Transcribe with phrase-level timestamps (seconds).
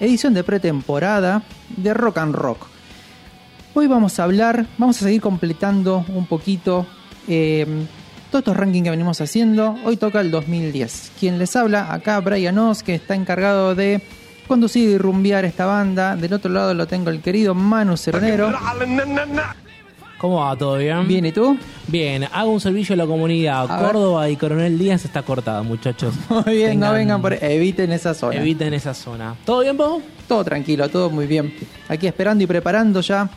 [0.00, 1.42] Edición, de pretemporada
[1.76, 2.66] de Rock and Rock.
[3.74, 6.86] Hoy vamos a hablar, vamos a seguir completando un poquito
[7.26, 7.66] eh,
[8.30, 9.76] todos estos rankings que venimos haciendo.
[9.84, 11.12] Hoy toca el 2010.
[11.18, 14.02] Quien les habla, acá Brian Oz, que está encargado de
[14.46, 16.16] conducir y rumbear esta banda.
[16.16, 18.52] Del otro lado lo tengo el querido Manu Cernero.
[20.22, 20.56] ¿Cómo va?
[20.56, 21.06] ¿Todo bien?
[21.08, 21.58] Bien, ¿y tú?
[21.88, 23.68] Bien, hago un servicio a la comunidad.
[23.70, 23.86] A ver.
[23.92, 26.14] Córdoba y Coronel Díaz está cortada, muchachos.
[26.30, 27.34] Muy bien, no Tengan- vengan por...
[27.44, 28.36] Eviten esa zona.
[28.36, 29.34] Eviten esa zona.
[29.44, 30.00] ¿Todo bien, vos?
[30.28, 31.52] Todo tranquilo, todo muy bien.
[31.88, 33.28] Aquí esperando y preparando ya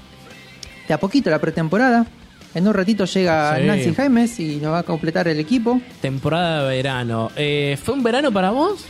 [0.87, 2.05] de a poquito la pretemporada.
[2.53, 3.63] En un ratito llega Sí.
[3.65, 5.81] Nancy Jaimes y nos va a completar el equipo.
[5.99, 7.31] Temporada de verano.
[7.35, 8.85] Eh, ¿Fue un verano para vos?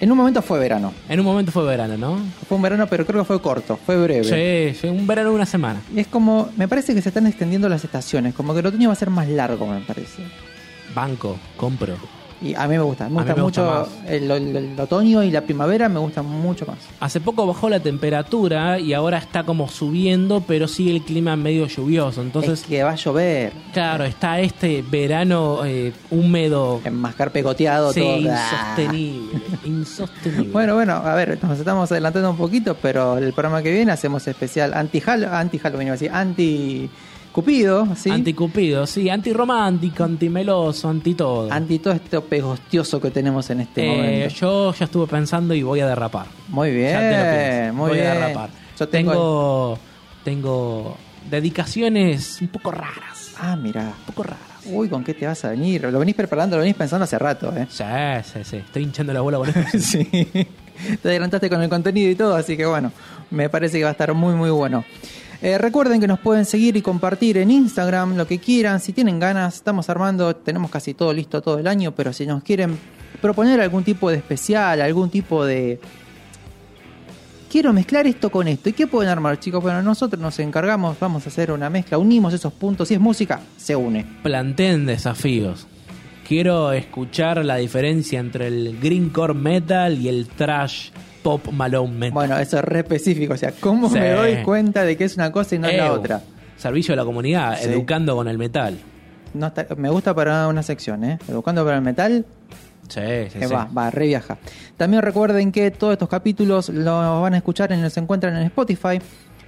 [0.00, 0.92] En un momento fue verano.
[1.08, 2.18] En un momento fue verano, ¿no?
[2.48, 4.24] Fue un verano, pero creo que fue corto, fue breve.
[4.24, 5.80] Sí, sí, un verano de una semana.
[5.94, 8.88] Y es como, me parece que se están extendiendo las estaciones, como que el otoño
[8.88, 10.22] va a ser más largo, me parece.
[10.94, 11.96] Banco, compro.
[12.44, 15.30] Y a mí me gusta, me gusta me gusta mucho el, el- el otoño y
[15.30, 16.76] la primavera, me gustan mucho más.
[17.00, 21.66] Hace poco bajó la temperatura y ahora está como subiendo, pero sigue el clima medio
[21.66, 22.20] lluvioso.
[22.22, 26.80] Entonces, es que va a llover, claro, está este verano eh, húmedo.
[26.84, 28.16] enmascar pegoteado Sí, todo.
[28.18, 29.40] insostenible.
[29.64, 30.52] insostenible.
[30.52, 34.26] Bueno, bueno, a ver, nos estamos adelantando un poquito, pero el programa que viene hacemos
[34.28, 35.94] especial anti-Halloween, anti Halloween, iba
[37.34, 38.10] anti-Cupido, ¿sí?
[38.10, 41.50] Anticupido, sí, antirromántico, antimeloso, anti todo.
[41.52, 44.34] Anti todo esto pegostioso que tenemos en este Eh, momento.
[44.36, 46.26] yo ya estuve pensando y voy a derrapar.
[46.48, 48.10] Muy bien, Ya te lo muy voy bien.
[48.10, 48.50] a derrapar.
[48.78, 49.12] Yo tengo...
[49.12, 49.78] tengo,
[50.24, 50.96] tengo
[51.28, 53.32] dedicaciones un poco raras.
[53.40, 53.82] Ah, mira.
[53.82, 54.38] Un poco raras.
[54.66, 55.82] Uy, ¿con qué te vas a venir?
[55.90, 57.66] Lo venís preparando, lo venís pensando hace rato, ¿eh?
[57.68, 57.84] Sí,
[58.32, 58.56] sí, sí.
[58.58, 59.66] Estoy hinchando la bola con esto.
[59.78, 60.06] sí.
[61.02, 62.92] Te adelantaste con el contenido y todo, así que bueno,
[63.30, 64.84] me parece que va a estar muy, muy bueno.
[65.42, 68.80] Eh, recuerden que nos pueden seguir y compartir en Instagram lo que quieran.
[68.80, 72.42] Si tienen ganas, estamos armando, tenemos casi todo listo todo el año, pero si nos
[72.42, 72.78] quieren
[73.20, 75.80] proponer algún tipo de especial, algún tipo de...
[77.50, 78.70] Quiero mezclar esto con esto.
[78.70, 79.62] ¿Y qué pueden armar, chicos?
[79.62, 82.88] Bueno, nosotros nos encargamos, vamos a hacer una mezcla, unimos esos puntos.
[82.88, 84.04] Si es música, se une.
[84.22, 85.66] Planteen desafíos.
[86.26, 90.90] Quiero escuchar la diferencia entre el greencore metal y el trash
[91.22, 92.12] pop malone metal.
[92.14, 93.34] Bueno, eso es re específico.
[93.34, 93.98] O sea, ¿cómo Sí.
[93.98, 96.22] me doy cuenta de que es una cosa y no es la otra?
[96.56, 97.68] Servicio a la comunidad, Sí.
[97.68, 98.78] educando con el metal.
[99.34, 101.18] No está- me gusta para una sección, ¿eh?
[101.28, 102.24] Educando para el metal,
[102.88, 103.52] Sí, sí, que sí.
[103.54, 104.38] va, va, re viaja.
[104.76, 109.00] También recuerden que todos estos capítulos los van a escuchar y los encuentran en Spotify.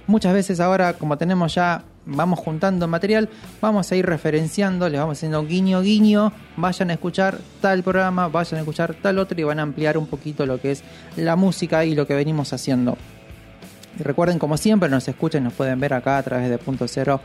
[0.07, 3.29] Muchas veces ahora, como tenemos ya, vamos juntando material,
[3.61, 8.57] vamos a ir referenciando, les vamos haciendo guiño, guiño, vayan a escuchar tal programa, vayan
[8.57, 10.83] a escuchar tal otro y van a ampliar un poquito lo que es
[11.17, 12.97] la música y lo que venimos haciendo.
[13.99, 17.19] Recuerden, como siempre, nos escuchan, nos pueden ver acá a través de punto cero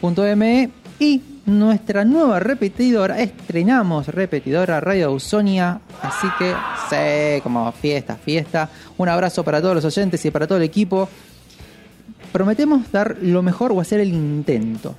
[0.00, 6.54] punto ME y nuestra nueva repetidora, estrenamos repetidora Radio Ausonia, así que
[6.88, 8.68] sí, como fiesta, fiesta.
[8.98, 11.08] Un abrazo para todos los oyentes y para todo el equipo.
[12.32, 14.94] Prometemos dar lo mejor o hacer el intento.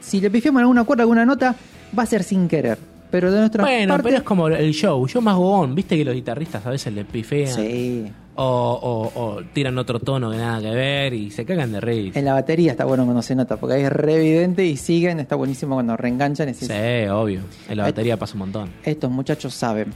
[0.00, 1.54] Si le pifiamos alguna cuerda, alguna nota,
[1.98, 2.78] va a ser sin querer.
[3.10, 4.02] Pero de nuestra Bueno, parte...
[4.04, 5.74] pero es como el show, show más gogón.
[5.74, 7.54] Viste que los guitarristas a veces le pifean.
[7.54, 8.06] Sí.
[8.38, 12.12] O, o- o tiran otro tono que nada que ver y se cagan de reír.
[12.14, 15.20] En la batería está bueno cuando se nota, porque ahí es re evidente y siguen,
[15.20, 16.66] está buenísimo cuando reenganchan Sí,
[17.10, 17.40] obvio.
[17.68, 18.70] En la batería pasa un montón.
[18.84, 19.92] estos muchachos saben.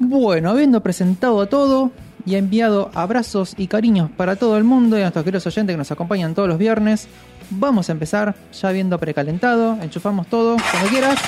[0.00, 1.92] Bueno, habiendo presentado todo
[2.26, 5.78] y enviado abrazos y cariños para todo el mundo y a nuestros queridos oyentes que
[5.78, 7.08] nos acompañan todos los viernes,
[7.50, 11.18] vamos a empezar ya habiendo precalentado, enchufamos todo, cuando quieras.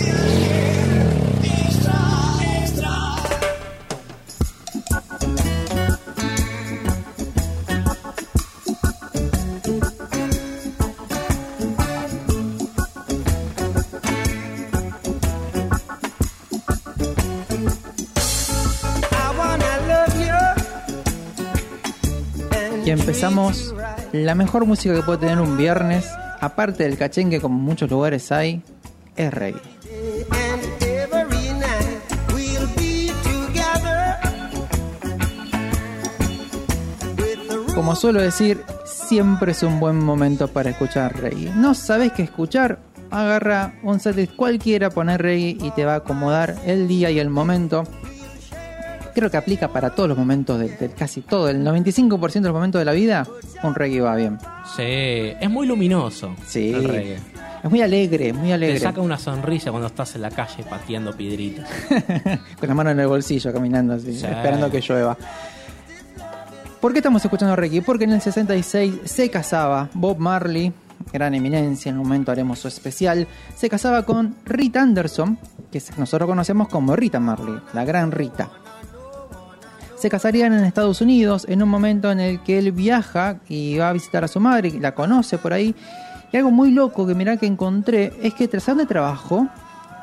[0.00, 0.47] I
[22.88, 23.74] Y empezamos
[24.12, 26.06] la mejor música que puede tener un viernes,
[26.40, 28.62] aparte del cachengue como en muchos lugares hay,
[29.14, 29.60] es reggae.
[37.74, 41.52] Como suelo decir, siempre es un buen momento para escuchar reggae.
[41.56, 42.78] No sabes qué escuchar,
[43.10, 47.28] agarra un setlist cualquiera, poner reggae y te va a acomodar el día y el
[47.28, 47.84] momento.
[49.18, 52.52] Creo que aplica para todos los momentos, del, del casi todo, el 95% de los
[52.52, 53.26] momentos de la vida,
[53.64, 54.38] un reggae va bien.
[54.76, 56.36] Sí, es muy luminoso.
[56.46, 57.18] Sí, El reggae.
[57.64, 58.78] es muy alegre, muy Te alegre.
[58.78, 61.68] saca una sonrisa cuando estás en la calle pateando piedritas.
[62.60, 64.24] con la mano en el bolsillo caminando así, Sí.
[64.24, 65.16] esperando que llueva.
[66.80, 67.82] ¿Por qué estamos escuchando reggae?
[67.82, 70.72] Porque en el 66 se casaba Bob Marley,
[71.12, 73.26] gran eminencia, en un momento haremos su especial,
[73.56, 75.38] se casaba con Rita Anderson,
[75.72, 78.48] que nosotros conocemos como Rita Marley, la gran Rita.
[79.98, 83.88] Se casarían en Estados Unidos en un momento en el que él viaja y va
[83.88, 85.74] a visitar a su madre, y la conoce por ahí.
[86.32, 89.48] Y algo muy loco que mirá que encontré es que tras dónde trabajó,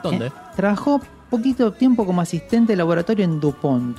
[0.03, 0.27] ¿Dónde?
[0.27, 0.99] eh, trabajó
[1.29, 3.97] poquito tiempo como asistente de laboratorio en DuPont.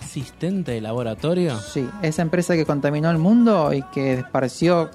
[0.00, 1.58] Asistente de laboratorio.
[1.58, 4.90] Sí, esa empresa que contaminó el mundo y que esparció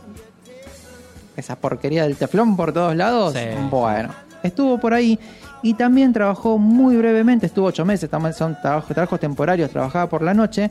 [1.37, 3.33] esa porquería del teflón por todos lados.
[3.33, 3.39] Sí.
[3.69, 4.09] Bueno,
[4.41, 5.19] estuvo por ahí
[5.65, 8.07] y también trabajó muy brevemente, estuvo ocho meses,
[8.37, 10.69] son trabajos, trabajos temporarios, trabajaba por la noche,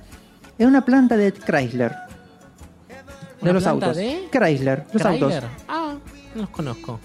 [0.57, 1.91] en una planta de Chrysler.
[1.91, 2.95] De
[3.43, 3.97] ¿Una los planta autos.
[3.97, 4.29] de?
[4.31, 5.35] Chrysler, los autos.
[5.67, 5.95] Ah,
[6.37, 7.01] no los conozco.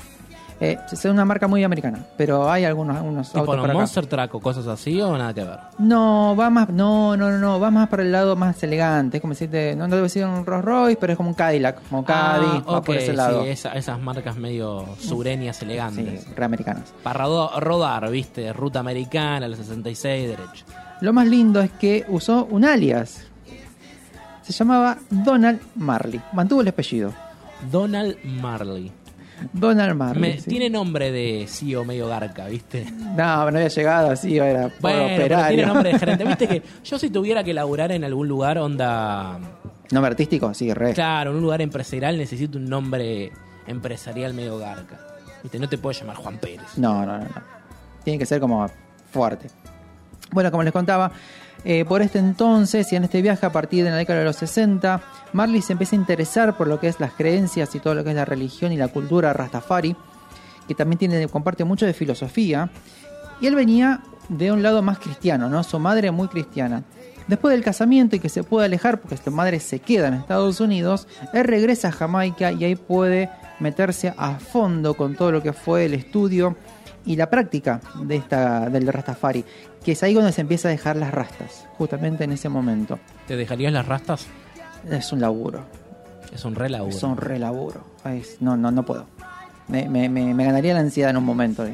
[0.61, 3.73] Eh, es una marca muy americana, pero hay algunos, algunos autos por acá.
[3.73, 5.57] Monster Truck o cosas así o nada que ver.
[5.77, 9.21] No, va más, no, no, no, no, va más para el lado más elegante, es
[9.21, 12.45] como decirte, no debe ser un Rolls Royce, pero es como un Cadillac, como Caddy,
[12.67, 13.43] Ah, va por ese lado.
[13.43, 16.23] sí, esa- esas marcas medio sureñas elegantes.
[16.25, 16.93] Sí, reamericanas.
[17.03, 20.65] Para rodo- rodar, viste, ruta americana, la 66 derecho.
[20.99, 23.25] Lo más lindo es que usó un alias.
[24.41, 26.19] Se llamaba Donald Marley.
[26.33, 27.13] Mantuvo el apellido.
[27.71, 28.91] Donald Marley.
[30.19, 30.49] Me- sí.
[30.49, 32.85] Tiene nombre de CEO medio garca, viste.
[32.91, 33.15] No,
[33.51, 35.47] no había llegado así, era por Bueno, pero operario.
[35.55, 36.23] tiene nombre de gerente.
[36.25, 39.39] Viste que yo si tuviera que laburar en algún lugar, onda...
[39.91, 40.93] Nombre artístico, sí, re.
[40.93, 43.31] Claro, en un lugar empresarial necesito un nombre
[43.67, 44.99] empresarial medio garca.
[45.41, 46.77] Viste, no te puedo llamar Juan Pérez.
[46.77, 47.41] No, no, no, no.
[48.03, 48.67] Tiene que ser como
[49.11, 49.47] fuerte.
[50.31, 51.11] Bueno, como les contaba,
[51.65, 54.37] eh, por este entonces y en este viaje a partir de la década de los
[54.37, 55.01] 60,
[55.33, 58.11] Marley se empieza a interesar por lo que es las creencias y todo lo que
[58.11, 59.95] es la religión y la cultura rastafari,
[60.67, 62.69] que también tiene, comparte mucho de filosofía.
[63.41, 65.63] Y él venía de un lado más cristiano, ¿no?
[65.63, 66.83] Su madre muy cristiana.
[67.27, 70.59] Después del casamiento y que se puede alejar porque su madre se queda en Estados
[70.61, 73.29] Unidos, él regresa a Jamaica y ahí puede
[73.59, 76.55] meterse a fondo con todo lo que fue el estudio
[77.05, 79.45] y la práctica de esta, del Rastafari,
[79.83, 82.99] que es ahí donde se empieza a dejar las rastas, justamente en ese momento.
[83.27, 84.27] ¿Te dejarías las rastas?
[84.89, 85.65] Es un laburo,
[86.33, 86.95] Es un re laburo.
[86.95, 87.83] es un re laburo.
[88.05, 89.05] Es- no, no, no puedo.
[89.67, 91.65] Me, me- me- me ganaría la ansiedad en un momento.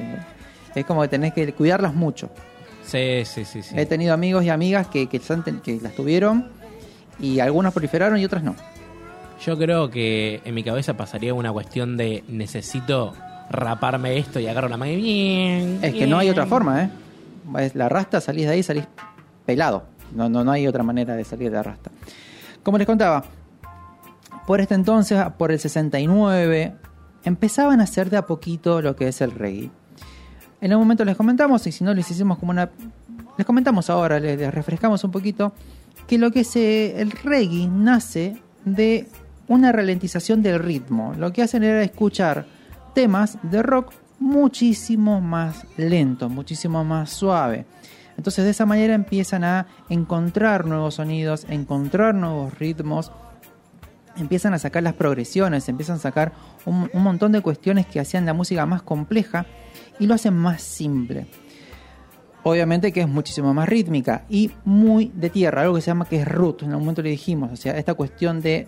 [0.76, 2.30] Es como que tenés que cuidarlas mucho.
[2.84, 3.74] Sí, sí, sí, sí.
[3.78, 5.20] He tenido amigos y amigas que, que,
[5.82, 6.48] las tuvieron
[7.20, 8.56] y algunas proliferaron y otras no.
[9.44, 13.14] Yo creo que en mi cabeza pasaría una cuestión de necesito
[13.50, 15.80] raparme esto y agarro la mano y bien.
[15.82, 16.90] Es que no hay otra forma, ¿eh?
[17.74, 18.88] La rasta, salís de ahí, salís
[19.46, 19.84] pelado.
[20.14, 21.92] No, no, no hay otra manera de salir de la rasta.
[22.64, 23.24] Como les contaba,
[24.48, 26.76] por este entonces, por el 69,
[27.24, 29.72] empezaban a hacer de a poquito lo que es el reggae.
[30.62, 32.70] En un momento les comentamos, y si no les hicimos como una...
[33.38, 35.54] Les comentamos ahora, les, les refrescamos un poquito,
[36.08, 39.08] que lo que es eh, el reggae nace de
[39.48, 41.14] una ralentización del ritmo.
[41.18, 42.46] Lo que hacen era escuchar
[42.94, 47.66] temas de rock muchísimo más lento, muchísimo más suave.
[48.18, 53.12] Entonces de esa manera empiezan a encontrar nuevos sonidos, encontrar nuevos ritmos
[54.18, 56.34] empiezan a sacar las progresiones, empiezan a sacar
[56.66, 59.46] un, montón de cuestiones que hacían la música más compleja
[60.00, 61.28] y lo hacen más simple.
[62.44, 66.22] Obviamente que es muchísimo más rítmica y muy de tierra, algo que se llama que
[66.22, 68.68] es root, en algún momento le dijimos, o sea, esta cuestión de,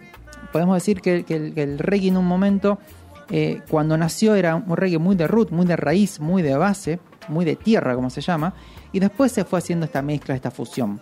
[0.51, 2.80] podemos decir que, que el reggae en un momento,
[3.29, 7.00] eh, cuando nació era un reggae muy de root, muy de raíz, muy de base,
[7.27, 8.53] muy de tierra, como se llama,
[8.91, 11.01] y después se fue haciendo esta mezcla, esta fusión.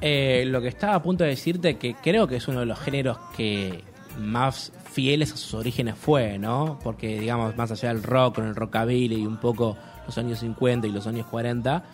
[0.00, 2.78] Eh, lo que estaba a punto de decirte que creo que es uno de los
[2.78, 3.84] géneros que
[4.18, 6.78] más fieles a sus orígenes fue, ¿no?
[6.82, 9.76] Porque, digamos, más allá del rock, con el rockabilly y un poco
[10.06, 11.84] los años 50 y los años 40,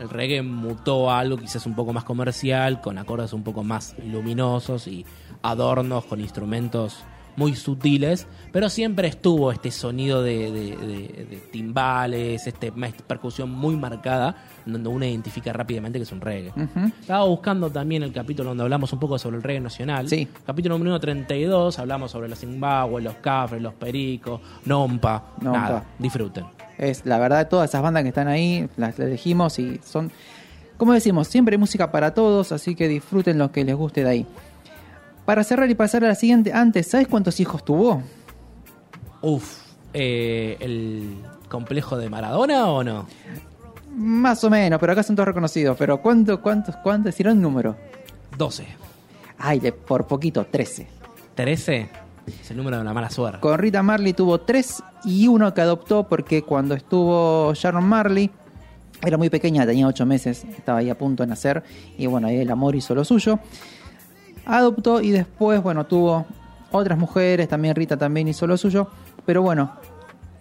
[0.00, 3.96] el reggae mutó a algo quizás un poco más comercial, con acordes un poco más
[4.04, 5.06] luminosos y
[5.42, 7.04] adornos con instrumentos
[7.36, 13.50] muy sutiles, pero siempre estuvo este sonido de, de- de- de timbales, este, una percusión
[13.50, 16.52] muy marcada, donde uno identifica rápidamente que es un reggae.
[17.00, 20.08] Estaba buscando también el capítulo donde hablamos un poco sobre el reggae nacional.
[20.08, 20.26] Sí.
[20.46, 25.22] Capítulo número 32, hablamos sobre los Zimbabue, los Cafres, los Pericos, Nompa.
[25.40, 25.60] Nompa.
[25.60, 26.44] Nada, disfruten.
[26.78, 30.10] Es la verdad, todas esas bandas que están ahí, las elegimos y son,
[30.76, 34.26] como decimos, siempre música para todos, así que disfruten lo que les guste de ahí.
[35.26, 38.02] Para cerrar y pasar a la siguiente, antes, ¿sabes cuántos hijos tuvo?
[39.20, 39.58] Uf,
[39.92, 41.16] eh, ¿el
[41.48, 43.06] complejo de Maradona o no?
[43.96, 45.76] Más o menos, pero acá son todos reconocidos.
[45.76, 47.12] Pero ¿cuántos, cuántos, cuántos?
[47.12, 47.76] Hicieron un número.
[48.38, 48.66] 12.
[49.38, 50.86] Ay, de, por poquito, 13.
[51.34, 51.90] 13
[52.40, 53.40] es el número de la mala suerte.
[53.40, 58.30] Con Rita Marley tuvo tres y uno que adoptó porque cuando estuvo Sharon Marley
[59.04, 61.62] era muy pequeña, tenía ocho meses, estaba ahí a punto de nacer
[61.98, 63.38] y bueno, ahí el amor hizo lo suyo.
[64.46, 66.24] Adoptó y después, bueno, tuvo
[66.70, 68.88] otras mujeres, también Rita también hizo lo suyo,
[69.24, 69.72] pero bueno,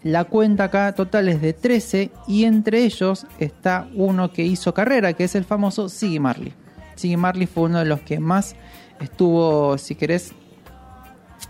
[0.03, 5.13] la cuenta acá total es de 13 y entre ellos está uno que hizo carrera,
[5.13, 6.53] que es el famoso Siggy Marley.
[6.95, 8.55] Siggy Marley fue uno de los que más
[8.99, 10.33] estuvo, si querés,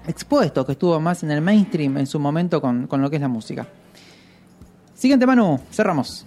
[0.07, 3.21] expuesto, que estuvo más en el mainstream en su momento con, con lo que es
[3.21, 3.67] la música.
[4.93, 6.25] Siguiente Manu, cerramos.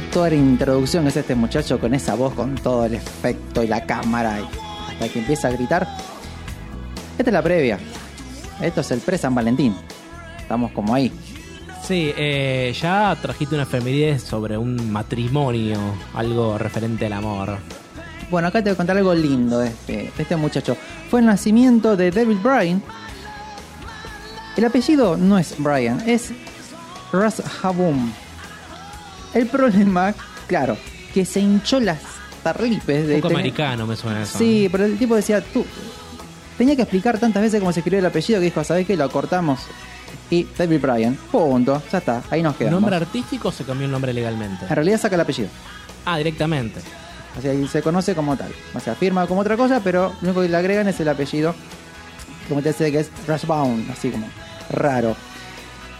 [0.00, 3.66] Toda la introducción que es este muchacho con esa voz, con todo el efecto y
[3.66, 4.44] la cámara, y
[4.92, 5.86] hasta que empieza a gritar.
[7.18, 7.78] Esta es la previa.
[8.60, 9.74] Esto es el pre-San Valentín.
[10.38, 11.12] Estamos como ahí.
[11.86, 15.78] Sí, eh, ya trajiste una efeméride sobre un matrimonio,
[16.14, 17.58] algo referente al amor.
[18.30, 20.76] Bueno, acá te voy a contar algo lindo de este, de este muchacho.
[21.10, 22.82] Fue el nacimiento de David Bryan.
[24.56, 26.32] El apellido no es Bryan, es
[27.12, 28.12] Ras Habum.
[29.34, 30.14] El problema,
[30.46, 30.76] claro,
[31.12, 31.98] que se hinchó las
[32.42, 34.38] tarlipes de Un poco tener- americano me suena eso.
[34.38, 35.64] Sí, pero el tipo decía, tú.
[36.58, 38.96] Tenía que explicar tantas veces cómo se escribió el apellido que dijo, ¿sabés qué?
[38.96, 39.60] Lo cortamos.
[40.30, 42.80] Y David Bryan, punto, ya está, ahí nos quedamos.
[42.80, 44.64] ¿Nombre artístico o se cambió el nombre legalmente?
[44.68, 45.48] En realidad saca el apellido.
[46.04, 46.80] Ah, directamente.
[47.36, 48.52] O sea, y se conoce como tal.
[48.74, 51.54] O sea, firma como otra cosa, pero lo único que le agregan es el apellido.
[52.48, 54.28] Como te dice que es Rushbound, así como
[54.70, 55.16] raro.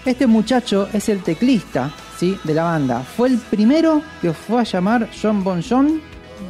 [0.05, 2.37] Este muchacho es el teclista, ¿sí?
[2.45, 3.01] De la banda.
[3.01, 6.01] Fue el primero que fue a llamar John Bon John,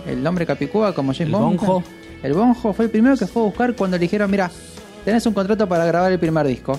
[0.07, 1.61] el hombre capicúa como James El Bond.
[1.61, 1.85] Bonjo.
[2.23, 4.51] El Bonjo fue el primero que fue a buscar cuando le dijeron, mira,
[5.05, 6.79] tenés un contrato para grabar el primer disco.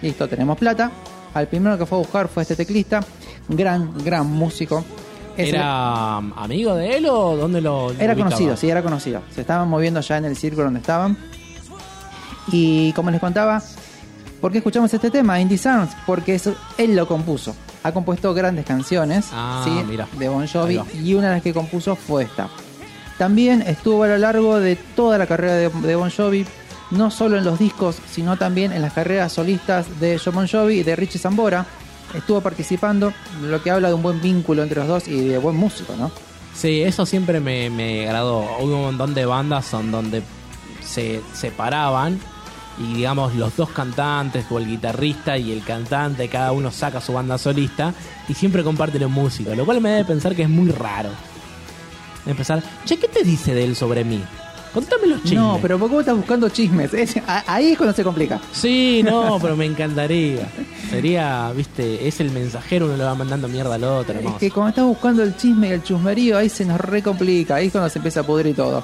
[0.00, 0.90] Listo, tenemos plata.
[1.34, 3.00] Al primero que fue a buscar fue este teclista,
[3.48, 4.84] gran, gran músico.
[5.36, 8.24] Es ¿Era amigo de él o dónde lo era ubicaba?
[8.30, 9.22] conocido, sí, era conocido.
[9.34, 11.16] Se estaban moviendo ya en el círculo donde estaban.
[12.50, 13.62] Y como les contaba,
[14.42, 15.94] ¿por qué escuchamos este tema, Indie Sounds?
[16.04, 17.56] Porque eso, él lo compuso.
[17.82, 19.70] Ha compuesto grandes canciones Ah, ¿sí?
[19.88, 20.06] mira.
[20.18, 22.48] de Bon Jovi y una de las que compuso fue esta.
[23.16, 26.44] También estuvo a lo largo de toda la carrera de, de Bon Jovi,
[26.90, 30.80] no solo en los discos, sino también en las carreras solistas de John Bon Jovi
[30.80, 31.64] y de Richie Zambora.
[32.14, 35.56] Estuvo participando, lo que habla de un buen vínculo entre los dos y de buen
[35.56, 36.10] músico, ¿no?
[36.54, 38.40] Sí, eso siempre me, me agradó.
[38.60, 40.22] Hubo un montón de bandas donde
[40.84, 42.20] se separaban
[42.82, 47.12] y digamos los dos cantantes o el guitarrista y el cantante, cada uno saca su
[47.12, 47.94] banda solista
[48.28, 51.10] y siempre comparten en música, lo cual me debe pensar que es muy raro.
[52.26, 54.20] Empezar, che, ¿qué te dice de él sobre mí?
[54.72, 55.38] Contame los chismes.
[55.40, 56.94] No, pero ¿por qué vos estás buscando chismes?
[56.94, 58.40] Es- ahí es cuando se complica.
[58.52, 60.48] Sí, no, pero me encantaría.
[60.88, 64.18] Sería, viste, es el mensajero, uno le va mandando mierda al otro.
[64.18, 67.66] Es que cuando estás buscando el chisme y el chusmerío, ahí se nos recomplica, ahí
[67.66, 68.82] es cuando se empieza a pudrir todo.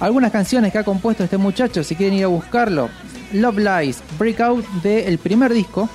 [0.00, 2.90] Algunas canciones que ha compuesto este muchacho, si quieren ir a buscarlo,
[3.32, 5.88] Love Lies, Breakout del primer disco.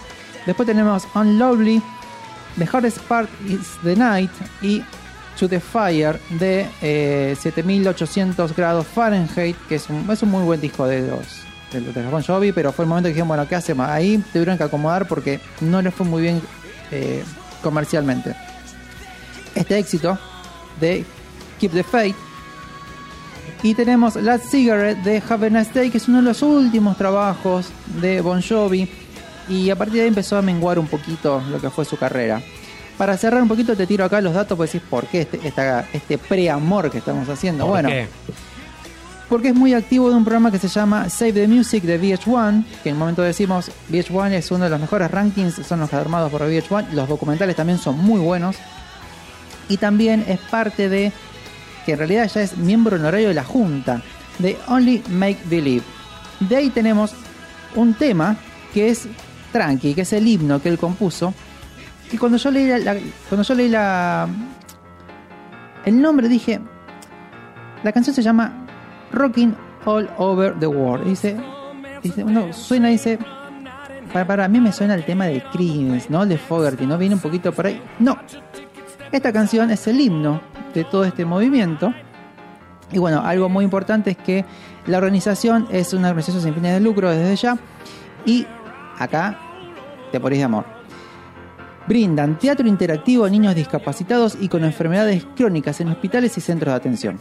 [0.45, 1.81] Después tenemos Unlovely,
[2.57, 4.31] The Hardest Part is the Night
[4.61, 4.83] y
[5.39, 10.59] To the Fire de eh, 7800 grados Fahrenheit, que es un, es un muy buen
[10.59, 13.55] disco de los de, de Bon Jovi, pero fue el momento que dijeron, bueno, ¿qué
[13.55, 13.87] hacemos?
[13.87, 16.41] Ahí tuvieron que acomodar porque no les fue muy bien
[16.91, 17.23] eh,
[17.61, 18.35] comercialmente.
[19.55, 20.17] Este éxito
[20.79, 21.05] de
[21.59, 22.15] Keep the Faith
[23.63, 26.97] y tenemos Last Cigarette de Have a Nice Day, que es uno de los últimos
[26.97, 27.67] trabajos
[28.01, 28.89] de Bon Jovi.
[29.49, 32.41] Y a partir de ahí empezó a menguar un poquito lo que fue su carrera.
[32.97, 35.85] Para cerrar un poquito, te tiro acá los datos, pues decís, ¿por qué este, esta-
[35.93, 37.63] este preamor que estamos haciendo?
[37.65, 38.07] ¿Por bueno, qué?
[39.29, 42.65] porque es muy activo de un programa que se llama Save the Music de VH1,
[42.83, 46.29] que en un momento decimos VH1 es uno de los mejores rankings, son los armados
[46.31, 48.57] por VH1, los documentales también son muy buenos,
[49.69, 51.13] y también es parte de,
[51.91, 54.01] en realidad ya es miembro honorario de la Junta,
[54.39, 55.83] de Only Make Believe.
[56.39, 57.13] De ahí tenemos
[57.75, 58.37] un tema
[58.73, 59.07] que es
[59.51, 61.33] Tranqui, que es el himno que él compuso,
[62.09, 62.97] que cuando yo leí la,
[63.29, 64.27] cuando yo leí la
[65.85, 66.59] el nombre dije
[67.83, 68.53] la canción se llama
[69.11, 69.55] Rocking
[69.85, 71.07] All Over the World.
[71.07, 71.37] Dice,
[72.03, 73.17] dice suena, dice,
[74.13, 76.25] para, para mí me suena el tema de Creedence, ¿no?
[76.25, 76.97] De Fogerty, ¿no?
[76.97, 77.81] Viene un poquito por ahí.
[77.99, 78.17] No.
[79.11, 80.41] Esta canción es el himno
[80.73, 81.93] de todo este movimiento.
[82.91, 84.45] Y bueno, algo muy importante es que
[84.85, 87.57] la organización es una organización sin fines de lucro desde ya.
[88.25, 88.47] Y
[88.97, 89.37] acá
[90.11, 90.65] te morís de amor.
[91.87, 96.77] Brindan teatro interactivo a niños discapacitados y con enfermedades crónicas en hospitales y centros de
[96.77, 97.19] atención.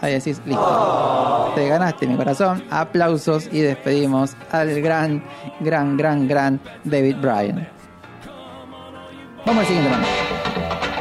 [0.00, 1.52] Ahí decís, listo.
[1.54, 2.62] Te ganaste mi corazón.
[2.70, 5.22] Aplausos y despedimos al gran,
[5.60, 7.81] gran, gran, gran David Bryan.
[9.44, 10.91] Vamos al siguiente mano.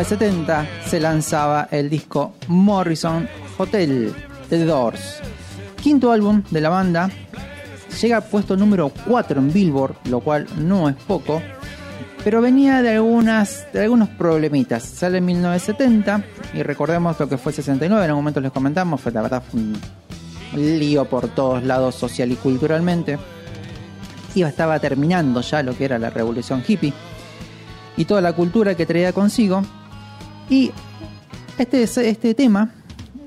[0.00, 4.14] 1970 se lanzaba el disco Morrison Hotel
[4.48, 5.20] The Doors.
[5.76, 7.10] Quinto álbum de la banda.
[8.00, 11.42] Llega puesto número 4 en Billboard, lo cual no es poco.
[12.24, 14.84] Pero venía de, algunas, de algunos problemitas.
[14.84, 19.02] Sale en 1970 y recordemos lo que fue el 69, en algún momento les comentamos,
[19.02, 19.78] fue la verdad un
[20.54, 23.18] lío por todos lados social y culturalmente.
[24.34, 26.94] Iba, estaba terminando ya lo que era la revolución hippie
[27.98, 29.62] y toda la cultura que traía consigo.
[30.50, 30.72] Y
[31.56, 32.72] este, este tema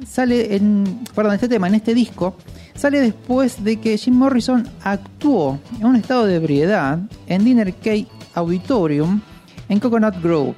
[0.07, 1.03] sale en.
[1.15, 2.35] Perdón, este tema en este disco
[2.75, 8.07] sale después de que Jim Morrison actuó en un estado de ebriedad en Dinner Cake
[8.35, 9.21] Auditorium
[9.69, 10.53] en Coconut Grove.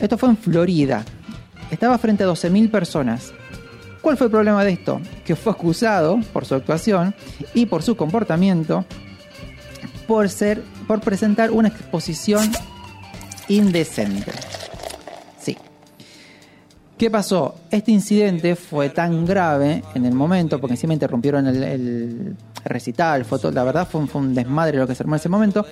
[0.00, 1.04] Esto fue en Florida.
[1.70, 3.32] Estaba frente a 12.000 personas.
[4.00, 5.00] ¿Cuál fue el problema de esto?
[5.24, 7.14] Que fue acusado por su actuación
[7.54, 8.84] y por su comportamiento
[10.06, 12.52] por ser por presentar una exposición
[13.48, 14.32] indecente.
[16.98, 17.54] ¿Qué pasó?
[17.70, 23.64] Este incidente fue tan grave en el momento, porque encima interrumpieron el, recital, todo- la
[23.64, 25.66] verdad fue un, desmadre lo que se armó en ese momento.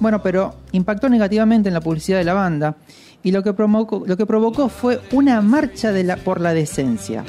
[0.00, 2.76] Bueno, pero impactó negativamente en la publicidad de la banda
[3.22, 5.92] y lo que provocó, fue una marcha
[6.24, 7.24] por la decencia.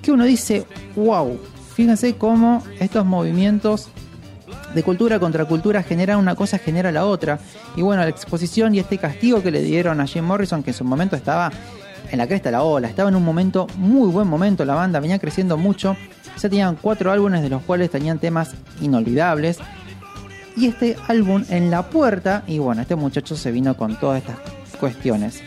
[0.00, 1.36] Que uno dice, wow,
[1.74, 3.88] fíjense cómo estos movimientos
[4.72, 7.40] de cultura contra cultura genera una cosa, genera la otra.
[7.74, 10.76] Y bueno, la exposición y este castigo que le dieron a Jim Morrison, que en
[10.76, 11.50] su momento estaba
[12.14, 15.00] en la cresta de la ola, estaba en un momento, muy buen momento, la banda
[15.00, 15.96] venía creciendo mucho,
[16.40, 19.58] ya tenían cuatro álbumes de los cuales tenían temas inolvidables.
[20.56, 24.36] Y este álbum en la puerta, y bueno, este muchacho se vino con todas estas
[24.78, 25.42] cuestiones.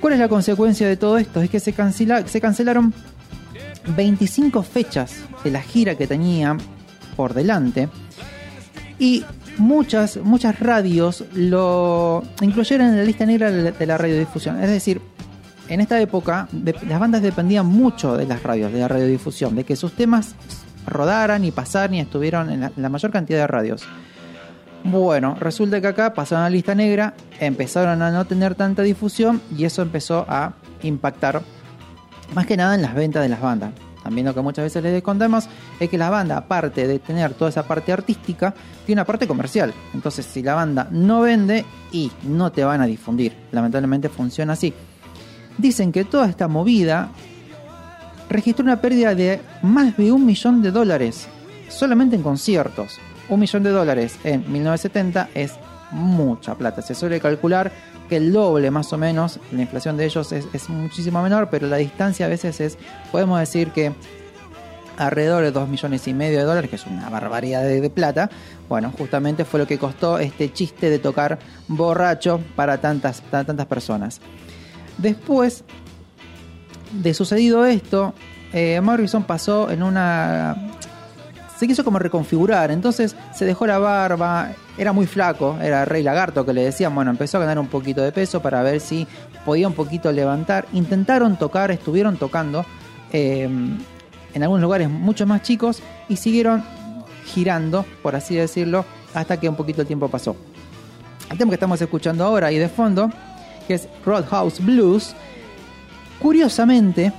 [0.00, 1.40] ¿Cuál es la consecuencia de todo esto?
[1.40, 2.92] Es que se, cancela- se cancelaron
[3.96, 6.56] 25 fechas de la gira que tenía
[7.16, 7.88] por delante.
[8.98, 9.24] Y
[9.58, 14.60] muchas, muchas radios lo incluyeron en la lista negra de la radiodifusión.
[14.62, 15.00] Es decir,
[15.68, 16.48] en esta época
[16.88, 20.34] las bandas dependían mucho de las radios, de la radiodifusión, de que sus temas
[20.86, 23.84] rodaran y pasaran y estuvieron en la, en la mayor cantidad de radios.
[24.84, 29.40] Bueno, resulta que acá pasaron a la lista negra, empezaron a no tener tanta difusión
[29.56, 31.42] y eso empezó a impactar
[32.34, 33.72] más que nada en las ventas de las bandas.
[34.02, 35.48] También lo que muchas veces les contamos
[35.78, 38.52] es que la banda, aparte de tener toda esa parte artística,
[38.84, 39.72] tiene una parte comercial.
[39.94, 44.74] Entonces, si la banda no vende y no te van a difundir, lamentablemente funciona así.
[45.58, 47.10] Dicen que toda esta movida
[48.28, 51.28] registró una pérdida de más de un millón de dólares
[51.68, 52.98] solamente en conciertos.
[53.28, 55.52] Un millón de dólares en 1970 es
[55.90, 56.82] mucha plata.
[56.82, 57.72] Se suele calcular
[58.08, 61.76] que el doble más o menos, la inflación de ellos es, muchísimo menor, pero la
[61.76, 62.78] distancia a veces es,
[63.10, 63.92] podemos decir que
[64.98, 68.30] alrededor de 2 millones y medio de dólares, que es una barbaridad de, de plata.
[68.68, 71.38] Bueno, justamente fue lo que costó este chiste de tocar
[71.68, 74.20] borracho para tantas, para tantas personas.
[74.98, 75.64] Después
[76.92, 78.14] de sucedido esto,
[78.52, 80.56] eh, Morrison pasó en una...
[81.58, 86.44] Se quiso como reconfigurar, entonces se dejó la barba, era muy flaco, era Rey Lagarto
[86.44, 89.06] que le decían, bueno, empezó a ganar un poquito de peso para ver si
[89.44, 90.66] podía un poquito levantar.
[90.72, 92.66] Intentaron tocar, estuvieron tocando
[93.12, 93.48] eh,
[94.34, 96.64] en algunos lugares mucho más chicos y siguieron
[97.26, 100.36] girando, por así decirlo, hasta que un poquito el tiempo pasó.
[101.30, 103.10] El tema que estamos escuchando ahora y de fondo,
[103.66, 105.14] que es Roadhouse Blues,
[106.20, 107.12] curiosamente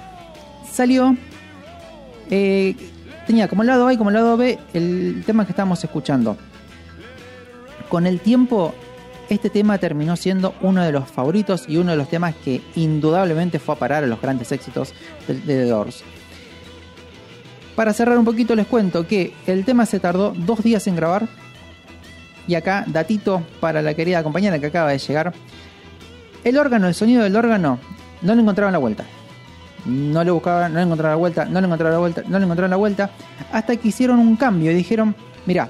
[0.72, 1.16] salió
[2.30, 2.76] eh,
[3.28, 6.38] tenía como lado A y como lado B el tema que estamos escuchando.
[7.90, 8.74] Con el tiempo
[9.30, 13.60] este tema terminó siendo uno de los favoritos y uno de los temas que indudablemente
[13.60, 14.94] fue a parar a los grandes éxitos
[15.28, 16.04] de, de The Doors.
[17.76, 21.28] Para cerrar un poquito les cuento que el tema se tardó dos días en grabar.
[22.46, 25.34] Y acá datito para la querida compañera que acaba de llegar
[26.44, 27.80] el órgano, el sonido del órgano,
[28.22, 29.06] no le encontraban la vuelta.
[29.86, 32.46] No le buscaban, no le encontraban la vuelta, no le encontraban la vuelta, no le
[32.46, 33.10] encontraban la vuelta.
[33.52, 35.70] Hasta que hicieron un cambio y dijeron, mira,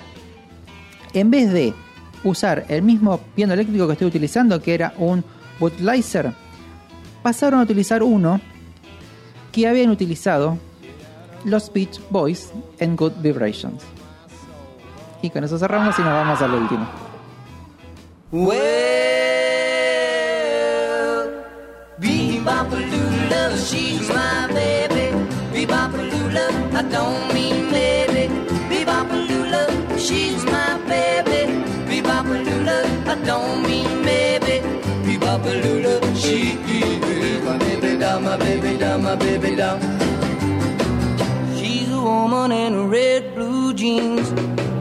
[1.14, 1.74] en vez de
[2.24, 5.24] usar el mismo piano eléctrico que estoy utilizando, que era un
[5.60, 6.34] Budweiser,
[7.22, 8.40] pasaron a utilizar uno
[9.52, 10.58] que habían utilizado
[11.46, 13.84] los Beach Boys en Good Vibrations.
[15.22, 16.88] Y con eso cerramos y nos vamos al último.
[25.64, 28.28] Bebop-a-lula, I don't mean maybe.
[28.68, 31.54] Bebop-a-lula, she's my baby.
[31.88, 34.60] Bebop-a-lula, I don't mean maybe.
[35.08, 39.80] Bebop-a-lula, she is my baby doll, my baby doll, my baby doll.
[41.56, 44.34] She's a woman in red blue jeans.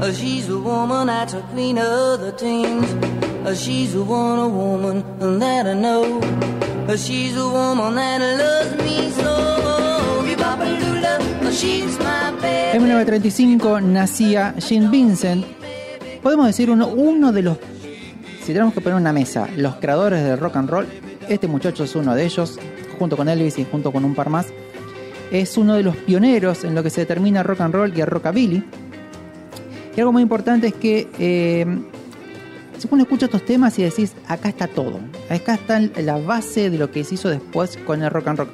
[0.03, 2.93] Uh, she's a woman that's a queen of the teens.
[3.47, 5.05] Uh, she's a woman
[5.39, 6.21] that I know.
[6.89, 9.92] Uh, she's a woman that loves me so.
[12.73, 15.45] En 1935 nacía Gene Vincent.
[16.23, 17.59] Podemos decir uno, de los,
[18.41, 20.87] si tenemos que poner una mesa, los creadores del rock and roll.
[21.29, 22.59] Este muchacho es uno de ellos,
[22.99, 24.47] junto con Elvis y junto con un par más.
[25.31, 28.07] Es uno de los pioneros en lo que se determina rock and roll y el
[28.07, 28.65] rockabilly.
[29.97, 31.67] Y algo muy importante es que eh,
[32.79, 36.79] si uno escucha estos temas y decís, acá está todo, acá está la base de
[36.79, 38.51] lo que se hizo después con el rock and roll.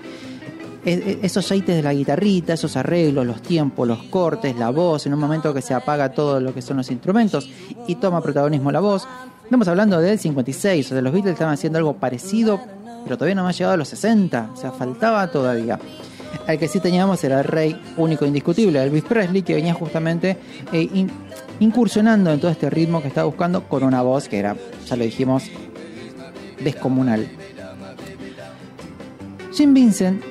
[0.84, 5.06] Es- es- Esos yaites de la guitarrita, esos arreglos, los tiempos, los cortes, la voz,
[5.06, 7.48] en un momento que se apaga todo lo que son los instrumentos
[7.86, 9.06] y toma protagonismo la voz.
[9.44, 12.60] Estamos hablando del 56, o sea, los Beatles estaban haciendo algo parecido,
[13.04, 15.78] pero todavía no había llegado a los 60, o sea, faltaba todavía.
[16.46, 20.36] El que sí teníamos era el rey único e indiscutible, Elvis Presley, que venía justamente
[20.72, 21.10] eh, in-
[21.60, 24.54] incursionando en todo este ritmo que estaba buscando con una voz que era,
[24.86, 25.44] ya lo dijimos,
[26.62, 27.28] descomunal.
[29.54, 30.22] Jim Vincent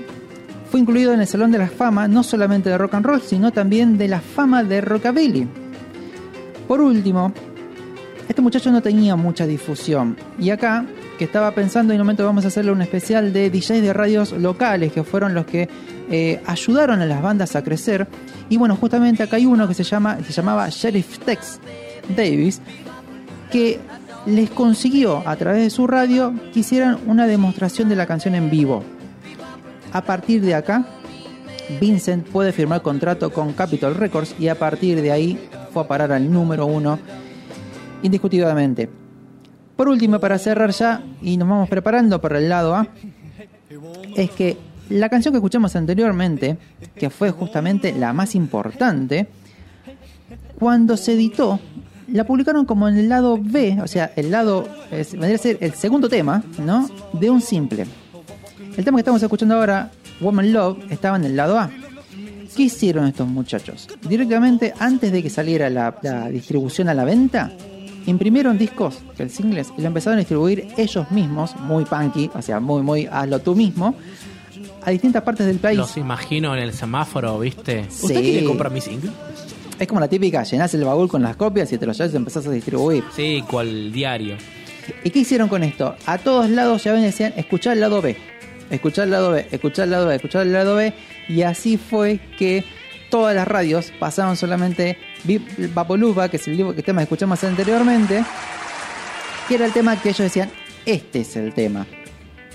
[0.77, 3.97] incluido en el Salón de la Fama no solamente de rock and roll, sino también
[3.97, 5.47] de la fama de rockabilly.
[6.67, 7.33] Por último,
[8.27, 10.17] este muchacho no tenía mucha difusión.
[10.37, 10.85] Y acá,
[11.17, 14.31] que estaba pensando en un momento vamos a hacerle un especial de DJs de radios
[14.33, 15.69] locales, que fueron los que
[16.09, 18.07] eh, ayudaron a las bandas a crecer.
[18.49, 21.59] Y bueno, justamente acá hay uno que se, llama, se llamaba Sheriff Tex
[22.15, 22.61] Davis,
[23.51, 23.79] que
[24.25, 28.49] les consiguió a través de su radio que hicieran una demostración de la canción en
[28.49, 28.83] vivo.
[29.93, 30.85] A partir de acá,
[31.79, 36.11] Vincent puede firmar contrato con Capitol Records y a partir de ahí fue a parar
[36.11, 36.99] al número uno
[38.03, 38.89] indiscutiblemente.
[39.75, 42.87] Por último, para cerrar ya y nos vamos preparando para el lado A,
[44.15, 44.57] es que
[44.89, 46.57] la canción que escuchamos anteriormente,
[46.95, 49.27] que fue justamente la más importante,
[50.57, 51.59] cuando se editó
[52.11, 55.57] la publicaron como en el lado B, o sea, el lado, es- vendría a ser
[55.59, 56.89] el segundo tema, ¿no?
[57.11, 57.85] De un simple.
[58.77, 59.89] El tema que estamos escuchando ahora,
[60.21, 61.71] Woman Love, estaba en el lado A.
[62.55, 63.87] ¿Qué hicieron estos muchachos?
[64.07, 67.51] Directamente, antes de que saliera la, la distribución a la venta,
[68.05, 72.59] imprimieron discos, el singles, y lo empezaron a distribuir ellos mismos, muy punky, o sea,
[72.59, 73.95] muy, muy hazlo tú mismo,
[74.83, 75.77] a distintas partes del país.
[75.77, 77.85] Los imagino en el semáforo, ¿viste?
[77.89, 78.05] Sí.
[78.05, 79.11] ¿Usted quiere comprar mi single?
[79.79, 82.17] Es como la típica, llenás el baúl con las copias y te los llevas y
[82.17, 83.03] empezás a distribuir.
[83.15, 84.37] Sí, cual diario.
[85.03, 85.95] ¿Y qué hicieron con esto?
[86.05, 88.15] A todos lados ya ven y decían, escuchá el lado B,
[88.69, 90.93] escuchá el lado B, escuchá el lado B, escuchá el lado B.
[91.29, 92.63] Y así fue que
[93.09, 94.97] todas las radios pasaron solamente
[95.73, 98.23] Vapoluva, que es el que tema que escuchamos anteriormente,
[99.47, 100.51] que era el tema que ellos decían,
[100.85, 101.85] este es el tema.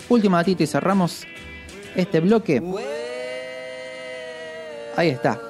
[0.08, 1.26] Último datito y cerramos
[1.94, 2.62] este bloque.
[4.96, 5.40] Ahí está.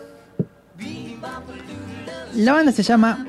[2.34, 3.26] La banda se llama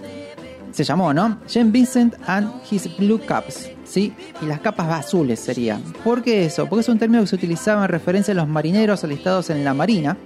[0.73, 1.39] se llamó, ¿no?
[1.47, 4.11] Jane Vincent and His Blue Caps, ¿sí?
[4.41, 5.79] Y las capas azules sería.
[6.03, 6.65] ¿Por qué eso?
[6.67, 9.75] Porque es un término que se utilizaba en referencia a los marineros alistados en la
[9.75, 10.17] marina.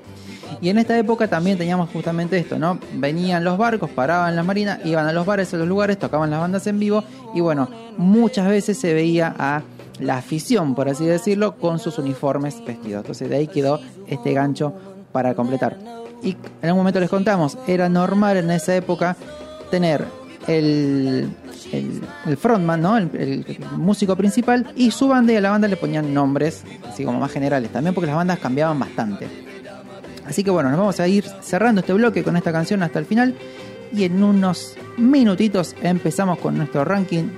[0.61, 2.79] Y en esta época también teníamos justamente esto, ¿no?
[2.93, 6.39] Venían los barcos, paraban la marina, iban a los bares, a los lugares, tocaban las
[6.39, 7.03] bandas en vivo
[7.35, 9.61] y bueno, muchas veces se veía a
[9.99, 13.01] la afición, por así decirlo, con sus uniformes vestidos.
[13.01, 14.73] Entonces de ahí quedó este gancho
[15.11, 15.77] para completar.
[16.23, 16.29] Y
[16.61, 19.17] en algún momento les contamos, era normal en esa época
[19.69, 20.05] tener
[20.47, 21.29] el,
[21.71, 22.97] el, frontman, ¿no?
[22.97, 27.19] El músico principal y su banda y a la banda le ponían nombres, así como
[27.19, 29.27] más generales también, porque las bandas cambiaban bastante.
[30.25, 33.05] Así que bueno, nos vamos a ir cerrando este bloque con esta canción hasta el
[33.05, 33.35] final
[33.93, 37.29] y en unos minutitos empezamos con nuestro ranking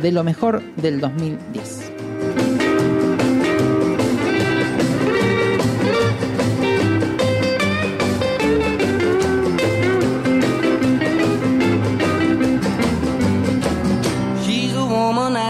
[0.00, 1.89] de lo mejor del 2010.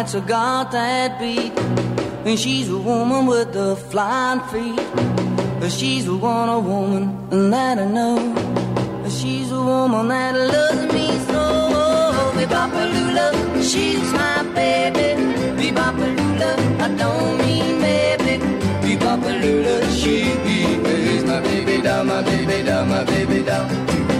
[0.00, 1.52] That's a got that beat.
[2.24, 4.80] And she's a woman with the flying feet.
[5.70, 8.16] She's a one a woman and that I know.
[9.10, 11.42] She's a woman that loves me so.
[12.36, 13.26] Bebopalula,
[13.70, 15.08] she's my baby.
[15.58, 16.50] Bebopalula,
[16.86, 18.34] I don't mean baby.
[18.82, 20.16] Bebopalula, she
[21.12, 24.19] is my baby doll, my baby doll, my baby doll.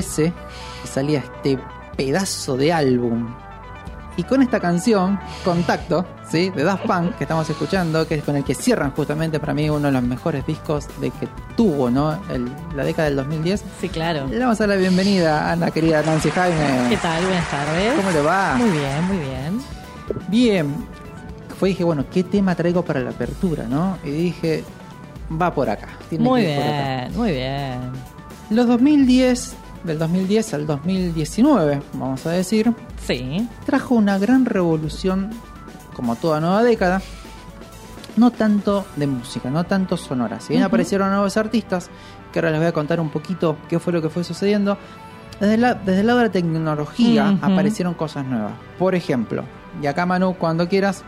[0.00, 0.32] 2013
[0.84, 1.58] y salía este
[1.96, 3.34] pedazo de álbum.
[4.16, 6.50] Y con esta canción, Contacto, ¿sí?
[6.50, 9.70] de Daft Punk, que estamos escuchando, que es con el que cierran justamente para mí
[9.70, 12.12] uno de los mejores discos de que tuvo ¿no?
[12.28, 13.62] El- la década del 2010.
[13.80, 14.26] Sí, claro.
[14.26, 16.88] Le damos a la bienvenida a la querida Nancy Jaime.
[16.90, 17.22] ¿Qué tal?
[17.24, 17.92] Buenas tardes.
[17.94, 18.54] ¿Cómo le va?
[18.56, 19.60] Muy bien, muy bien.
[20.28, 20.74] Bien.
[21.58, 23.96] Fue dije, bueno, ¿qué tema traigo para la apertura, no?
[24.04, 24.64] Y dije,
[25.40, 25.88] va por acá.
[26.10, 26.82] tiene Muy que ir por acá.
[26.82, 27.80] bien, muy bien.
[28.50, 32.72] Los 2010, del 2010 al 2019, vamos a decir,
[33.06, 33.48] Sí.
[33.64, 35.30] trajo una gran revolución,
[35.94, 37.00] como toda nueva década,
[38.16, 40.40] no tanto de música, no tanto sonora.
[40.40, 41.90] Si bien aparecieron nuevos artistas,
[42.32, 44.76] que ahora les voy a contar un poquito qué fue lo que fue sucediendo,
[45.40, 48.52] desde, la- desde el lado de la tecnología aparecieron cosas nuevas.
[48.78, 49.44] Por ejemplo,
[49.82, 51.02] y acá Manu, cuando quieras,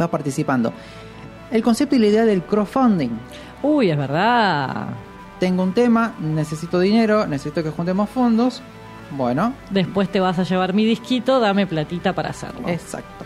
[0.00, 0.72] va participando.
[1.50, 3.10] El concepto y la idea del crowdfunding.
[3.62, 4.86] Uy, es verdad.
[5.40, 8.62] Tengo un tema, necesito dinero, necesito que juntemos fondos.
[9.12, 12.68] Bueno, Después te vas a llevar mi disquito, dame platita para hacerlo.
[12.68, 13.24] exacto.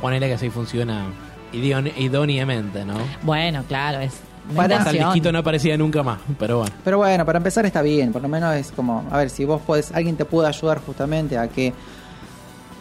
[0.00, 1.06] Ponele que así funciona
[1.52, 2.94] idón- idóneamente, ¿no?
[3.22, 4.20] Bueno, claro, es
[4.54, 6.72] Para- Hasta el disquito no aparecía nunca más, pero bueno.
[6.84, 9.62] Pero bueno, para empezar está bien, por lo menos es como, a ver, si vos
[9.62, 11.72] podés, alguien te puede ayudar justamente a que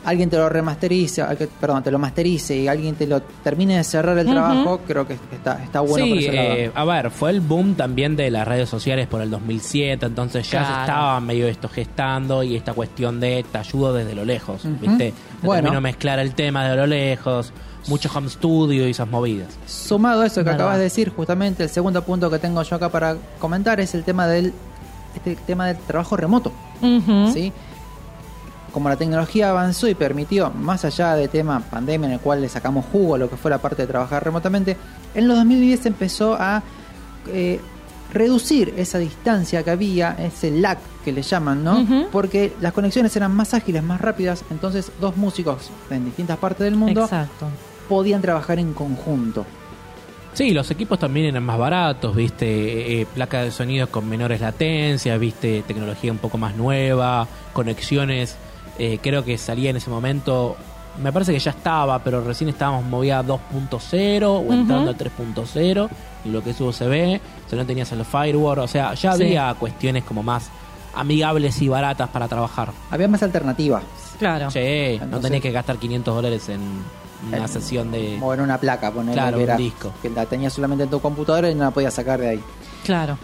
[0.06, 1.24] alguien te lo remasterice,
[1.62, 5.13] perdón, te lo masterice y alguien te lo termine de cerrar el trabajo, creo que
[5.32, 6.48] está, está bueno por sí, lado.
[6.54, 10.50] eh, a ver, fue el boom también de las redes sociales por el 2007, entonces
[10.50, 10.82] ya se Claro.
[10.82, 14.76] estaba medio esto gestando y esta cuestión de te ayudo desde lo lejos, Ujú.
[14.82, 15.12] ¿viste?
[15.42, 15.62] Te Bueno.
[15.63, 17.54] termino mezclar el tema de lo lejos,
[17.88, 19.58] mucho home studio y esas movidas.
[19.68, 22.89] Sumado a eso que acabas de decir, justamente el segundo punto que tengo yo acá
[22.89, 24.54] para comentar es el tema del
[25.16, 26.52] este tema del trabajo remoto.
[27.34, 27.52] ¿sí?
[28.74, 32.50] Como la tecnología avanzó y permitió, más allá de tema pandemia en el cual le
[32.50, 34.76] sacamos jugo a lo que fue la parte de trabajar remotamente,
[35.14, 36.64] en los 2010 empezó a
[37.28, 37.60] eh,
[38.12, 41.86] reducir esa distancia que había, ese lag que le llaman, ¿no?
[42.12, 46.76] Porque las conexiones eran más ágiles, más rápidas, entonces dos músicos en distintas partes del
[46.76, 47.48] mundo Exacto.
[47.88, 49.46] podían trabajar en conjunto.
[50.34, 54.42] Sí, los equipos también eran más baratos, viste, Eh, eh, placa de sonido con menores
[54.42, 58.36] latencias, viste, tecnología un poco más nueva, conexiones,
[58.78, 60.56] eh, creo que salía en ese momento,
[61.02, 65.90] me parece que ya estaba, pero recién estábamos movida a 2.0 o entrando a 3.0,
[66.26, 69.24] y lo que es USB, si no tenías el firewall, o sea, ya Sí.
[69.24, 70.50] había cuestiones como más
[70.96, 72.72] amigables y baratas para trabajar.
[72.92, 73.84] Había más alternativas.
[74.20, 74.52] Claro.
[74.52, 76.62] Sí, no tenías que gastar 500 dólares en
[77.28, 78.20] una En- sesión de...
[78.22, 79.92] O en una placa, poner Claro, un disco.
[80.02, 82.44] que la tenías solamente en tu computadora y no la podías sacar de ahí.
[82.84, 83.18] Claro.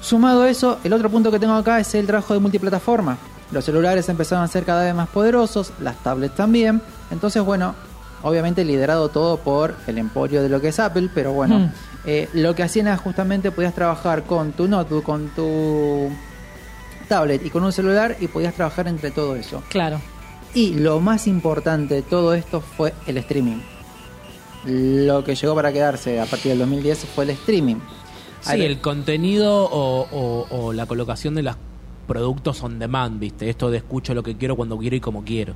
[0.00, 3.16] Sumado a eso, el otro punto que tengo acá es el trabajo de multiplataforma.
[3.52, 6.80] Los celulares empezaron a ser cada vez más poderosos, las tablets también.
[7.10, 7.74] Entonces, bueno,
[8.22, 11.72] obviamente liderado todo por el emporio de lo que es Apple, pero bueno, Mm.
[12.06, 16.08] eh, lo que hacían era justamente podías trabajar con tu notebook, con tu
[17.08, 19.62] tablet y con un celular y podías trabajar entre todo eso.
[19.68, 20.00] Claro.
[20.54, 23.60] Y lo más importante de todo esto fue el streaming.
[24.64, 27.76] Lo que llegó para quedarse a partir del 2010 fue el streaming.
[28.40, 31.56] Sí, el contenido o, o- o la colocación de los
[32.12, 33.48] productos on demand, ¿viste?
[33.48, 35.54] Esto de escucho lo que quiero cuando quiero y como quiero.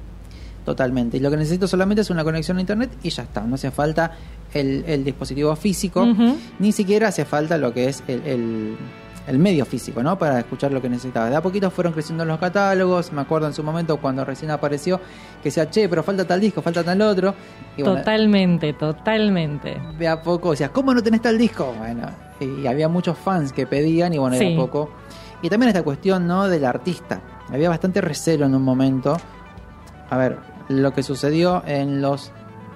[0.64, 1.19] Totalmente.
[1.19, 3.42] Y lo que necesito solamente es una conexión a internet y ya está.
[3.42, 4.12] No hace falta
[4.55, 6.07] el, el dispositivo físico,
[6.59, 8.77] ni siquiera hace falta lo que es el, el-
[9.29, 10.16] el medio físico, ¿no?
[10.16, 11.29] Para escuchar lo que necesitaba.
[11.29, 13.13] De a poquito fueron creciendo los catálogos.
[13.13, 14.98] Me acuerdo en su momento cuando recién apareció
[15.42, 17.35] que decía, che, pero falta tal disco, falta tal otro.
[17.77, 19.77] Y bueno, Totalmente, totalmente.
[19.98, 21.75] de a poco decías, ¿cómo no tenés tal disco?
[21.77, 22.09] Bueno,
[22.40, 24.54] y había muchos fans que pedían y bueno, de Sí.
[24.54, 24.90] a poco.
[25.47, 26.49] Y también esta cuestión, ¿no?
[26.49, 27.21] Del artista.
[27.53, 29.17] Había bastante recelo en un momento.
[30.11, 32.33] A ver, lo que sucedió en los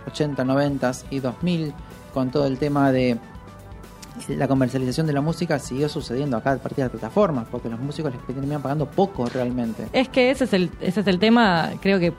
[0.07, 1.75] 80, 90 y 2000
[2.15, 3.19] con todo el tema de
[4.29, 7.81] la comercialización de la música siguió sucediendo acá a partir de las plataformas, porque los
[7.81, 9.89] músicos les terminan pagando poco realmente.
[9.93, 12.13] Es que ese es el, ese es el tema, creo que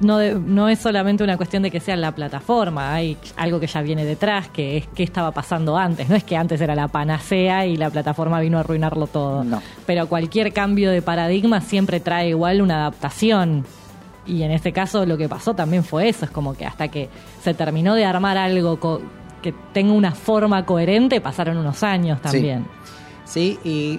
[0.00, 3.66] no, de- no es solamente una cuestión de que sea la plataforma, hay algo que
[3.66, 6.08] ya viene detrás, que es qué estaba pasando antes.
[6.08, 9.44] No es que antes era la panacea y la plataforma vino a arruinarlo todo.
[9.44, 9.62] No.
[9.86, 13.64] Pero cualquier cambio de paradigma siempre trae igual una adaptación.
[14.26, 17.08] Y en este caso lo que pasó también fue eso, es como que hasta que
[17.42, 18.78] se terminó de armar algo
[19.42, 22.66] que tenga una forma coherente, pasaron unos años también.
[23.24, 23.98] Sí, y,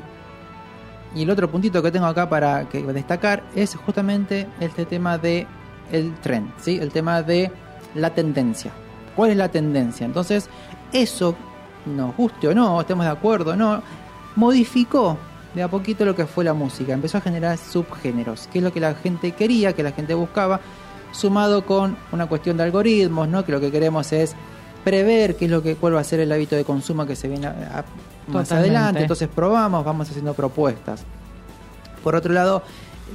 [1.15, 5.47] y el otro puntito que tengo acá para destacar es justamente este tema de
[5.91, 6.77] el trend, ¿sí?
[6.81, 7.51] El tema de
[7.95, 8.71] la tendencia.
[9.15, 10.05] ¿Cuál es la tendencia?
[10.05, 10.49] Entonces,
[10.93, 11.35] eso,
[11.85, 13.81] nos guste o no, estemos de acuerdo o no,
[14.35, 15.17] modificó
[15.53, 16.93] de a poquito lo que fue la música.
[16.93, 20.59] Empezó a generar subgéneros, que es lo que la gente quería, que la gente buscaba,
[21.11, 23.43] sumado con una cuestión de algoritmos, ¿no?
[23.43, 24.33] Que lo que queremos es
[24.85, 27.27] prever qué es lo que cuál va a ser el hábito de consumo que se
[27.27, 29.01] viene a- a- más adelante.
[29.01, 31.03] Entonces probamos, vamos haciendo propuestas.
[32.01, 32.63] Por otro lado,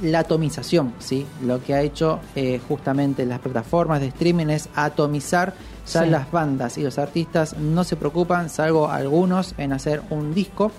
[0.01, 1.25] la atomización, ¿sí?
[1.43, 5.53] Lo que ha hecho eh, justamente las plataformas de streaming es atomizar.
[5.91, 6.09] Ya Sí.
[6.09, 10.69] las bandas y los artistas no se preocupan, salvo algunos, en hacer un disco,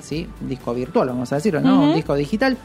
[0.00, 0.28] ¿sí?
[0.40, 1.80] Un disco virtual, vamos a decirlo, ¿no?
[1.90, 2.56] Un disco digital.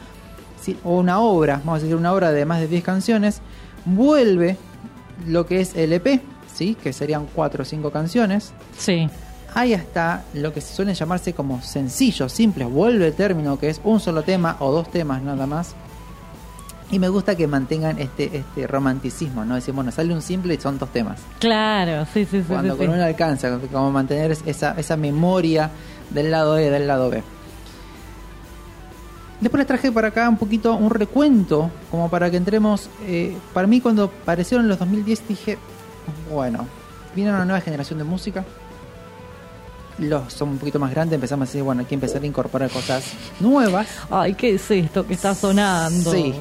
[0.60, 0.76] ¿sí?
[0.82, 3.40] O una obra, vamos a decir una obra de más de 10 canciones.
[3.84, 4.56] Vuelve
[5.26, 6.20] lo que es el EP,
[6.52, 6.74] ¿sí?
[6.82, 8.52] Que serían 4 o 5 canciones.
[8.78, 9.08] Sí.
[9.54, 12.68] Hay hasta lo que se suele llamarse como sencillos, simples.
[12.68, 15.74] Vuelve el término que es un solo tema o dos temas nada más.
[16.94, 19.56] Y me gusta que mantengan este, este romanticismo, ¿no?
[19.56, 21.18] Decir, bueno, sale un simple y son dos temas.
[21.40, 22.44] Claro, sí, sí, sí.
[22.46, 22.92] Cuando sí, con sí.
[22.92, 25.70] uno alcanza, como mantener esa, esa memoria
[26.10, 27.20] del lado E del lado B.
[29.40, 32.88] Después les traje para acá un poquito un recuento, como para que entremos.
[33.08, 35.58] eh, para mí, cuando aparecieron los 2010, dije:
[36.32, 36.64] Bueno,
[37.16, 38.44] viene una nueva generación de música.
[39.98, 42.68] Los son un poquito más grandes, empezamos a decir: Bueno, hay que empezar a incorporar
[42.70, 43.86] cosas nuevas.
[44.10, 46.10] Ay, ¿qué es esto que está sonando?
[46.10, 46.34] Sí,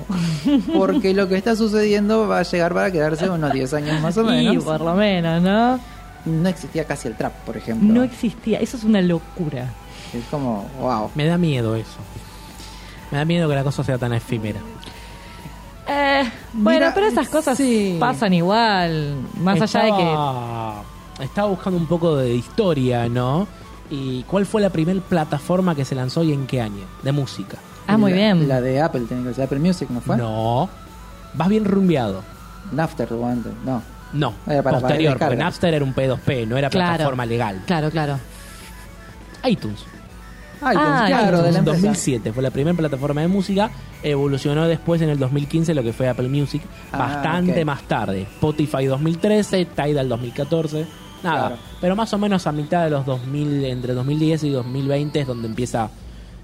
[0.75, 4.21] porque lo que está sucediendo va a llegar para quedarse unos 10 años más o
[4.23, 4.63] Y menos.
[4.63, 5.79] por lo menos, ¿no?
[6.25, 7.93] No existía casi el trap, por ejemplo.
[7.93, 8.59] No existía.
[8.59, 9.71] Eso es una locura.
[10.13, 11.11] Es como, wow.
[11.15, 11.97] Me da miedo eso.
[13.11, 14.59] Me da miedo que la cosa sea tan efímera.
[15.87, 16.23] Eh,
[16.53, 17.97] bueno, Mira, pero esas cosas sí.
[17.99, 19.15] pasan igual.
[19.37, 20.13] Más allá de que.
[21.19, 23.47] Estaba- buscando un poco de historia, ¿no?
[23.89, 26.83] ¿Y cuál fue la primera plataforma que se lanzó y en qué año?
[27.03, 27.57] De música.
[27.85, 28.47] Ah, muy La- bien.
[28.47, 30.17] La de Apple, tiene que ser Apple Music, ¿no fue?
[30.17, 30.69] No.
[31.33, 32.23] Vas bien rumbeado.
[32.71, 33.81] Napster no.
[34.13, 34.33] No.
[34.45, 35.35] Para- para posterior, porque.
[35.35, 36.91] Napster era un P2P, no era Claro.
[36.95, 37.61] plataforma legal.
[37.67, 38.17] Claro, claro.
[39.43, 39.79] iTunes.
[40.61, 41.81] iTunes, Ah, claro, iTunes, de la En empresa.
[41.81, 43.69] 2007 fue la primera plataforma de música.
[44.01, 46.61] Evolucionó después en el 2015 lo que fue Apple Music.
[46.93, 48.21] Ah, bastante más tarde.
[48.21, 50.85] Spotify 2013, Tidal 2014.
[51.23, 51.47] Nada.
[51.47, 51.55] Claro.
[51.81, 55.47] Pero más o menos a mitad de los 2000, entre 2010 y 2020 es donde
[55.47, 55.89] empieza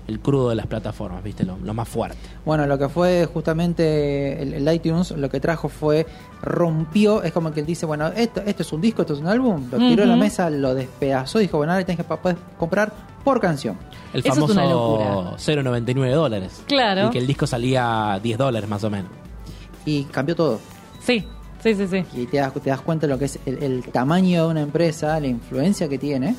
[0.10, 1.46] el crudo de las plataformas, ¿viste?
[1.46, 2.18] Lo, lo más fuerte.
[2.44, 6.08] Bueno, lo que fue justamente el, el iTunes, lo que trajo fue,
[6.42, 9.28] rompió, es como que él dice, bueno, esto, esto es un disco, esto es un
[9.28, 12.92] álbum, lo tiró a la mesa, lo despedazó, dijo, bueno, ahora tienes que comprar
[13.24, 13.78] por canción.
[14.14, 15.38] El Eso es famoso una locura.
[15.38, 16.64] 0,99 dólares.
[16.66, 17.08] Claro.
[17.08, 19.12] Y que el disco salía 10 dólares más o menos.
[19.86, 20.60] Y cambió todo.
[21.00, 21.26] Sí,
[21.62, 22.03] sí, sí, sí.
[22.14, 24.62] Y te das, te das cuenta de lo que es el, el tamaño de una
[24.62, 26.36] empresa, la influencia que tiene.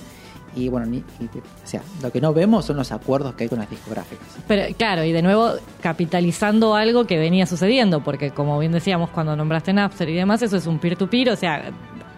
[0.57, 3.45] Y bueno, ni- y te- o sea, lo que no vemos son los acuerdos que
[3.45, 4.27] hay con las discográficas.
[4.49, 9.37] Pero claro, y de nuevo capitalizando algo que venía sucediendo, porque como bien decíamos cuando
[9.37, 11.71] nombraste Napster y demás, eso es un peer-to-peer, o sea,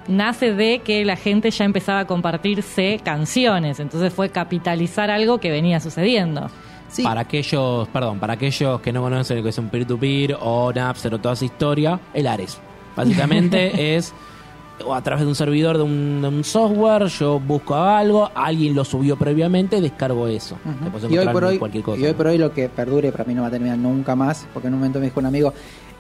[0.09, 5.50] nace de que la gente ya empezaba a compartirse canciones, entonces fue capitalizar algo que
[5.50, 6.48] venía sucediendo.
[6.88, 10.72] Sí, Para aquellos, perdón, para aquellos que no conocen lo que es un peer-to-peer o
[10.72, 12.59] Napster o toda esa historia, el Ares.
[12.97, 14.14] Básicamente es
[14.84, 18.74] o a través de un servidor de un, de un software, yo busco algo, alguien
[18.74, 20.59] lo subió previamente, descargo eso.
[21.09, 22.01] Y, hoy por hoy, cualquier cosa.
[22.01, 24.47] y hoy por hoy lo que perdure para mí no va a terminar nunca más,
[24.53, 25.53] porque en un momento me dijo un amigo,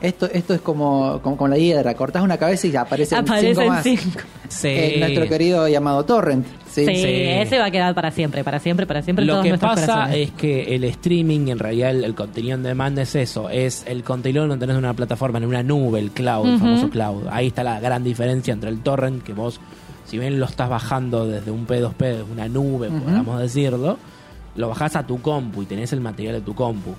[0.02, 3.68] esto, esto es como, como, como la hiedra, cortás una cabeza y aparecen cinco Aparecen
[3.68, 3.82] más.
[3.82, 4.20] cinco.
[4.48, 4.68] Sí.
[4.68, 6.46] Eh, nuestro querido llamado Torrent.
[6.70, 7.04] Sí, Sí, Sí.
[7.04, 9.22] ese va a quedar para siempre, para siempre, para siempre.
[9.22, 10.16] en Lo todos que nuestros pasa corazones.
[10.28, 14.02] es que el streaming, en realidad el, el contenido en demanda es eso, es el
[14.04, 17.26] contenido no tenés en una plataforma, en una nube, el cloud, el famoso cloud.
[17.30, 19.60] Ahí está la gran diferencia entre el torrent, que vos,
[20.06, 23.00] si bien lo estás bajando desde un P2P, desde una nube, Ujú.
[23.00, 23.98] podríamos decirlo,
[24.56, 26.94] lo bajás a tu compu y tenés el material de tu compu.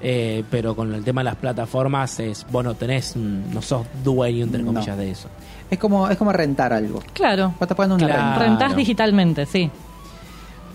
[0.00, 3.86] Eh, pero con el tema de las plataformas es, vos no tenés, mm, no sos
[4.04, 4.72] dueño entre No.
[4.72, 5.28] comillas de eso.
[5.70, 7.02] Es como, es como rentar algo.
[7.12, 8.22] Claro, Vos estás pagando una Claro.
[8.40, 8.44] renta.
[8.44, 9.70] rentás digitalmente, sí.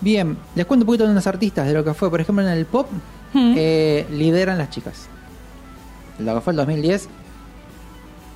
[0.01, 2.51] Bien, les cuento un poquito de unos artistas de lo que fue, por ejemplo, en
[2.51, 2.87] el pop,
[3.33, 3.53] Mm.
[3.57, 5.07] eh, lideran las chicas.
[6.19, 7.07] Lo que fue el 2010,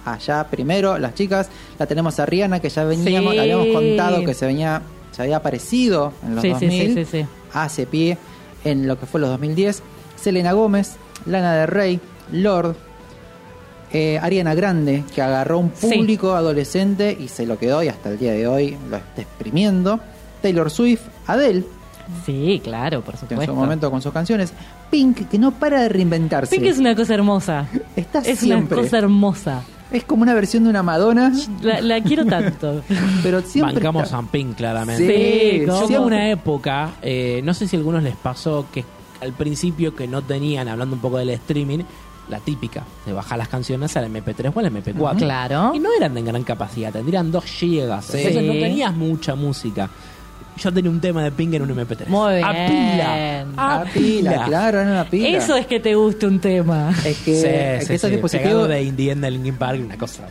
[0.05, 3.37] allá primero, las chicas, la tenemos a Rihanna, que ya veníamos, Sí.
[3.37, 7.05] la habíamos contado que se venía, se había aparecido en los Sí, sí, 2000, sí,
[7.05, 7.25] sí, sí.
[7.53, 8.17] hace pie
[8.63, 9.83] en lo que fue los 2010.
[10.17, 11.99] Selena Gómez, Lana del Rey,
[12.31, 12.75] Lord,
[13.93, 15.87] Eh, Ariana Grande, que agarró un Sí.
[15.87, 20.01] público adolescente y se lo quedó y hasta el día de hoy lo está exprimiendo.
[20.41, 21.63] Taylor Swift, Adele,
[22.25, 23.53] Sí, claro, por que en supuesto.
[23.53, 24.51] su momento con sus canciones.
[24.91, 26.53] Pink, que no para de reinventarse.
[26.55, 27.65] Pink es una cosa hermosa.
[27.95, 28.75] Está Es siempre.
[28.77, 29.63] una cosa hermosa.
[29.91, 32.81] Es como una versión de una Madonna, La, la quiero tanto.
[33.23, 33.75] pero siempre.
[33.75, 35.05] Bancamos está- a Pink, claramente.
[35.07, 38.83] Sí, siempre- tuve una época, eh, no sé si a algunos les pasó que
[39.21, 41.79] al principio que no tenían, hablando un poco del streaming,
[42.29, 45.17] la típica, de bajar las canciones al MP3 o al MP4.
[45.17, 45.71] Claro.
[45.73, 48.05] Y no eran de gran capacidad, tendrían 2 gigas.
[48.05, 48.17] Sí.
[48.17, 49.89] Entonces no tenías mucha música.
[50.57, 52.07] Yo tenía un tema de Pink en un MP3.
[52.07, 52.67] Muy A bien.
[52.67, 53.45] pila.
[53.57, 55.37] A pila, claro, era una pila.
[55.37, 56.91] Eso es que te guste un tema.
[57.05, 58.43] Es que, Sí, es sí, que esos sí, dispositivos.
[58.51, 60.23] pegado de Indie End de Linkin Park, una cosa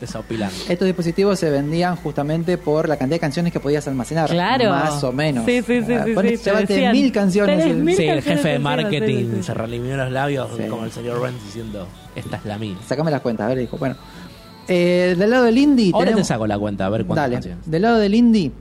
[0.00, 0.54] desopilante.
[0.68, 4.28] Estos dispositivos se vendían justamente por la cantidad de canciones que podías almacenar.
[4.30, 4.70] Claro.
[4.70, 5.44] Más o menos.
[5.46, 7.74] Sí, sí, sí, Ah, sí, sí, te decían, mil canciones.
[7.76, 10.64] mil Sí, el jefe de marketing se reeliminó los labios Sí.
[10.68, 12.76] como el señor Renz diciendo, esta es la mía.
[12.86, 13.76] Sacame las cuentas, a ver, dijo.
[13.78, 13.96] Bueno,
[14.68, 15.90] eh, del lado del indie.
[15.92, 17.70] Ahora tenemos, te saco la cuenta, a ver cuántas Dale, canciones.
[17.70, 18.52] del lado del indie.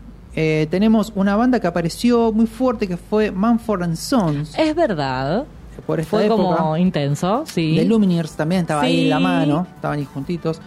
[0.41, 5.43] Eh, tenemos una banda que apareció muy fuerte que fue Manford and Sons Es verdad.
[5.85, 6.55] por esta Fue época.
[6.57, 7.75] como intenso, sí.
[7.77, 10.61] The Lumineers también estaba ahí en la mano, estaban ahí juntitos.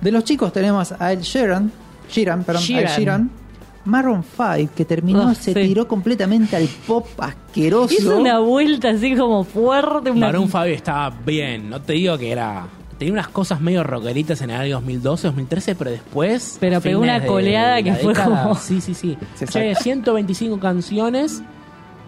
[0.00, 1.72] De los chicos tenemos a Ed Sheeran,
[2.10, 3.30] Sheeran, perdón, a Sheeran.
[3.84, 5.54] Maroon 5, que terminó, Ah, se sí.
[5.54, 7.92] tiró completamente al pop asqueroso.
[7.94, 10.10] Hizo una vuelta así como fuerte.
[10.10, 10.26] Una...
[10.26, 12.66] Maroon Fabio estaba bien, no te digo que era...
[13.02, 16.56] Tenía unas cosas medio rockeritas en el año 2012, 2013, pero después...
[16.60, 19.18] Pero pegó una coleada que fue década, como- Sí, sí, sí.
[19.34, 19.82] Sí, Che, exacto.
[19.82, 21.42] 125 canciones,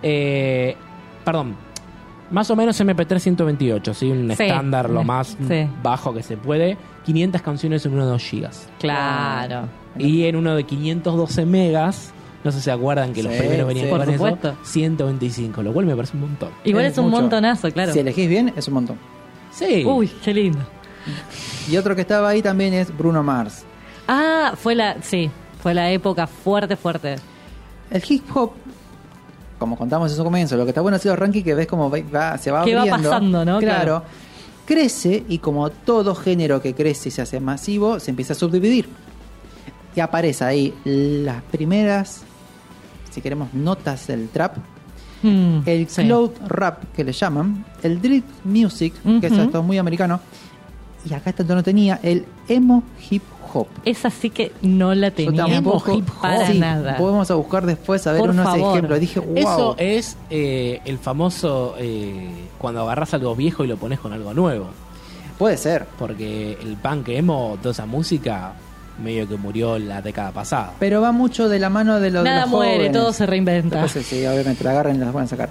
[0.05, 0.76] eh,
[1.24, 1.57] perdón,
[2.30, 4.09] más o menos MP3 128, ¿sí?
[4.09, 4.45] Un Sí.
[4.45, 5.66] estándar lo más Sí.
[5.82, 6.76] bajo que se puede.
[7.05, 8.68] 500 canciones en uno de 2 gigas.
[8.78, 9.62] Claro.
[9.99, 12.12] Y en uno de 512 megas,
[12.45, 13.90] no sé si se acuerdan que los primeros venían sí.
[13.90, 14.55] con Por eso, supuesto.
[14.62, 16.51] 125, lo cual me parece un montón.
[16.62, 17.20] Igual Es es, un mucho.
[17.20, 17.92] montonazo, claro.
[17.92, 18.97] Si elegís bien, es un montón.
[19.51, 19.84] Sí.
[19.84, 20.61] Uy, qué lindo.
[21.71, 23.63] Y otro que estaba ahí también es Bruno Mars.
[24.09, 25.31] Ah, fue la, sí,
[25.63, 27.17] fue la época fuerte, fuerte.
[27.91, 28.53] El hip hop,
[29.59, 31.91] como contamos en su comienzo, lo que está bueno ha sido ranking que ves como
[31.91, 33.59] va, va- se va Que va pasando, ¿no?
[33.61, 33.85] Claro.
[34.01, 34.03] Claro.
[34.67, 38.89] Crece y como todo género que crece y se hace masivo, se empieza a subdividir.
[39.95, 42.23] Y aparece ahí las primeras,
[43.11, 44.57] si queremos, notas del trap.
[45.23, 46.03] Mm, El sí.
[46.05, 47.65] cloud rap, que le llaman.
[47.83, 50.21] El drill music, que es esto muy americano.
[51.09, 53.67] Y acá tanto no tenía el emo hip hop.
[53.85, 56.21] Esa sí que no la Yo tenía tampoco- hip hop.
[56.23, 56.97] para Sí, nada.
[56.97, 58.73] Podemos a buscar después a ver Por unos favor.
[58.73, 59.01] ejemplos.
[59.01, 59.37] Dije, wow.
[59.37, 62.29] Eso es eh, el famoso eh,
[62.59, 64.69] cuando agarras algo viejo y lo pones con algo nuevo.
[65.39, 65.87] Puede ser.
[65.99, 68.53] Porque el punk emo, toda esa música,
[69.03, 70.73] medio que murió la década pasada.
[70.79, 72.93] Pero va mucho de la mano de los, de Nada los muere, jóvenes.
[72.93, 73.83] todo se reinventa.
[73.83, 75.49] Después, sí, obviamente, la agarran y las van a sacar.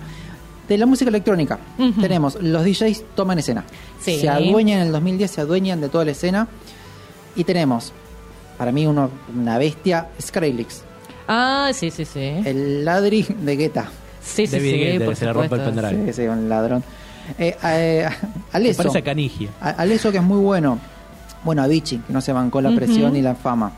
[0.68, 1.60] De la música electrónica,
[2.00, 3.66] tenemos los DJs toman escena.
[4.00, 4.20] Sí.
[4.22, 6.48] Se adueñan en el 2010, se adueñan de toda la escena.
[7.36, 7.92] Y tenemos,
[8.58, 10.84] para mí, uno, una bestia, Skrillex,
[11.28, 12.20] Ah, sí, sí, sí.
[12.46, 13.90] el ladri de Guetta.
[14.22, 16.06] Sí, sí, David sí, Guetta, por se le rompe el pendrive.
[16.14, 16.84] Sí, sí, un ladrón.
[17.38, 18.10] Eh, eh,
[18.54, 18.78] Aleso.
[18.84, 19.50] Parece a Canigia.
[19.62, 20.80] A- Aleso que es muy bueno.
[21.44, 23.72] Bueno, Avicii, que no se bancó la presión y la fama.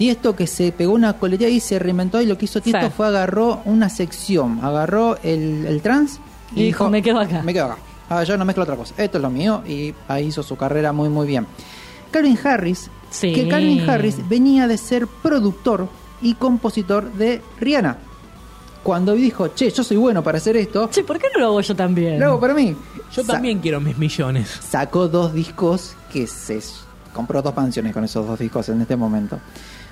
[0.00, 2.86] Y esto que se pegó una colería y se reinventó y lo que hizo Tiesto
[2.86, 2.92] Sí.
[2.96, 6.18] fue agarró una sección, agarró el, el trans
[6.56, 7.42] Y dijo, "Me quedo acá".
[7.44, 7.76] Me quedo acá.
[8.08, 8.92] Ah, yo no mezclo otra cosa.
[8.96, 11.46] Esto es lo mío y ahí hizo su carrera muy muy bien.
[12.10, 13.32] Calvin Harris, Sí.
[13.32, 15.86] que Calvin Harris venía de ser productor
[16.22, 17.98] y compositor de Rihanna.
[18.82, 21.60] Cuando dijo, che, yo soy bueno para hacer esto, Che, ¿por qué no lo hago
[21.60, 22.18] yo también?
[22.18, 22.74] lo hago para mí.
[23.12, 24.48] Yo Sa- también quiero mis millones.
[24.66, 26.58] sacó dos discos que se
[27.12, 29.38] compró dos mansiones con esos dos discos en este momento.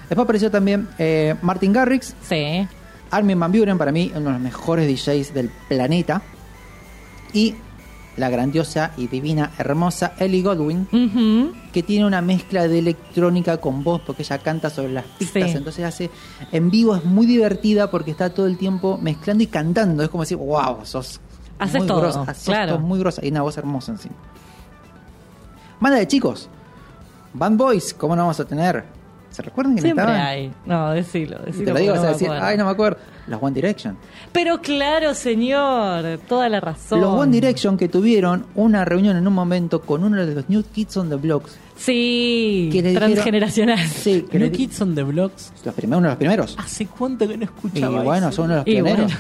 [0.09, 2.67] Después apareció también eh, Martin Garrix, Sí.
[3.11, 6.23] Armin Van Buren, para mí uno de los mejores DJs del planeta,
[7.33, 7.55] y
[8.17, 11.53] la grandiosa y divina, hermosa Ellie Goldwyn, Ujú.
[11.73, 15.57] que tiene una mezcla de electrónica con voz, porque ella canta sobre las pistas, Sí.
[15.57, 16.11] entonces hace
[16.51, 20.25] en vivo es muy divertida porque está todo el tiempo mezclando y cantando, es como
[20.25, 21.21] decir, wow, sos
[21.61, 22.75] Haces muy todo, grosa, sos claro.
[22.75, 24.15] todo muy grosa y una voz hermosa encima.
[25.81, 26.49] Banda de chicos,
[27.35, 28.85] Band Boys, ¿cómo no vamos a tener?
[29.31, 30.21] ¿Se recuerdan que Siempre estaban?
[30.27, 30.53] hay.
[30.67, 31.67] No, decilo, decilo.
[31.67, 32.47] Te lo digo, sea, no me decir, acuerdo.
[32.47, 32.99] ay, no me acuerdo.
[33.29, 33.97] Los One Direction.
[34.33, 37.01] Pero claro, señor, toda la razón.
[37.01, 40.65] Los One Direction que tuvieron una reunión en un momento con uno de los New
[40.73, 41.57] Kids on the Blocks.
[41.77, 43.79] Sí, que le dijeron- transgeneracional.
[43.87, 45.53] Sí, que New le- Kids on the Blocks.
[45.65, 46.57] los primeros, uno de los primeros.
[46.59, 48.37] ¿Hace cuánto que no Y escuchaba bueno, eso?
[48.37, 48.99] son uno de los Y pioneros.
[49.13, 49.19] bueno.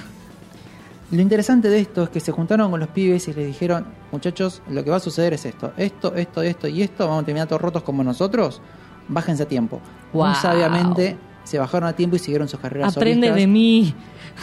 [1.10, 4.60] Lo interesante de esto es que se juntaron con los pibes y les dijeron, muchachos,
[4.70, 7.48] lo que va a suceder es esto, esto, esto, esto y esto, vamos a terminar
[7.48, 8.60] todos rotos como nosotros,
[9.08, 9.80] bájense a tiempo.
[10.12, 10.34] Muy Wow.
[10.34, 13.36] sabiamente se bajaron a tiempo y siguieron sus carreras Aprende solistas.
[13.40, 13.94] de mí.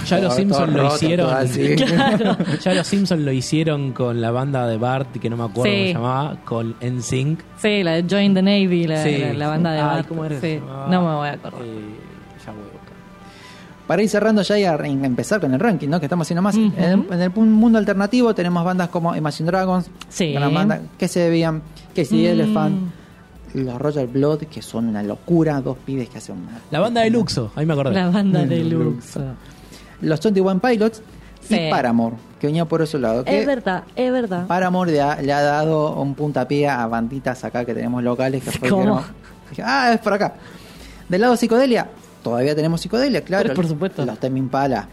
[0.07, 1.33] Ya los Simpsons lo roto, hicieron.
[1.33, 1.75] así.
[2.63, 5.71] ya los Simpsons lo hicieron con la banda de Bart, que no me acuerdo Sí.
[5.71, 7.39] cómo se llamaba, con NSYNC.
[7.57, 9.17] Sí, la de Join the Navy, la, Sí.
[9.19, 10.09] la- la banda de Ay, Bart.
[10.89, 11.61] No me voy a acordar.
[11.63, 11.95] Eh,
[12.45, 12.95] ya voy a buscar.
[13.87, 15.99] Para ir cerrando ya y a empezar con el ranking, ¿no?
[15.99, 16.55] Que estamos haciendo más.
[16.55, 20.33] En, el, en el pu- mundo alternativo tenemos bandas como Imagine Dragons, Sí.
[20.33, 21.61] gran banda que se debían,
[21.95, 22.25] Casey Mm.
[22.31, 22.77] Elephant,
[23.55, 26.59] los Royal Blood, que son una locura, dos pibes que hacen una.
[26.71, 27.93] La banda de Luxo, ahí me acordé.
[27.95, 29.21] La banda de Luxo.
[30.01, 31.01] Los 21 Pilots
[31.41, 31.55] Sí.
[31.55, 33.23] y Paramore, que venía por ese lado.
[33.23, 34.47] Que Es verdad, es verdad.
[34.47, 38.51] Paramore le ha, le ha dado un puntapié a banditas acá que tenemos locales que
[38.51, 38.81] fue ¿Cómo?
[38.81, 39.03] que no-
[39.51, 40.33] dije, ah, es por acá.
[41.07, 41.87] Del lado psicodelia,
[42.23, 43.43] todavía tenemos psicodelia, claro.
[43.43, 44.03] Pero por supuesto.
[44.05, 44.87] Los Tame Impala.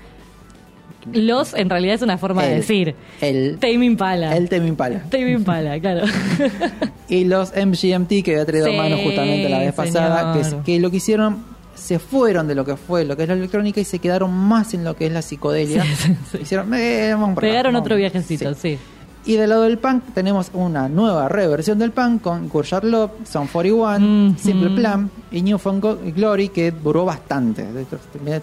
[1.13, 2.95] Los en realidad es una forma de decir.
[3.21, 4.37] El, Tame Impala.
[4.37, 5.01] el Tame Impala.
[5.11, 6.07] Tame Impala, claro.
[7.09, 10.65] Y los MGMT que había traído Sí, mano justamente la vez pasada, que, señor.
[10.65, 11.45] que lo que hicieron,
[11.75, 14.73] se fueron de lo que fue lo que es la electrónica y se quedaron más
[14.73, 15.83] en lo que es la psicodelia.
[15.85, 16.39] Sí, sí, sí.
[16.43, 17.85] Hicieron, eh, vamos Pegaron vamos.
[17.87, 18.79] otro viajecito, Sí.
[19.25, 23.51] Y del lado del punk tenemos una nueva reversión del punk con Gurshar Love, Sound
[23.53, 24.37] 41, Mhm.
[24.39, 27.65] Simple Plan y New Found Glory que duró bastante.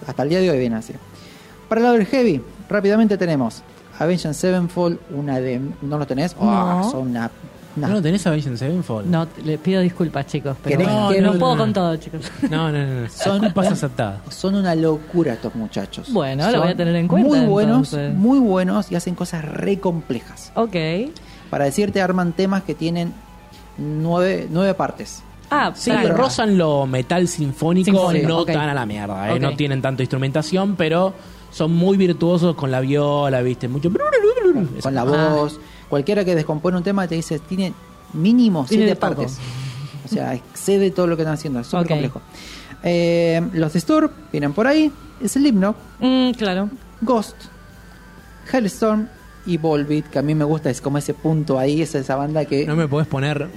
[0.06, 0.94] Hasta el día de hoy viene así.
[1.70, 3.62] Para el lado del heavy, rápidamente tenemos
[3.98, 5.58] Avenged Sevenfold, una de...
[5.82, 6.36] ¿No lo tenés?
[6.38, 6.90] Ah, No.
[6.90, 7.30] son una...
[7.76, 9.06] una- ¿No lo tenés a Vision Sevenfold?
[9.06, 10.56] No, le pido disculpas, chicos.
[10.64, 11.60] Pero ¿Querés bueno, que no, no- puedo no?
[11.62, 12.22] con todo, chicos.
[12.50, 13.00] No, no, no.
[13.02, 13.08] no.
[13.08, 14.18] Son- aceptadas.
[14.34, 16.12] Son una locura estos muchachos.
[16.12, 18.14] Bueno, lo Son voy a tener en cuenta, Muy buenos, entonces.
[18.18, 20.50] muy buenos y hacen cosas re complejas.
[20.56, 20.74] ok.
[21.50, 23.12] Para decirte, arman temas que tienen
[23.78, 25.22] nueve, nueve partes.
[25.50, 26.16] Ah, Sí, claro.
[26.16, 28.52] rozan lo metal sinfónico, Sinfónico, no ok.
[28.52, 29.30] tan a la mierda.
[29.30, 29.34] ¿eh?
[29.34, 29.40] Ok.
[29.40, 31.12] No tienen tanta instrumentación, pero
[31.50, 33.68] son muy virtuosos con la viola, ¿viste?
[33.68, 33.90] Mucho.
[34.82, 35.04] Con la Ah.
[35.34, 35.58] voz.
[35.88, 37.72] Cualquiera que descompone un tema te dice, tiene
[38.12, 39.38] mínimo Tiene siete de partes.
[40.04, 41.60] O sea, excede todo lo que están haciendo.
[41.60, 42.20] Es súper complejo.
[42.82, 44.90] Eh, los Disturb vienen por ahí.
[45.24, 46.70] Slipknot, Mm, claro.
[47.02, 47.36] Ghost,
[48.52, 49.08] Hellstorm
[49.52, 52.44] y Volbeat, que a mí me gusta, es como ese punto ahí, es esa banda
[52.44, 52.64] que...
[52.66, 53.48] No me podés poner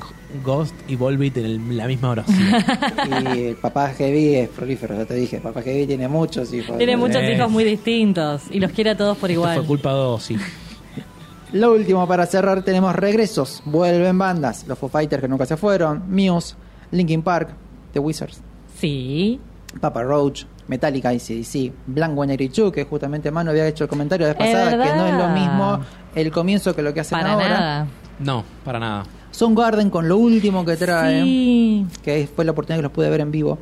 [0.43, 2.37] Ghost y Volbeat en el- la misma oración.
[3.35, 5.39] Y el papá Heavy es prolífero, ya te dije.
[5.39, 6.77] Papá Heavy tiene muchos hijos.
[6.77, 9.57] Tiene muchos hijos muy distintos y los quiere a todos por Esto igual.
[9.59, 10.37] fue culpa de Ozzy.
[11.53, 13.61] Lo último para cerrar tenemos regresos.
[13.65, 14.65] Vuelven bandas.
[14.67, 16.03] Los Foo Fighters que nunca se fueron.
[16.09, 16.55] Muse,
[16.91, 17.49] Linkin Park,
[17.93, 18.41] The Wizards,
[18.79, 19.39] Sí.
[19.79, 24.41] Papa Roach, Metallica, ACDC, Blank 182, que justamente Mano había hecho el comentario la vez
[24.47, 25.79] Es pasada, que no es lo mismo
[26.15, 27.49] el comienzo que lo que hacen Para ahora.
[27.49, 27.87] nada.
[28.19, 29.03] No, para nada.
[29.31, 31.85] Soundgarden con lo último que trae, Sí.
[32.03, 33.57] que fue la oportunidad que los pude ver en vivo.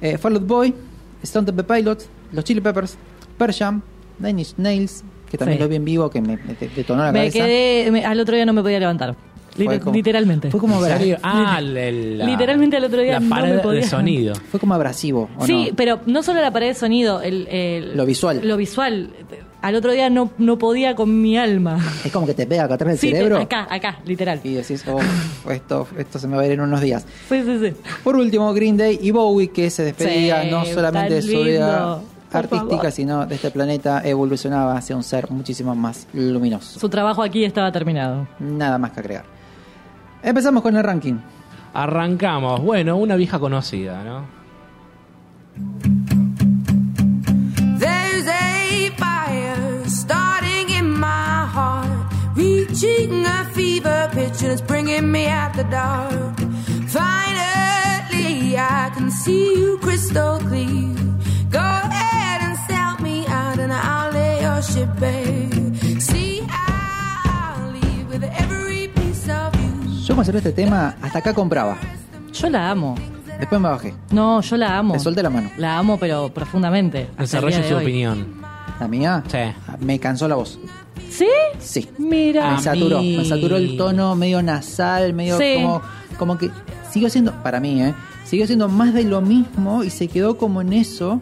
[0.00, 0.74] Eh, Fall Out Boy,
[1.22, 2.96] Stone Temple Pilots, Los Chili Peppers,
[3.58, 3.80] Jam,
[4.18, 5.62] Nine Inch Nails, que también Sí.
[5.62, 7.38] lo vi en vivo, que me, me de- detonó la Me cabeza.
[7.38, 7.90] quedé.
[7.92, 9.14] me- al otro día no me podía levantar.
[9.54, 10.50] Fue Liter- como- literalmente.
[10.50, 11.18] Fue como, ¿En abra- serio?
[11.22, 13.80] Ah, el- el- la- Literalmente al otro día La no pared me podía.
[13.80, 14.34] de sonido.
[14.50, 15.28] fue como abrasivo.
[15.38, 15.76] ¿o Sí, no?
[15.76, 18.40] pero no solo la pared de sonido, el, el- Lo visual.
[18.44, 19.10] Lo visual.
[19.62, 21.78] Al otro día no, no podía con mi alma.
[22.02, 23.38] Es como que te pega acá atrás del Sí, te- cerebro.
[23.42, 24.40] acá, acá, literal.
[24.42, 25.00] Y decís, oh,
[25.50, 27.04] esto, esto se me va a ir en unos días.
[27.28, 27.72] Sí, sí, sí.
[28.02, 31.98] Por último, Green Day y Bowie, que se despedía Sí, no solamente de su vida
[32.32, 36.80] artística, sino de este planeta, evolucionaba hacia un ser muchísimo más luminoso.
[36.80, 38.28] Su trabajo aquí estaba terminado.
[38.38, 39.24] Nada más que agregar.
[40.22, 41.18] Empezamos con el ranking.
[41.72, 42.60] Arrancamos.
[42.60, 44.24] Bueno, una vieja conocida, ¿no?
[47.78, 55.26] There's a fire starting in my heart, reaching a fever pitch, and it's bringing me
[55.26, 56.38] out the dark.
[56.88, 60.94] Finally, I can see you crystal clear.
[61.50, 65.49] Go ahead and sell me out, and I'll lay your ship bare.
[70.10, 71.76] Yo cuando salió este tema, hasta acá compraba.
[72.32, 72.96] Yo la amo.
[73.38, 73.94] Después me bajé.
[74.10, 74.94] No, yo la amo.
[74.94, 75.52] Le solté la mano.
[75.56, 77.02] La amo, pero profundamente.
[77.10, 77.82] hasta el Desarrolle día de su hoy.
[77.84, 78.42] opinión.
[78.80, 79.38] La mía, Sí.
[79.78, 80.58] me cansó la voz.
[81.08, 81.28] ¿Sí?
[81.60, 81.88] Sí.
[81.98, 82.56] Mira.
[82.56, 85.54] Me saturó, mí- me saturó el tono medio nasal, medio Sí.
[85.62, 85.80] como,
[86.18, 86.50] como que
[86.90, 87.94] siguió siendo, para mí, ¿eh?
[88.24, 91.20] Siguió siendo más de lo mismo y se quedó como en eso.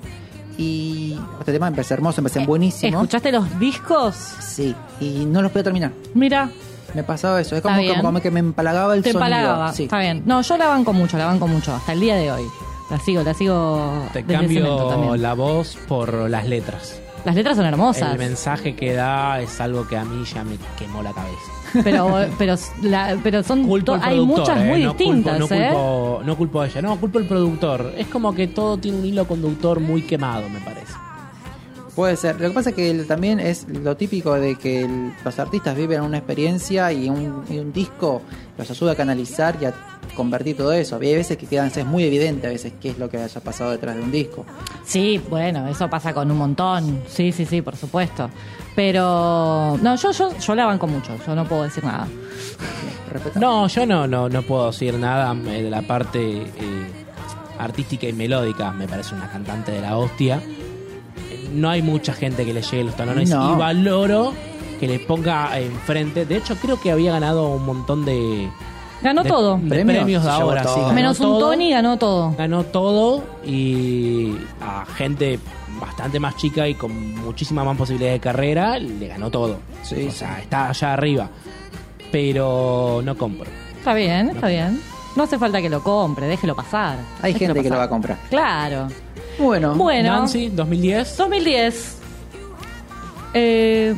[0.57, 3.03] Y este tema parece hermoso, me parece buenísimo.
[3.03, 4.15] ¿Escuchaste los discos?
[4.41, 5.93] Sí, y no los podía terminar.
[6.15, 6.49] Mira,
[6.95, 9.27] Me pasaba eso, es como, como, como que me empalagaba el te sonido.
[9.27, 9.73] empalagaba.
[9.73, 9.85] Sí.
[9.85, 10.23] Está bien.
[10.27, 11.75] No, yo la banco mucho, la banco mucho.
[11.75, 12.45] Hasta el día de hoy.
[12.91, 14.07] La sigo, la sigo.
[14.13, 15.23] Te desde cambio también.
[15.23, 17.01] la voz por las letras.
[17.25, 18.13] Las letras son hermosas.
[18.13, 21.83] El mensaje que da es algo que a mí ya me quemó la cabeza.
[21.85, 25.61] Pero, pero, la- pero son Culpo hay productor, muchas eh, muy no distintas, culpo, no,
[25.61, 25.67] ¿eh?
[25.69, 27.93] culpo, no culpo a ella, no, culpo al productor.
[27.99, 30.95] Es como que todo tiene un hilo conductor muy quemado, me parece.
[31.99, 32.41] Puede ser.
[32.41, 35.75] Lo que pasa es que el- también es lo típico de que el- los artistas
[35.77, 38.23] viven una experiencia y un, y un disco
[38.57, 39.75] los ayuda a canalizar y a
[40.15, 40.95] convertir todo eso.
[41.03, 43.73] Hay veces que quedan, es muy evidente a veces qué es lo que haya pasado
[43.73, 44.47] detrás de un disco.
[44.85, 47.03] Sí, bueno, eso pasa con un montón.
[47.09, 48.31] Sí, sí, sí, por supuesto.
[48.77, 52.07] Pero no, yo yo yo la banco mucho, yo no puedo decir nada.
[53.11, 53.41] Respetable.
[53.45, 56.87] No, yo no, no, no puedo decir nada eh, de la parte eh,
[57.59, 58.71] artística y melódica.
[58.71, 60.41] Me parece una cantante de la hostia.
[61.55, 63.55] No hay mucha gente que le llegue los talones No.
[63.55, 64.33] y valoro
[64.81, 66.25] que le ponga enfrente.
[66.27, 68.49] De hecho, creo que había ganado un montón de,
[69.03, 69.57] Ganó de- todo.
[69.59, 69.97] de ¿Premios?
[69.99, 70.65] premios de ahora.
[70.65, 71.39] sí, Menos un todo.
[71.51, 72.35] Tony ganó todo.
[72.39, 75.39] ganó todo y a gente
[75.81, 79.59] bastante más chica y con muchísima más posibilidad de carrera le ganó todo.
[79.83, 80.19] Sí, o sí.
[80.19, 81.29] sea, está allá arriba.
[82.11, 83.51] Pero no compro.
[83.79, 84.81] Está bien, está bien.
[85.17, 86.99] No hace falta que lo compre, déjelo pasar.
[87.23, 88.19] Hay Déjelo gente que lo va a comprar.
[88.31, 88.89] Claro.
[89.39, 91.17] Bueno, Bueno, Nancy, 2010.
[91.17, 91.97] 2010.
[93.35, 93.95] Eh,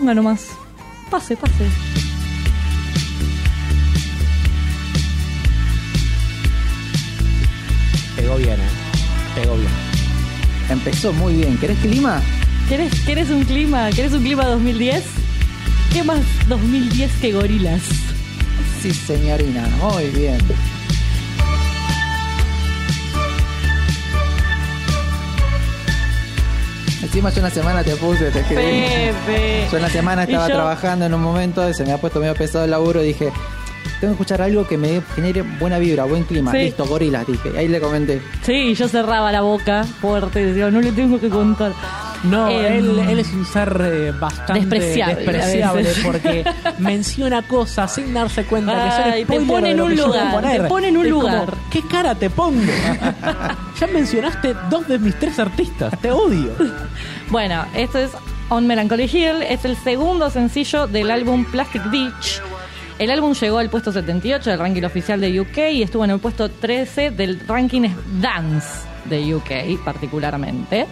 [0.00, 0.46] bueno, más.
[1.10, 1.66] Pase, pase.
[8.16, 9.40] Pegó bien, ¿eh?
[9.40, 9.70] Pegó bien.
[10.68, 11.56] empezó muy bien.
[11.58, 12.20] ¿Querés clima?
[12.68, 13.90] ¿Querés, ¿Querés un clima?
[13.90, 15.04] ¿Querés un clima 2010?
[15.92, 17.82] ¿Qué más 2010 que gorilas?
[18.80, 19.66] Sí, señorina.
[19.80, 20.38] Muy bien.
[27.02, 28.62] Encima yo una semana te puse, te escribí.
[28.62, 29.66] Pepe.
[29.70, 32.20] Yo en la semana estaba yo- trabajando en un momento y se me ha puesto
[32.20, 33.30] medio pesado el laburo y dije,
[34.00, 36.52] tengo que escuchar algo que me genere buena vibra, buen clima.
[36.52, 36.58] Sí.
[36.58, 37.50] Listo, gorilas, dije.
[37.58, 38.22] Ahí le comenté.
[38.44, 41.72] Sí, yo cerraba la boca fuerte decía, no le tengo que contar.
[42.24, 46.44] No, Em, él, él es un ser eh, bastante Despreciable, despreciable porque
[46.78, 50.88] menciona cosas sin darse cuenta que son Ay, te pone en un lugar, te pone
[50.88, 51.54] en un Es como, lugar.
[51.70, 52.60] ¿Qué cara te pongo?
[53.80, 55.98] ya mencionaste dos de mis tres artistas.
[56.00, 56.52] Te odio.
[57.30, 58.10] Bueno, esto es
[58.50, 62.42] On Melancholy Hill, es el segundo sencillo del álbum Plastic Beach.
[62.98, 66.18] El álbum llegó al puesto 78 del ranking oficial de UK y estuvo en el
[66.20, 67.88] puesto 13 del ranking
[68.20, 68.68] Dance
[69.06, 70.86] de UK particularmente.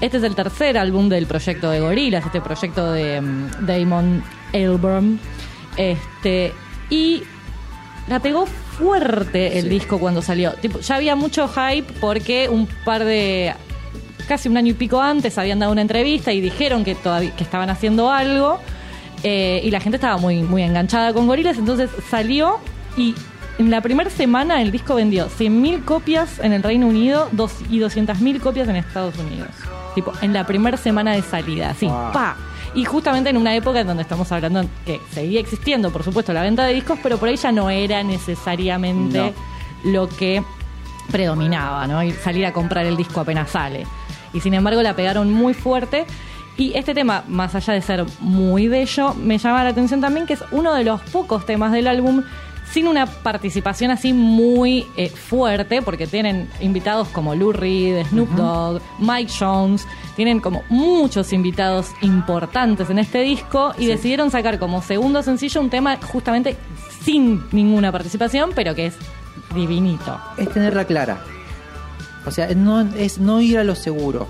[0.00, 4.22] Este es el tercer álbum del proyecto de Gorillaz, este proyecto de mm, Damon
[4.52, 5.18] Albarn.
[5.76, 6.52] Este,
[6.90, 7.22] y
[8.08, 10.52] la pegó fuerte el disco cuando salió.
[10.52, 13.54] Tipo, ya había mucho hype porque un par de.
[14.28, 17.44] casi un año y pico antes habían dado una entrevista y dijeron que todavía que
[17.44, 18.58] estaban haciendo algo.
[19.22, 21.56] eh, y la gente estaba muy, muy enganchada con Gorillaz.
[21.58, 22.58] Entonces salió
[22.96, 23.14] y
[23.58, 27.78] en la primera semana el disco vendió 100.000 copias en el Reino Unido dos, y
[27.78, 29.50] 200.000 copias en Estados Unidos.
[29.94, 32.12] Tipo, en la primera semana de salida, así, Wow.
[32.12, 32.36] pa.
[32.74, 36.42] Y justamente en una época en donde estamos hablando que seguía existiendo, por supuesto, la
[36.42, 39.32] venta de discos, pero por ahí ya no era necesariamente
[39.84, 40.42] lo que
[41.10, 42.02] predominaba, ¿no?
[42.02, 43.86] Y salir a comprar el disco apenas sale.
[44.32, 46.04] Y sin embargo la pegaron muy fuerte.
[46.56, 50.34] Y este tema, más allá de ser muy bello, me llama la atención también que
[50.34, 52.22] es uno de los pocos temas del álbum
[52.70, 58.82] sin una participación así muy eh, fuerte, porque tienen invitados como Lou Reed, Snoop Dogg,
[58.98, 59.86] Mike Jones,
[60.16, 65.70] tienen como muchos invitados importantes en este disco y decidieron sacar como segundo sencillo un
[65.70, 66.56] tema justamente
[67.02, 68.96] sin ninguna participación, pero que es
[69.54, 70.18] divinito.
[70.36, 71.22] Es tenerla clara.
[72.26, 74.28] O sea, no, es no ir a lo seguro.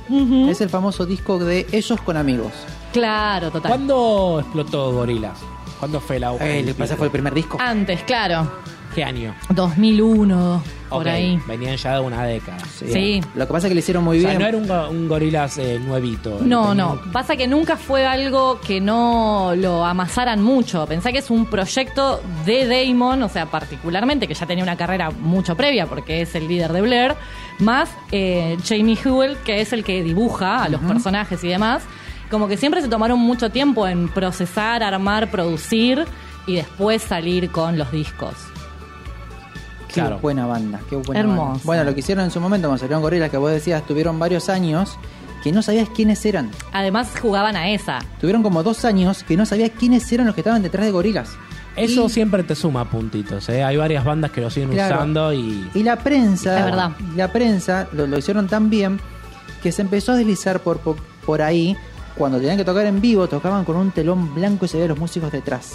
[0.49, 2.53] Es el famoso disco de ellos con amigos.
[2.93, 3.71] Claro, total.
[3.71, 5.39] ¿Cuándo explotó Gorilas?
[5.85, 7.59] ¿Cuándo fue la Eh, ¿Le pasa fue el primer disco?
[7.61, 8.51] Antes, claro.
[8.95, 9.35] ¿Qué año?
[9.51, 11.39] 2001, por Ok, ahí.
[11.47, 12.57] Venían ya de una década.
[12.65, 13.21] Sí.
[13.35, 14.41] Lo que pasa es que le hicieron muy O sea, bien.
[14.41, 16.39] no era un, go- un Gorilas eh, nuevito.
[16.43, 17.01] No, Tenía- no.
[17.13, 20.87] Pasa que nunca fue algo que no lo amasaran mucho.
[20.87, 25.11] Pensá que es un proyecto de Damon, o sea, particularmente, que ya tenía una carrera
[25.11, 27.15] mucho previa porque es el líder de Blair,
[27.59, 31.83] más eh, Jamie Hewell, que es el que dibuja a los personajes y demás.
[32.31, 36.05] Como que siempre se tomaron mucho tiempo en procesar, armar, producir
[36.47, 38.35] y después salir con los discos.
[39.89, 40.19] Qué Claro.
[40.19, 41.43] buena banda, qué buena Hermosa.
[41.51, 41.61] banda.
[41.65, 44.49] Bueno, lo que hicieron en su momento cuando salieron Gorilas, que vos decías, tuvieron varios
[44.49, 44.99] años
[45.45, 46.51] que no sabías quiénes eran.
[46.73, 48.01] Además jugaban a esa.
[48.21, 51.37] Tuvieron como dos años que no sabías quiénes eran los que estaban detrás de Gorilas.
[51.77, 53.49] Eso Y- siempre te suma puntitos.
[53.51, 53.63] ¿eh?
[53.63, 54.97] Hay varias bandas que lo siguen Claro.
[54.97, 55.69] usando y.
[55.75, 56.91] Y la prensa, Es verdad.
[57.15, 58.99] la prensa lo, lo hicieron tan bien
[59.63, 60.97] que se empezó a deslizar por, por,
[61.27, 61.77] por ahí.
[62.17, 64.99] Cuando tenían que tocar en vivo, tocaban con un telón blanco y se veían los
[64.99, 65.73] músicos detrás.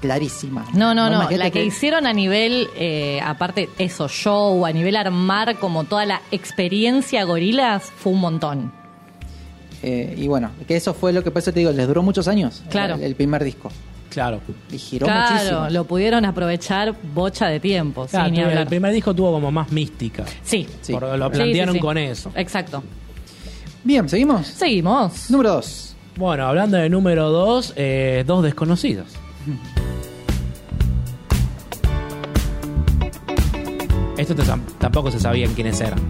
[0.00, 0.66] Clarísima.
[0.74, 1.28] No, no, no.
[1.30, 6.20] La que hicieron a nivel, eh, aparte, eso, show, a nivel armar como toda la
[6.30, 8.72] experiencia gorilas, fue un montón.
[9.82, 12.26] eh, y bueno, que eso fue lo que por eso te digo, les duró muchos
[12.28, 12.62] años.
[12.70, 12.96] Claro.
[12.96, 13.70] El, el primer disco.
[14.10, 14.40] Claro.
[14.72, 15.68] Y giró claro, muchísimo.
[15.70, 19.70] lo pudieron aprovechar bocha de tiempo, Claro, sin ni el primer disco tuvo como más
[19.70, 20.24] mística.
[20.42, 20.66] Sí.
[20.80, 20.92] Sí.
[20.92, 21.82] Por- lo Sí, plantearon sí, sí.
[21.82, 22.32] con eso.
[22.34, 22.82] Exacto.
[23.86, 24.48] Bien, ¿seguimos?
[24.48, 25.30] Seguimos.
[25.30, 25.94] Número 2.
[26.16, 27.74] Bueno, hablando de número 2,
[28.26, 29.06] dos desconocidos.
[34.18, 34.34] Esto
[34.80, 36.00] tampoco se sabían quiénes eran.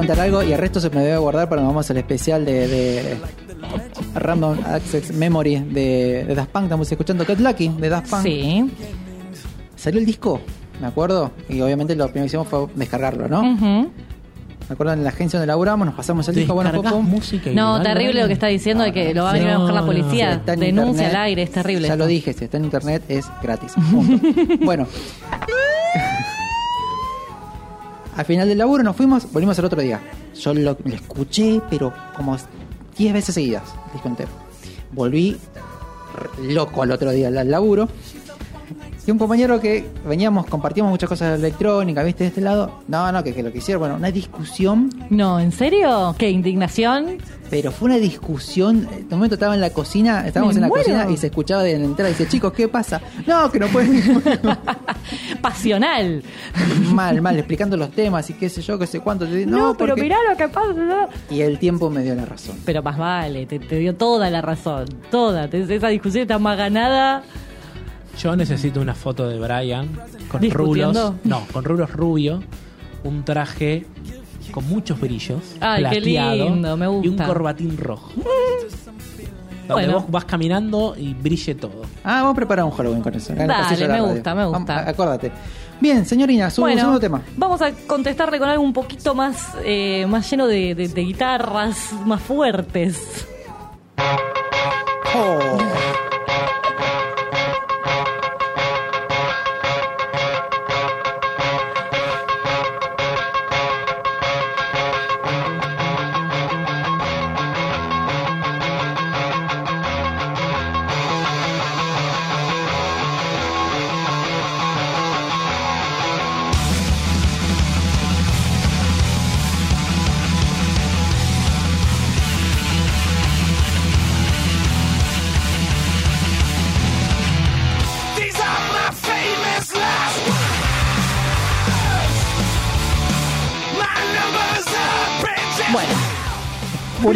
[0.00, 2.68] Contar algo y el resto se me debe guardar para cuando vamos al especial de,
[2.68, 3.16] de
[4.14, 6.64] Random Access Memory de, de Daft Punk.
[6.64, 8.22] Estamos escuchando Cat Lucky de Daft Punk.
[8.22, 8.70] Sí.
[9.76, 10.40] Salió el disco,
[10.80, 13.42] me acuerdo, y obviamente lo primero que hicimos fue descargarlo, ¿no?
[14.70, 18.20] Me acuerdo en la agencia donde laburamos, nos pasamos el disco, bueno, música No, terrible
[18.20, 20.40] lo que está diciendo de que lo va a venir a buscar la policía.
[20.46, 21.88] Denuncia internet, al aire, es terrible.
[21.88, 22.04] Ya esto.
[22.04, 23.72] lo dije, si está en internet es gratis.
[23.90, 24.28] Punto.
[24.64, 24.86] bueno.
[28.16, 30.00] Al final del laburo nos fuimos, volvimos el otro día.
[30.34, 32.36] Yo lo, escuché, pero como
[32.96, 33.62] 10 veces seguidas,
[33.94, 34.32] el disco.
[34.92, 35.38] Volví
[36.42, 37.88] loco al otro día al laburo.
[39.06, 42.24] Y un compañero que veníamos, compartíamos muchas cosas de electrónica, ¿viste?
[42.24, 42.82] De este lado.
[42.86, 46.14] No, no, que, que lo que hicieron, bueno, una discusión No, ¿en serio?
[46.18, 47.18] ¿Qué indignación?
[47.50, 48.88] Pero fue una discusión.
[48.92, 50.84] En un momento estaba en la cocina, estábamos en la muero.
[50.84, 53.00] cocina y se escuchaba de la entrada y dice, chicos, ¿qué pasa?
[53.26, 54.00] No, que no pueden.
[55.42, 56.22] Pasional.
[56.92, 59.26] mal, mal, explicando los temas y qué sé yo, qué sé cuánto.
[59.26, 61.08] No, No, pero porque- mirá lo que pasa.
[61.30, 62.56] Y el tiempo me dio la razón.
[62.64, 64.86] Pero más vale, te, te dio toda la razón.
[65.10, 65.44] Toda.
[65.46, 67.22] Esa discusión está más ganada.
[68.20, 69.88] Yo necesito una foto de Brian
[70.28, 71.14] con rulos.
[71.24, 72.42] No, con rulos rubio,
[73.04, 73.86] un traje
[74.50, 78.10] con muchos brillos, Ay, qué plateado lindo, me y un corbatín rojo.
[79.68, 80.00] Donde Bueno.
[80.00, 81.82] vos vas caminando y brille todo.
[82.02, 83.32] Ah, vamos a preparar un Halloween con eso.
[83.32, 84.58] acá Dale, me gusta, me gusta.
[84.74, 85.30] Vamos, acuérdate.
[85.80, 87.22] Bien, señorina, su bueno, segundo tema.
[87.36, 91.92] vamos a contestarle con algo un poquito más, eh, más lleno de, de- de guitarras,
[92.04, 93.26] más fuertes.
[95.16, 95.49] Oh.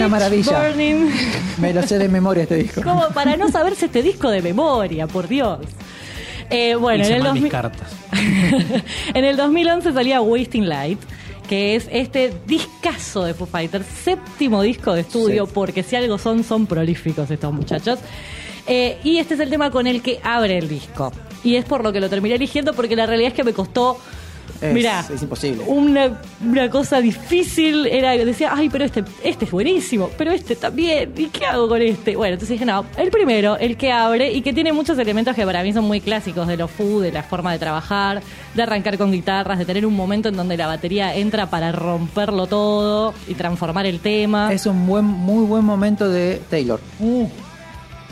[0.05, 0.69] Una maravilla.
[0.69, 1.11] Burning.
[1.59, 2.83] Me lo sé de memoria este disco.
[2.83, 5.61] Como para no saberse este disco de memoria, por Dios.
[6.51, 7.89] Eh, bueno, en el, mal mis 2000 cartas.
[9.15, 10.99] en el 2011 salía Wasting Light,
[11.49, 15.53] que es este discazo de Foo Fighters, séptimo disco de estudio, Sí.
[15.55, 17.99] porque si algo son, son prolíficos estos muchachos.
[18.67, 21.13] Eh, y este es el tema con el que abre el disco.
[21.43, 23.99] Y es por lo que lo terminé eligiendo, porque la realidad es que me costó.
[24.61, 25.63] Es- Mirá, es imposible.
[25.67, 31.13] Una, una cosa difícil era decía, ay, pero este, este es buenísimo, pero este también,
[31.17, 32.17] ¿y qué hago con este?
[32.17, 35.45] Bueno, entonces dije, no, el primero, el que abre y que tiene muchos elementos que
[35.45, 38.23] para mí son muy clásicos de los Foo, de la forma de trabajar,
[38.55, 42.47] de arrancar con guitarras, de tener un momento en donde la batería entra para romperlo
[42.47, 44.53] todo y transformar el tema.
[44.53, 46.81] Es un buen, muy buen momento de Taylor.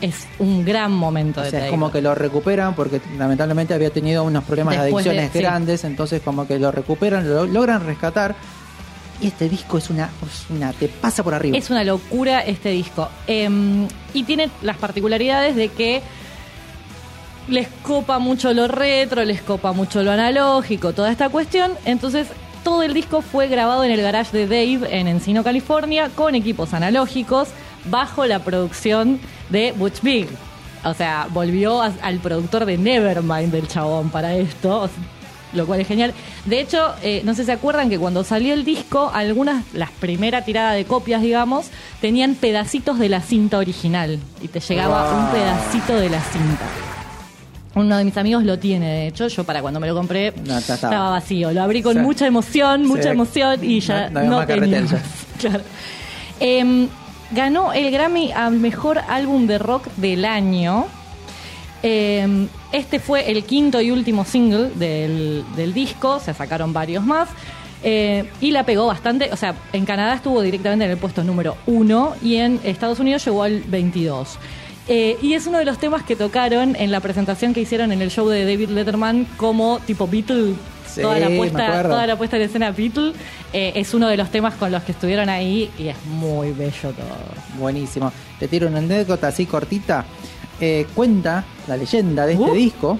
[0.03, 1.79] Es un gran momento O de sea, es Taylor.
[1.79, 5.39] como que lo recuperan porque lamentablemente había tenido unos problemas Después de de- adicciones sí.
[5.39, 8.35] grandes, entonces como que lo recuperan, lo logran rescatar.
[9.21, 11.57] Y este disco es una, es una te pasa por arriba.
[11.57, 13.07] Es una locura este disco.
[13.27, 16.01] Em, y tiene las particularidades de que
[17.47, 21.71] les copa mucho lo retro, les copa mucho lo analógico, toda esta cuestión.
[21.85, 22.27] Entonces,
[22.63, 26.73] todo el disco fue grabado en el garage de Dave en Encino, California, con equipos
[26.73, 27.49] analógicos,
[27.85, 29.19] bajo la producción
[29.53, 30.27] de Butch Vig.
[30.83, 34.81] O sea, volvió a- al productor de Nevermind del chabón para esto.
[34.81, 34.97] o sea,
[35.53, 36.13] lo cual es genial.
[36.45, 39.91] De hecho, eh, no sé si se acuerdan que cuando salió el disco, algunas, las
[39.91, 41.67] primeras tiradas de copias, digamos,
[42.01, 44.17] tenían pedacitos de la cinta original.
[44.41, 46.65] Y te llegaba un pedacito de la cinta.
[47.75, 50.57] Uno de mis amigos lo tiene, de hecho, yo para cuando me lo compré No,
[50.57, 50.75] estaba.
[50.75, 51.51] estaba vacío.
[51.51, 51.99] Lo abrí con Sí.
[51.99, 53.09] mucha emoción, mucha Sí.
[53.09, 54.83] emoción y ya No- tenía.
[55.39, 55.61] Claro.
[56.39, 56.87] Em,
[57.33, 60.85] ganó el Grammy al mejor álbum de rock del año.
[61.81, 67.29] Eh, este fue el quinto y último single del, del disco, se sacaron varios más.
[67.83, 71.57] eh, y la pegó bastante, o sea, en Canadá estuvo directamente en el puesto número
[71.65, 74.37] uno y en Estados Unidos llegó al 22.
[74.87, 78.01] Eh, y es uno de los temas que tocaron en la presentación que hicieron en
[78.01, 80.55] el show de David Letterman como tipo Beatle.
[80.93, 83.13] Sí, toda, la puesta, toda la puesta en escena Beatle
[83.51, 86.91] eh, es uno de los temas con los que estuvieron ahí y es muy bello
[86.91, 87.59] todo.
[87.59, 88.11] Buenísimo.
[88.39, 90.05] Te tiro una anécdota así cortita.
[90.61, 92.53] Eh, cuenta la leyenda de este Uh.
[92.53, 92.97] disco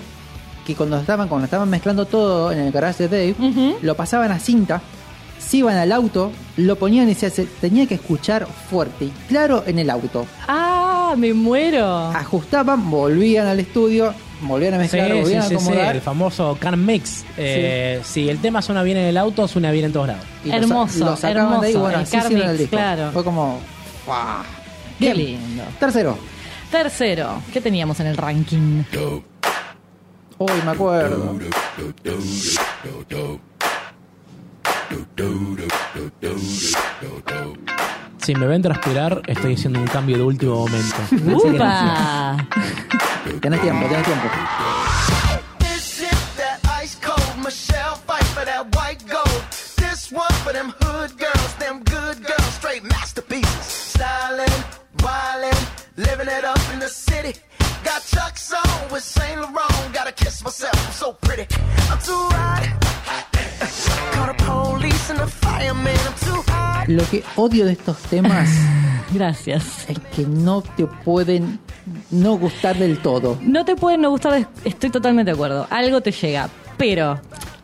[0.66, 4.40] que cuando estaban, cuando estaban mezclando todo en el garage de Dave, lo pasaban a
[4.40, 4.82] cinta,
[5.38, 9.64] se iban al auto, lo ponían y se se tenía que escuchar fuerte y claro
[9.68, 10.26] en el auto.
[10.48, 11.14] ¡Ah!
[11.18, 11.86] ¡Me muero!
[12.08, 14.14] Ajustaban, volvían al estudio,
[14.48, 15.96] volvían a Sí, mezclar, sí, volvían a sí, sí, acomodar.
[15.96, 17.26] el famoso can mix.
[17.38, 20.24] Eh, Si el tema suena bien en el auto, suena bien en todos lados.
[20.46, 22.76] y Hermoso, lo sacaban de ahí, hermoso, bueno, el así hicieron Carmix, el disco.
[22.78, 23.12] claro.
[23.12, 23.60] Fue como.
[24.06, 24.44] ¡guau!
[25.00, 25.18] Qué Bien.
[25.18, 25.64] lindo.
[25.80, 26.18] Tercero.
[26.72, 28.84] Tercero, ¿qué teníamos en el ranking?
[30.40, 31.38] Uy, me acuerdo.
[38.24, 40.96] Si me ven transpirar, estoy haciendo un cambio de último momento.
[41.12, 42.38] ¡Upa!
[43.42, 44.30] Tenés tiempo, tenés tiempo.
[45.60, 49.44] This is that ice cold Michelle fight for that white gold.
[49.76, 53.92] This one for them hood girls, them good girls, straight masterpieces.
[53.92, 54.64] Styling,
[55.00, 55.68] wildin',
[55.98, 57.38] living it up in the city.
[57.84, 59.94] Got Chuck's on with Saint Laurent.
[59.94, 61.46] Gotta kiss myself, I'm so pretty.
[61.92, 63.33] I'm too hot.
[66.88, 68.50] Lo que odio de estos temas
[69.14, 69.90] Gracias.
[69.90, 71.60] es que no te pueden
[72.12, 73.38] no gustar del todo.
[73.42, 75.68] No te pueden no gustar, estoy totalmente de acuerdo.
[75.70, 76.50] Algo te llega.
[76.78, 77.20] Pero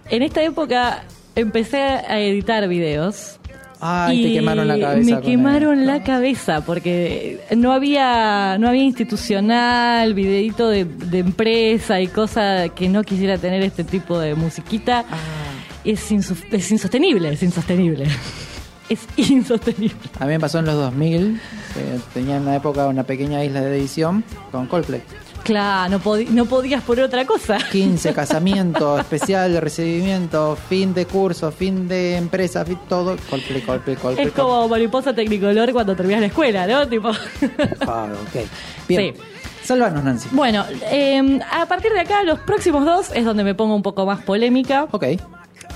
[0.10, 1.04] en esta época
[1.36, 3.40] empecé a editar videos.
[3.82, 5.16] Ay, te y quemaron la cabeza.
[5.16, 5.92] Me quemaron esto.
[5.92, 12.90] la cabeza porque no había, no había institucional, videito de, de empresa y cosa que
[12.90, 15.06] no quisiera tener este tipo de musiquita.
[15.10, 15.49] Ah.
[15.92, 16.12] Es,
[16.52, 18.06] es insostenible, es insostenible.
[18.90, 19.96] Es insostenible.
[20.20, 21.40] A mí me pasó en los 2000,
[21.74, 25.02] que tenía en una época una pequeña isla de edición con Coldplay.
[25.44, 27.58] Claro, no, podi- no podías poner otra cosa.
[27.72, 33.16] 15, casamiento, especial de recibimiento, fin de curso, fin de empresa, fin, todo.
[33.30, 34.28] Coldplay, Coldplay, Coldplay.
[34.28, 36.88] Es como mariposa tecnicolor cuando terminas la escuela, ¿no?
[36.88, 37.10] Tipo.
[37.40, 37.70] Coldplay.
[37.82, 38.42] Ah, ok.
[38.88, 39.16] Bien.
[39.16, 39.22] Sí.
[39.64, 40.30] Salvanos, Nancy.
[40.32, 44.04] Bueno, eh, a partir de acá, los próximos dos es donde me pongo un poco
[44.06, 44.88] más polémica.
[44.92, 45.06] Ok.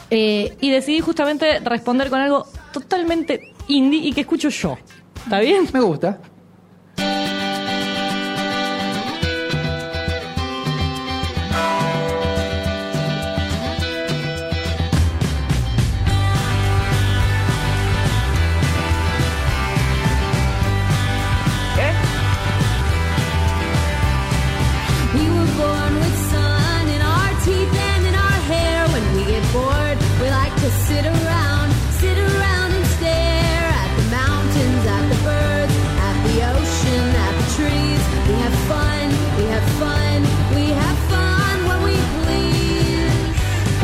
[0.10, 4.78] Eh, y decidí justamente responder con algo totalmente indie y que escucho yo.
[5.24, 5.68] ¿Está bien?
[5.74, 6.20] Me gusta.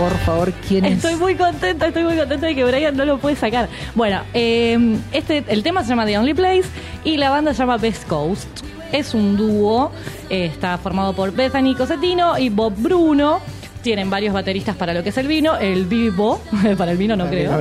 [0.10, 0.98] Por favor, ¿quién es?
[0.98, 3.70] Estoy muy contenta, estoy muy contenta de que Brian no lo puede sacar.
[3.96, 6.66] Bueno, eh, este, el tema se llama The Only Place
[7.04, 8.48] y la banda se llama Best Coast.
[8.92, 9.92] Es un dúo,
[10.30, 13.40] eh, está formado por Bethany Cosetino y Bob Bruno.
[13.84, 16.42] Tienen varios bateristas para lo que es el vino, el vivo,
[16.78, 17.52] para el vino no creo,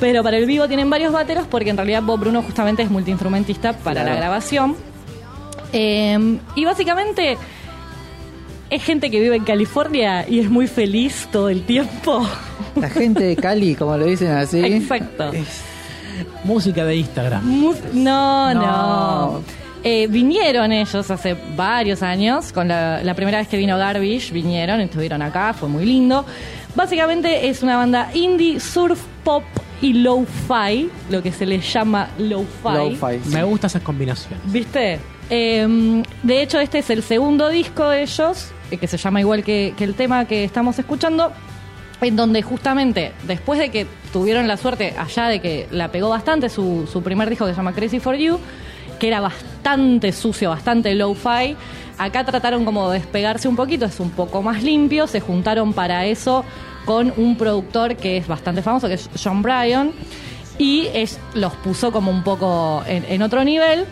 [0.00, 3.72] pero para el vivo tienen varios bateros porque en realidad Bob Bruno justamente es multiinstrumentista
[3.72, 4.10] para Claro.
[4.10, 4.76] la grabación.
[5.72, 7.38] Eh, y básicamente
[8.74, 12.26] es gente que vive en California y es muy feliz todo el tiempo.
[12.76, 14.58] La gente de Cali, como lo dicen así.
[14.64, 15.30] Exacto.
[16.44, 17.44] Música de Instagram.
[17.44, 18.60] Mu- No, no.
[18.62, 19.42] No.
[19.84, 24.80] Eh, vinieron ellos hace varios años, con la, la primera vez que vino Garbage, vinieron,
[24.80, 26.24] estuvieron acá, fue muy lindo.
[26.76, 29.42] Básicamente es una banda indie, surf, pop
[29.80, 33.18] y lo-fi, lo que se les llama lo-fi.
[33.32, 34.38] Me gusta esa combinación.
[34.44, 35.00] ¿Viste?
[35.34, 39.42] Eh, de hecho, este es el segundo disco de ellos, eh, que se llama igual
[39.42, 41.32] que, el tema que estamos escuchando,
[42.02, 46.50] en donde justamente después de que tuvieron la suerte allá de que la pegó bastante
[46.50, 48.38] su, primer disco que se llama Crazy for You,
[49.00, 51.56] que era bastante sucio, bastante low-fi,
[51.96, 56.04] acá trataron como de despegarse un poquito, es un poco más limpio, se juntaron para
[56.04, 56.44] eso
[56.84, 59.92] con un productor que es bastante famoso, que es John Bryan,
[60.58, 63.86] y es- los puso como un poco en otro nivel.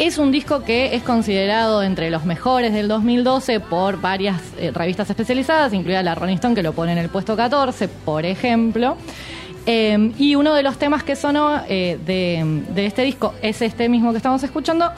[0.00, 5.10] Es un disco que es considerado entre los mejores del 2012 por varias eh, revistas
[5.10, 8.96] especializadas, incluida la Rolling Stone, que lo pone en el puesto 14, por ejemplo.
[9.66, 13.90] Eh, y uno de los temas que sonó eh, de, de este disco es este
[13.90, 14.90] mismo que estamos escuchando,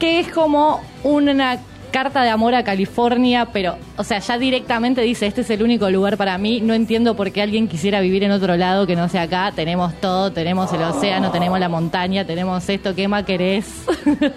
[0.00, 5.26] que es como una carta de amor a California, pero, o sea, ya directamente dice,
[5.26, 8.30] este es el único lugar para mí, no entiendo por qué alguien quisiera vivir en
[8.30, 12.68] otro lado que no sea acá, tenemos todo, tenemos el océano, tenemos la montaña, tenemos
[12.68, 13.66] esto, ¿qué más querés?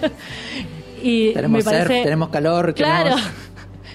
[1.04, 2.76] Y Tenemos me surf, tenemos calor.
[2.76, 3.16] Claro.
[3.16, 3.32] tenemos-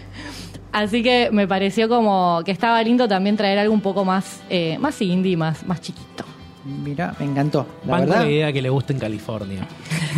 [0.72, 4.76] Así que me pareció como que estaba lindo también traer algo un poco más, eh,
[4.80, 6.24] más indie, más, más chiquito.
[6.64, 7.64] Mira, me encantó.
[7.86, 9.66] La Banco verdad, la idea que le gusta en California.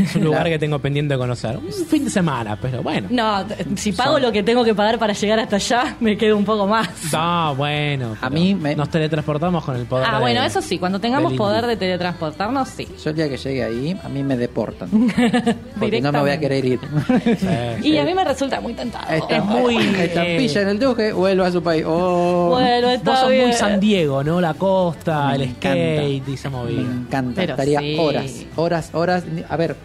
[0.00, 1.56] Es un lugar que tengo pendiente de conocer.
[1.58, 3.08] Un fin de semana, pero bueno.
[3.10, 3.44] No,
[3.76, 6.66] si pago lo que tengo que pagar para llegar hasta allá, me quedo un poco
[6.66, 6.88] más.
[7.12, 8.16] No, bueno.
[8.20, 11.00] A pero mí me- Nos teletransportamos con el poder Ah, de- bueno, eso sí, cuando
[11.00, 11.70] tengamos del poder indie.
[11.70, 12.86] de teletransportarnos, sí.
[13.02, 14.88] yo el día que llegue ahí, a mí me deportan.
[15.78, 16.80] Porque no me voy a querer ir.
[17.38, 17.88] Sí.
[17.88, 19.08] Y a mí me resulta muy tentado.
[19.12, 21.84] Está, muy, Estampilla eh, en el tuje, vuelvo a su país.
[21.86, 23.46] Oh, Bueno, está Vos sos bien.
[23.46, 24.40] muy San Diego, ¿no?
[24.40, 25.68] La costa, Me el encanta.
[25.68, 26.80] skate y esa me movida.
[26.80, 27.32] encanta.
[27.36, 27.96] Pero Estaría sí.
[27.98, 29.24] horas, horas, horas.
[29.48, 29.76] A ver,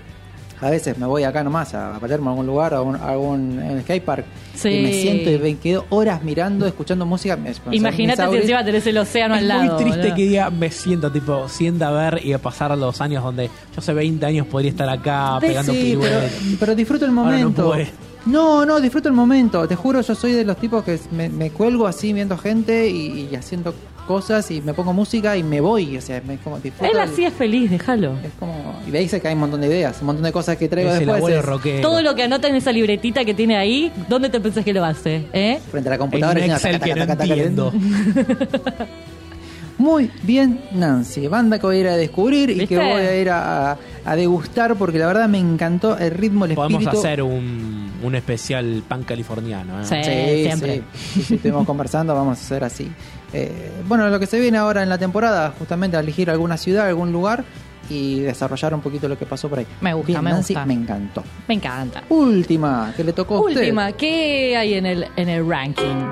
[0.64, 3.59] a veces me voy acá nomás a Palermo, a algún lugar, a algún, a algún
[3.59, 4.26] en el skatepark.
[4.55, 4.70] Sí.
[4.70, 7.38] Y me siento y me quedo horas mirando, escuchando música.
[7.72, 9.64] Imagínate si encima tenés el océano al Es lado.
[9.64, 10.16] muy triste boludo.
[10.16, 13.80] que diga, me siento, tipo, sienta a ver y a pasar los años donde yo
[13.80, 15.97] hace 20 años podría estar acá Sí, pegando sí,
[16.59, 17.74] pero, disfruto el Ahora no momento.
[18.26, 19.68] No, no, disfruto el momento.
[19.68, 23.28] Te juro, yo soy de los tipos que me, me cuelgo así viendo gente y,
[23.30, 25.97] y haciendo cosas y me pongo música y me voy.
[25.97, 26.91] O sea, me como disfruto.
[26.91, 28.13] Él así es feliz, déjalo.
[28.23, 28.53] es como,
[28.87, 30.91] y de ahí se cae un montón de ideas, un montón de cosas que traigo
[30.91, 31.23] Es después.
[31.65, 31.81] es.
[31.81, 34.83] Todo lo que anota en esa libretita que tiene ahí, ¿dónde te pensás que lo
[34.85, 35.25] hace?
[35.33, 35.59] ¿Eh?
[35.71, 36.39] frente a la En computadora.
[36.45, 37.73] y Excel taca, no taca, entiendo.
[39.77, 41.27] Muy bien, Nancy.
[41.27, 44.75] Banda que voy a ir a descubrir y que voy a ir a, a degustar
[44.75, 46.99] porque la verdad me encantó el ritmo, el Podemos espíritu.
[47.05, 49.81] hacer un, un especial pan californiano.
[49.81, 49.83] ¿eh?
[49.83, 49.95] Sí.
[50.03, 50.83] Sí, siempre.
[50.93, 51.21] sí.
[51.23, 52.89] Sí, estuvimos conversando, vamos a hacer así.
[53.34, 56.88] Eh, bueno, lo que se viene ahora en la temporada, justamente a elegir alguna ciudad,
[56.88, 57.43] algún lugar
[57.89, 59.67] y desarrollar un poquito lo que pasó por ahí.
[59.81, 60.65] Me gusta, Bien, me Nancy, gusta.
[60.65, 61.23] me encantó.
[61.47, 62.03] Me encanta.
[62.09, 63.59] Última, que le tocó a usted.
[63.61, 66.05] Última, ¿qué hay en el, en el ranking?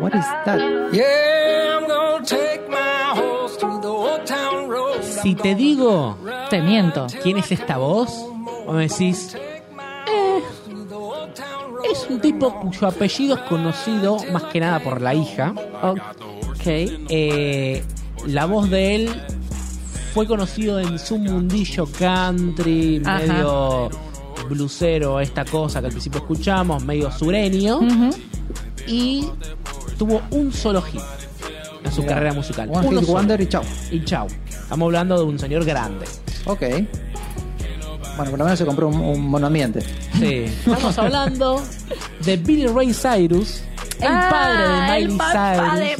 [0.00, 0.58] What is that?
[0.92, 5.02] Yeah, I'm gonna take my horse through the old town road.
[5.02, 6.16] Si te digo
[6.48, 7.06] Te miento.
[7.22, 8.08] quién es esta voz,
[8.66, 9.36] vos me decís,
[12.40, 15.54] tipo cuyo apellido es conocido más que nada por la hija.
[15.82, 16.64] Ok.
[16.64, 17.82] Eh,
[18.26, 19.10] la voz de él
[20.14, 23.18] fue conocido en su mundillo country, Ajá.
[23.26, 23.90] medio
[24.48, 27.80] blusero, esta cosa que al principio escuchamos, medio sureño,
[28.86, 29.26] y
[29.98, 31.00] tuvo un solo hit
[31.84, 32.68] en su carrera musical.
[32.72, 33.18] One Uno Hit solo.
[33.18, 33.40] Wonder.
[33.90, 34.26] Y chau.
[34.48, 36.06] Estamos hablando de un señor grande.
[36.46, 36.60] Ok.
[38.16, 39.80] Bueno, por lo menos se compró un, un monoambiente.
[40.20, 40.44] Sí.
[40.44, 41.62] Estamos hablando
[42.24, 43.62] de Billy Ray Cyrus,
[44.00, 45.78] el Ah, padre de el Miley papá Cyrus.
[45.80, 45.96] de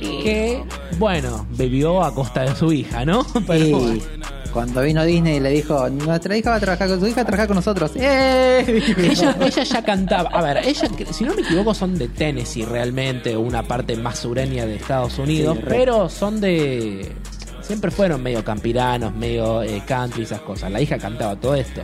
[0.00, 0.22] Miley.
[0.22, 0.64] que,
[0.98, 3.24] bueno, bebió a costa de su hija, ¿no?
[3.46, 4.02] Pero y bueno.
[4.52, 7.46] cuando vino Disney le dijo, nuestra hija va a trabajar con su hija, a trabajar
[7.48, 7.92] con nosotros.
[7.96, 8.82] ¡Eh!
[8.98, 10.30] ella, ella ya cantaba.
[10.30, 14.66] A ver, ella, si no me equivoco, son de Tennessee realmente, una parte más sureña
[14.66, 17.12] de Estados Unidos, Sí, pero son de.
[17.62, 20.72] Siempre fueron medio campiranos, medio eh, country, esas cosas.
[20.72, 21.82] La hija cantaba todo esto.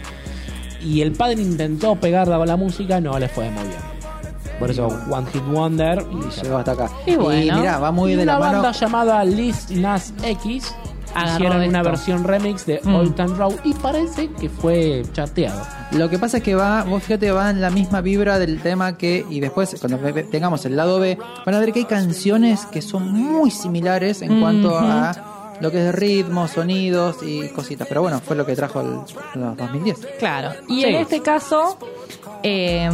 [0.87, 3.97] Y el padre intentó pegarla con la música, no le fue muy bien.
[4.59, 6.05] Por eso, One Hit Wonder.
[6.11, 6.91] Y Llegó hasta acá.
[7.05, 7.59] Y bueno.
[7.59, 8.63] mira, va muy Y de una la mano.
[8.63, 10.75] banda llamada Liz Nas X
[11.35, 11.83] hicieron una esto.
[11.91, 12.95] versión remix de Mm.
[12.95, 15.63] Old Town Road y parece que fue chateado.
[15.93, 18.97] Lo que pasa es que va, vos fíjate, va en la misma vibra del tema
[18.99, 19.99] que, y después cuando
[20.31, 24.41] tengamos el lado B, van a ver que hay canciones que son muy similares en
[24.41, 27.87] cuanto a lo que es ritmo, sonidos y cositas.
[27.89, 29.99] Pero bueno, fue lo que trajo el, los 2010.
[30.19, 30.51] Claro.
[30.69, 30.85] Y Sí.
[30.85, 31.79] en este caso,
[32.43, 32.89] eh,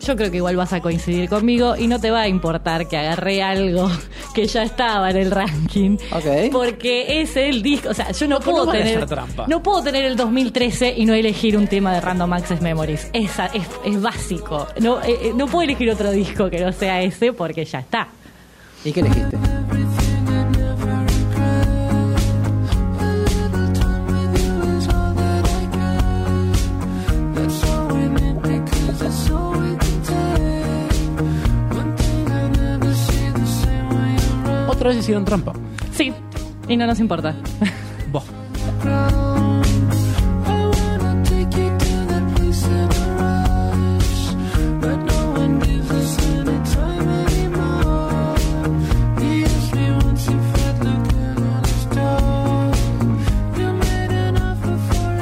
[0.00, 2.96] yo creo que igual vas a coincidir conmigo y no te va a importar que
[2.96, 3.90] agarré algo
[4.34, 5.96] que ya estaba en el ranking.
[6.12, 6.50] Ok.
[6.52, 7.88] Porque es el disco.
[7.90, 8.96] O sea, yo no No, puedo no tener.
[8.96, 9.46] hacer trampa.
[9.48, 13.08] No puedo tener el 2013 y no elegir un tema de Random Access Memories.
[13.12, 14.68] Esa es, es básico.
[14.80, 18.08] No, eh, eh, no puedo elegir otro disco que no sea ese porque ya está.
[18.84, 19.36] ¿Y qué elegiste?
[34.88, 35.52] Otra vez hicieron trampa.
[35.92, 36.14] Sí.
[36.66, 37.34] Y no nos importa.
[38.10, 38.24] Vos.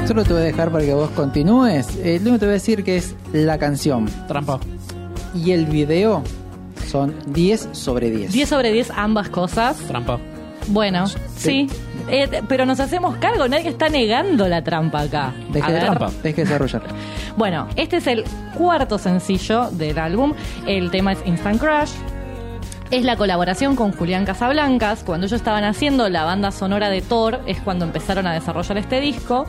[0.07, 1.93] Solo te voy a dejar para que vos continúes.
[1.97, 4.61] Eh, lo único que te voy a decir que es la canción Trampa.
[5.35, 6.23] y el video
[6.87, 8.31] son 10 sobre 10.
[8.31, 9.77] 10 sobre 10 ambas cosas.
[9.87, 10.19] Trampa.
[10.67, 11.05] Bueno,
[11.35, 11.69] sí.
[12.09, 15.33] Eh, pero nos hacemos cargo, nadie está negando la trampa acá.
[15.51, 16.11] Deje de trampa.
[16.23, 16.83] Deje de desarrollar.
[17.35, 18.23] Bueno, este es el
[18.57, 20.33] cuarto sencillo del álbum.
[20.65, 21.91] El tema es Instant Crush.
[22.91, 25.03] Es la colaboración con Julián Casablancas.
[25.03, 29.01] Cuando ellos estaban haciendo la banda sonora de Thor, es cuando empezaron a desarrollar este
[29.01, 29.45] disco.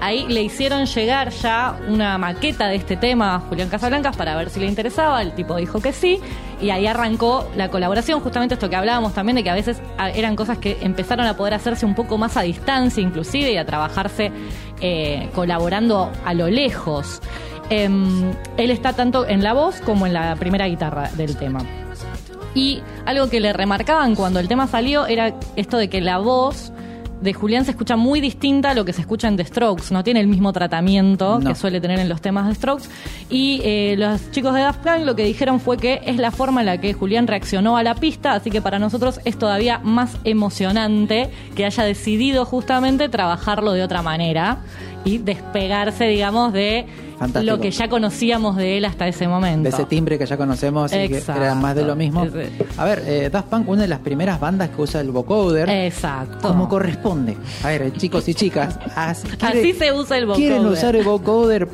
[0.00, 4.50] Ahí le hicieron llegar ya una maqueta de este tema a Julián Casablancas para ver
[4.50, 5.22] si le interesaba.
[5.22, 6.20] El tipo dijo que sí.
[6.60, 8.20] Y ahí arrancó la colaboración.
[8.20, 11.36] Justamente esto que hablábamos también de que a veces ah, eran cosas que empezaron a
[11.36, 14.30] poder hacerse un poco más a distancia, inclusive, y a trabajarse
[14.80, 17.20] eh, colaborando a lo lejos.
[17.70, 21.64] Em, él está tanto en la voz como en la primera guitarra del tema.
[22.54, 26.72] Y algo que le remarcaban cuando el tema salió era esto de que la voz
[27.22, 29.84] de Julián se escucha muy distinta a lo que se escucha en The Strokes.
[29.92, 31.50] No tiene el mismo tratamiento No.
[31.50, 32.88] que suele tener en los temas de Strokes.
[33.30, 36.60] Y eh, los chicos de Daft Punk lo que dijeron fue que es la forma
[36.62, 40.16] en la que Julián reaccionó a la pista, así que para nosotros es todavía más
[40.24, 44.58] emocionante que haya decidido justamente trabajarlo de otra manera
[45.04, 46.86] y despegarse, digamos, de
[47.18, 47.56] Fantástico.
[47.56, 49.64] lo que ya conocíamos de él hasta ese momento.
[49.64, 52.26] De ese timbre que ya conocemos y que era más de lo mismo.
[52.76, 55.68] A ver, eh, Daft Punk, una de las primeras bandas que usa el vocoder.
[55.68, 56.48] Exacto.
[56.48, 57.36] Como corresponde.
[57.64, 60.48] A ver, chicos y chicas, así, Así se usa el vocoder.
[60.48, 61.68] quieren usar el vocoder,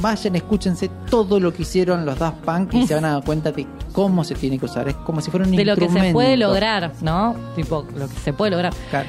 [0.00, 3.52] vayan, escúchense todo lo que hicieron los Daft Punk y se van a dar cuenta
[3.52, 4.88] de cómo se tiene que usar.
[4.88, 6.14] Es como si fuera un de lo que se instrumento.
[6.14, 7.34] puede lograr, ¿no?
[7.56, 8.72] Tipo, lo que se puede lograr.
[8.90, 9.08] Claro.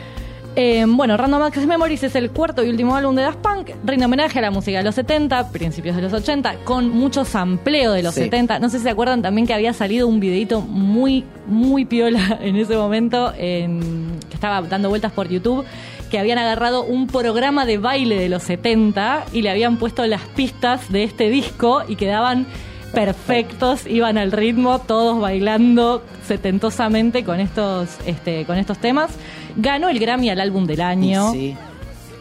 [0.61, 3.69] Eh, bueno, Random Access Memories es el cuarto y último álbum de Daft Punk.
[3.86, 7.94] Rinde homenaje a la música de los 70, principios de los 80, con mucho sampleo
[7.94, 8.23] de los Sí.
[8.23, 8.60] 70.
[8.60, 12.57] No sé si se acuerdan también que había salido un videito muy, muy piola en
[12.57, 15.64] ese momento, en- que estaba dando vueltas por YouTube,
[16.11, 20.23] que habían agarrado un programa de baile de los 70 y le habían puesto las
[20.36, 22.45] pistas de este disco y quedaban
[22.94, 29.11] perfectos, iban al ritmo, todos bailando setentosamente con estos, este, con estos temas.
[29.57, 31.31] Ganó el Grammy al álbum del año.
[31.31, 31.55] Sí.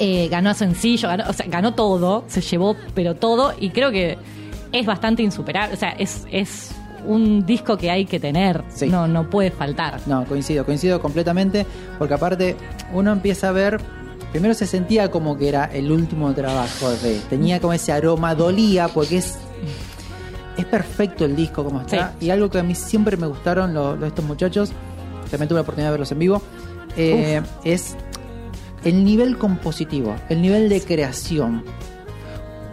[0.01, 3.91] Eh, ganó a sencillo, ganó, o sea, ganó todo, se llevó pero todo y creo
[3.91, 4.17] que
[4.71, 6.71] es bastante insuperable, o sea, es, es
[7.05, 8.87] un disco que hay que tener, Sí.
[8.87, 9.99] no, no puede faltar.
[10.07, 11.67] No, coincido, coincido completamente,
[11.99, 12.55] porque aparte
[12.93, 13.81] uno empieza a ver,
[14.31, 18.87] primero se sentía como que era el último trabajo de, tenía como ese aroma, dolía,
[18.89, 19.37] porque es
[20.57, 23.97] es perfecto el disco como está, y algo que a mí siempre me gustaron lo-
[23.97, 24.71] lo- estos muchachos,
[25.31, 26.43] también tuve la oportunidad de verlos en vivo,
[26.99, 27.97] eh, es
[28.85, 31.65] el nivel compositivo, el nivel de creación.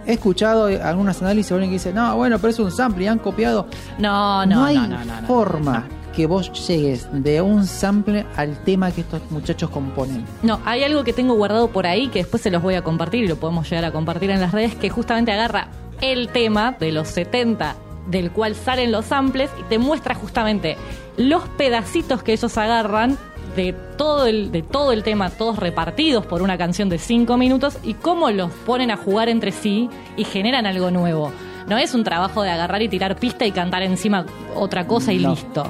[0.07, 3.19] He escuchado algunos análisis alguien que dice, no, bueno, pero es un sample y han
[3.19, 3.67] copiado.
[3.97, 5.27] No, no, no hay no, no, no, no.
[5.27, 10.25] forma que vos llegues de un sample al tema que estos muchachos componen.
[10.43, 13.25] No, hay algo que tengo guardado por ahí que después se los voy a compartir
[13.25, 15.69] y lo podemos llegar a compartir en las redes, que justamente agarra
[16.01, 17.75] el tema de los 70
[18.07, 20.77] del cual salen los samples y te muestra justamente
[21.17, 23.17] los pedacitos que ellos agarran
[23.55, 27.77] de todo el, de todo el tema, todos repartidos por una canción de 5 minutos
[27.83, 31.31] y cómo los ponen a jugar entre sí y generan algo nuevo.
[31.67, 34.25] No es un trabajo de agarrar y tirar pista y cantar encima
[34.55, 35.31] otra cosa y No.
[35.31, 35.65] listo.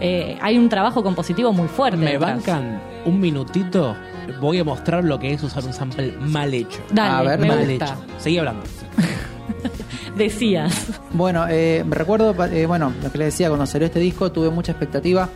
[0.00, 1.96] Eh, hay un trabajo compositivo muy fuerte.
[1.96, 2.36] Me detrás.
[2.36, 3.96] bancan un minutito.
[4.40, 6.80] Voy a mostrar lo que es usar un sample mal hecho.
[6.92, 7.84] Dale, A ver, me mal gusta.
[7.86, 7.94] hecho.
[8.18, 8.62] Seguí hablando.
[10.16, 11.00] Decías.
[11.12, 14.72] Bueno, eh, recuerdo, eh, bueno, lo que les decía, cuando salió este disco tuve mucha
[14.72, 15.28] expectativa.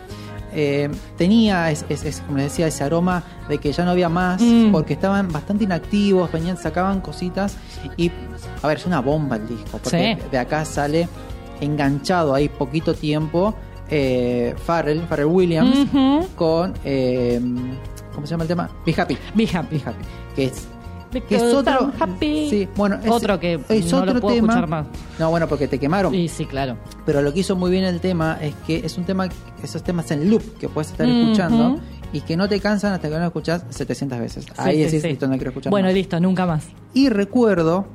[0.54, 4.08] Eh, tenía, es, es- es, como les decía, ese aroma de que ya no había
[4.08, 4.70] más, Mm.
[4.72, 7.56] porque estaban bastante inactivos, venían, sacaban cositas
[7.96, 8.10] y,
[8.62, 10.28] a ver, es una bomba el disco, porque Sí.
[10.30, 11.08] de acá sale
[11.60, 13.54] enganchado ahí poquito tiempo
[13.94, 15.86] eh, Farrell, Farrell Williams,
[16.34, 17.38] con, eh,
[18.14, 18.70] ¿cómo se llama el tema?
[18.86, 19.18] Be Happy.
[19.34, 19.76] Be happy.
[19.76, 20.04] Be Happy,
[20.34, 20.66] que es
[21.20, 22.48] que es otro happy.
[22.50, 24.48] sí, bueno, es- Otro que es no otro lo puedo tema.
[24.54, 24.86] escuchar más.
[25.18, 26.14] No, bueno, porque te quemaron.
[26.14, 26.76] Y sí, claro.
[27.04, 29.28] Pero lo que hizo muy bien el tema es que es un tema,
[29.62, 31.78] esos temas en loop que puedes estar escuchando
[32.12, 34.46] y que no te cansan hasta que no lo escuchas 700 veces.
[34.56, 35.08] Ahí Sí, sí, decís, sí.
[35.08, 35.94] listo, no quiero escuchar Bueno, más".
[35.94, 36.64] listo, nunca más.
[36.94, 37.86] Y recuerdo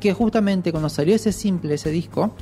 [0.00, 2.32] que justamente cuando salió ese simple, ese disco,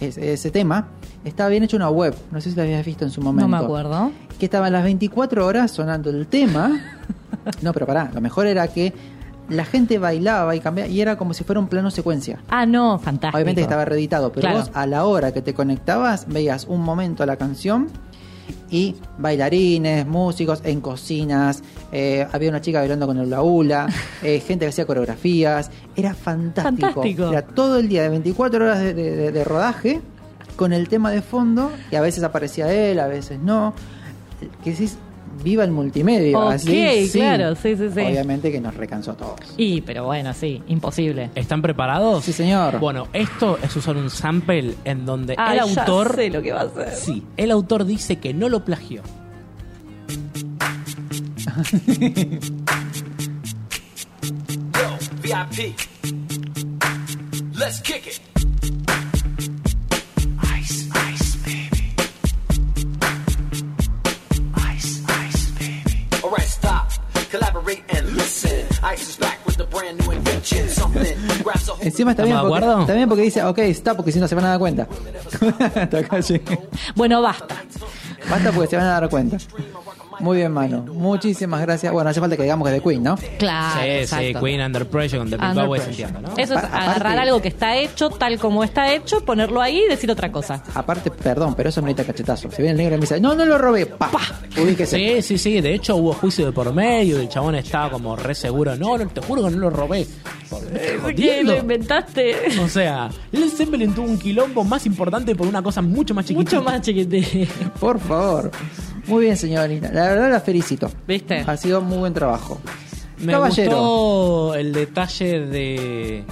[0.00, 0.88] ese, ese tema,
[1.24, 2.14] estaba bien hecho una web.
[2.32, 3.48] No sé si lo habías visto en su momento.
[3.48, 4.10] No me acuerdo.
[4.38, 6.80] Que estaba las 24 horas sonando el tema.
[7.62, 8.92] no, pero pará, lo mejor era que
[9.48, 12.40] la gente bailaba y cambiaba y era como si fuera un plano secuencia.
[12.48, 13.36] Ah, no, fantástico.
[13.36, 14.58] Obviamente estaba reeditado, pero Claro.
[14.58, 17.88] vos a la hora que te conectabas veías un momento a la canción
[18.70, 21.62] y bailarines, músicos en cocinas,
[21.92, 23.86] eh, había una chica bailando con el hula,
[24.22, 26.86] eh, gente que hacía coreografías, era fantástico.
[26.88, 27.28] Fantástico.
[27.30, 30.00] Era todo el día de 24 horas de, de- de- de rodaje
[30.56, 33.74] con el tema de fondo y a veces aparecía él, a veces no.
[34.64, 34.98] Que decís,
[35.42, 36.38] viva el multimedia.
[36.38, 37.18] Ok, así, sí.
[37.18, 38.00] claro, sí, sí, sí.
[38.00, 39.40] Obviamente que nos recansó a todos.
[39.56, 41.30] Y, pero bueno, sí, imposible.
[41.34, 42.24] ¿Están preparados?
[42.24, 42.78] Sí, señor.
[42.78, 46.14] Bueno, esto es usar un sample en donde Ah, el ya autor.
[46.16, 46.92] sé lo que va a hacer.
[46.94, 49.02] Sí, el autor dice que no lo plagió.
[54.72, 55.74] Yo, VIP.
[57.58, 58.20] Let's kick it.
[67.30, 68.66] collaborate and listen.
[69.18, 70.66] Back with brand new invention.
[71.80, 74.58] Encima está bien, porque, porque dice, ok, está, porque si no se van a dar
[74.58, 74.86] cuenta.
[76.94, 77.56] Bueno, basta.
[78.28, 79.38] Basta porque se van a dar cuenta.
[80.20, 80.82] Muy bien, mano.
[80.92, 81.92] Muchísimas gracias.
[81.92, 83.16] Bueno, hace falta que digamos que es de Queen, ¿no?
[83.38, 83.80] Claro.
[83.82, 84.34] sí, sí.
[84.40, 85.74] Queen Under Pressure con The Big ¿no?
[86.36, 89.88] Eso es Aparte- agarrar algo que está hecho tal como está hecho, ponerlo ahí y
[89.88, 90.62] decir otra cosa.
[90.74, 92.50] Aparte, perdón, pero eso merita cachetazo.
[92.50, 94.10] Si viene el negro y me dice, no, no lo robé, pa,
[94.60, 94.96] ubíquese.
[94.96, 95.60] Sí, sí, sí.
[95.60, 97.18] De hecho, hubo juicio de por medio.
[97.18, 98.76] y El chabón estaba como re seguro.
[98.76, 100.06] No, no, te juro que no lo robé.
[100.48, 101.52] Por- ¿me estás ¿Qué jodiendo?
[101.52, 102.36] lo inventaste?
[102.62, 106.56] O sea, Led Zeppelin tuvo un quilombo más importante por una cosa mucho más chiquitita.
[106.60, 107.48] Mucho más chiquitín.
[107.80, 108.50] Por favor.
[109.06, 109.90] Muy bien, señorita.
[109.92, 110.90] La verdad la felicito.
[111.06, 111.44] ¿Viste?
[111.46, 112.60] Ha sido muy buen trabajo.
[113.18, 113.70] Me Caballero.
[113.70, 116.24] gustó el detalle de...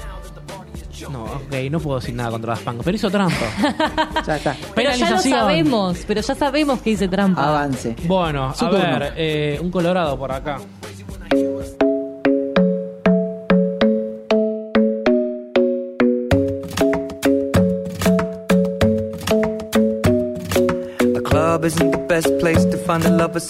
[1.11, 3.35] No, ok, no puedo decir nada contra las Punk, pero hizo trampa.
[4.27, 4.57] Ya está.
[4.75, 7.47] Pero ya lo sabemos, pero ya sabemos que hice trampa.
[7.49, 7.95] Avance.
[8.07, 8.85] Bueno, Su a turno.
[8.99, 10.59] ver, eh, un colorado por acá.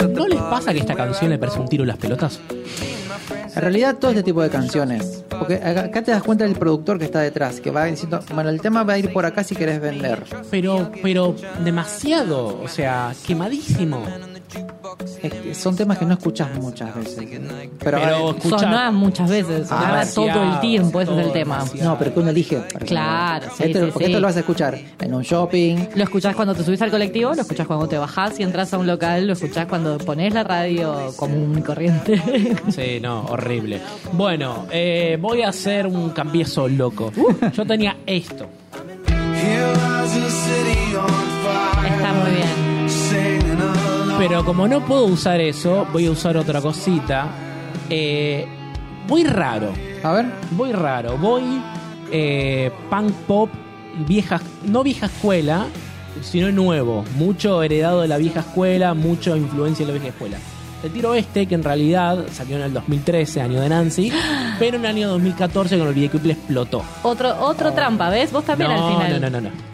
[0.08, 2.38] ¿No les pasa que esta canción le parece un tiro en las pelotas?
[3.56, 5.24] En realidad, todo este tipo de canciones.
[5.28, 8.50] Porque acá acá te das cuenta del productor que está detrás, que va diciendo, bueno,
[8.50, 10.22] el tema va a ir por acá si querés vender.
[10.50, 11.34] Pero, pero
[11.64, 14.04] demasiado, o sea, quemadísimo.
[15.54, 17.24] Son temas que no escuchas muchas veces.
[17.78, 21.54] Pero, Pero eh, Sonaba muchas veces, sonaba demasiado, todo el tiempo, ese es el tema.
[21.56, 21.90] demasiado.
[21.90, 22.62] no, pero que uno elige.
[22.86, 24.04] Claro, sí, porque sí.
[24.04, 25.76] esto lo vas a escuchar en un shopping.
[25.94, 28.78] Lo escuchás cuando te subís al colectivo, lo escuchás cuando te bajás y entras a
[28.78, 32.20] un local, lo escuchás cuando pones la radio común y corriente.
[32.70, 33.80] Sí, no, horrible.
[34.12, 37.12] Bueno, eh, voy a hacer un cambiezo loco.
[37.52, 38.46] Yo tenía esto.
[41.84, 42.63] Está muy bien.
[44.26, 47.28] Pero como no puedo usar eso, voy a usar otra cosita.
[47.90, 48.46] Eh,
[49.06, 49.74] voy raro.
[50.02, 50.24] A ver.
[50.52, 51.18] Voy raro.
[51.18, 51.42] Voy
[52.10, 53.50] eh, punk pop,
[54.06, 55.66] vieja, no vieja escuela,
[56.22, 57.04] sino nuevo.
[57.16, 60.38] Mucho heredado de la vieja escuela, mucho influencia de la vieja escuela.
[60.80, 64.10] Te tiro este que en realidad salió en el 2013, año de Nancy,
[64.58, 66.82] pero en el año 2014 con el videoclip le explotó.
[67.02, 68.32] Otro, otro trampa, ¿ves?
[68.32, 69.20] Vos también no, al final.
[69.20, 69.73] no, no, no, no.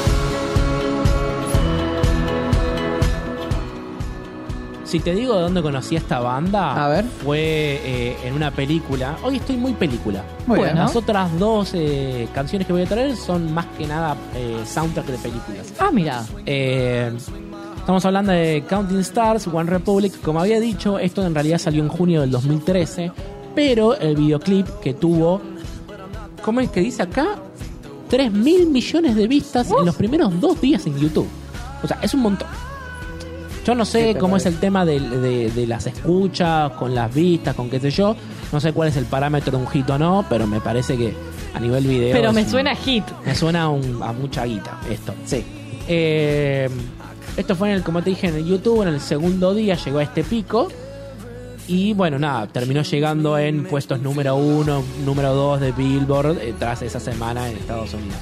[4.91, 7.05] Si te digo de dónde conocí a esta banda, A ver.
[7.23, 9.15] fue eh, en una película.
[9.23, 10.21] Hoy estoy muy película.
[10.45, 10.73] Muy Bueno.
[10.73, 10.83] bien.
[10.83, 15.05] Las otras dos eh, canciones que voy a traer son más que nada eh, soundtrack
[15.05, 15.73] de películas.
[15.79, 16.25] Ah, mira.
[16.45, 17.09] Eh,
[17.77, 20.19] estamos hablando de Counting Stars, One Republic.
[20.21, 23.13] Como había dicho, esto en realidad salió en junio del 2013.
[23.55, 25.39] Pero el videoclip que tuvo,
[26.43, 27.37] ¿cómo es que dice acá?
[28.09, 31.29] 3 mil millones de vistas en los primeros dos días en YouTube.
[31.81, 32.49] O sea, es un montón.
[33.65, 36.95] Yo no sé ¿Qué te cómo es el tema de, de- de las escuchas, con
[36.95, 38.15] las vistas, con qué sé yo.
[38.51, 41.13] No sé cuál es el parámetro de un hit o no, pero me parece que
[41.53, 42.11] a nivel video.
[42.15, 43.03] Pero me un- suena hit.
[43.25, 45.13] Me suena a, un- a mucha guita esto.
[45.25, 45.43] Sí.
[45.87, 46.69] Eh,
[47.37, 49.99] esto fue en el, como te dije, en el YouTube, en el segundo día llegó
[49.99, 50.67] a este pico.
[51.67, 56.81] Y bueno, nada, terminó llegando en puestos número uno, número dos de Billboard eh, tras
[56.81, 58.17] esa semana en Estados Unidos.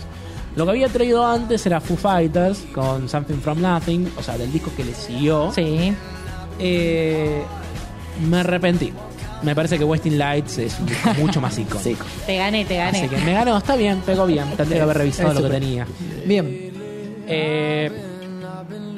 [0.56, 4.52] Lo que había traído antes era Foo Fighters con Something From Nothing, o sea, del
[4.52, 5.52] disco que le siguió.
[5.54, 5.94] Sí.
[6.60, 7.44] Eh,
[8.30, 8.92] me arrepentí.
[9.42, 12.06] Me parece que Westing Lights es un disco mucho más icónico.
[12.26, 13.00] Te gané, te gané.
[13.00, 14.46] Así que me ganó, está bien, pegó bien.
[14.58, 15.88] Tendría que haber revisado Es lo que tenía.
[16.26, 16.72] Bien.
[17.28, 17.92] Eh,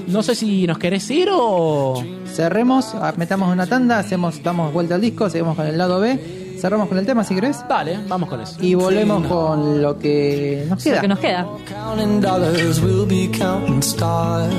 [0.07, 2.03] no sé si nos querés ir o.
[2.26, 6.40] Cerremos, metamos una tanda, hacemos, damos vuelta al disco, seguimos con el lado B.
[6.62, 7.58] Cerramos con el tema si querés.
[7.68, 8.56] Dale, vamos con eso.
[8.62, 11.02] Y volvemos con lo que nos Lo queda.
[11.02, 11.48] que nos queda.
[11.68, 14.52] Counting dollars, we'll be counting stars.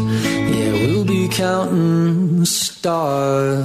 [0.00, 3.64] Yeah, we'll be counting stars.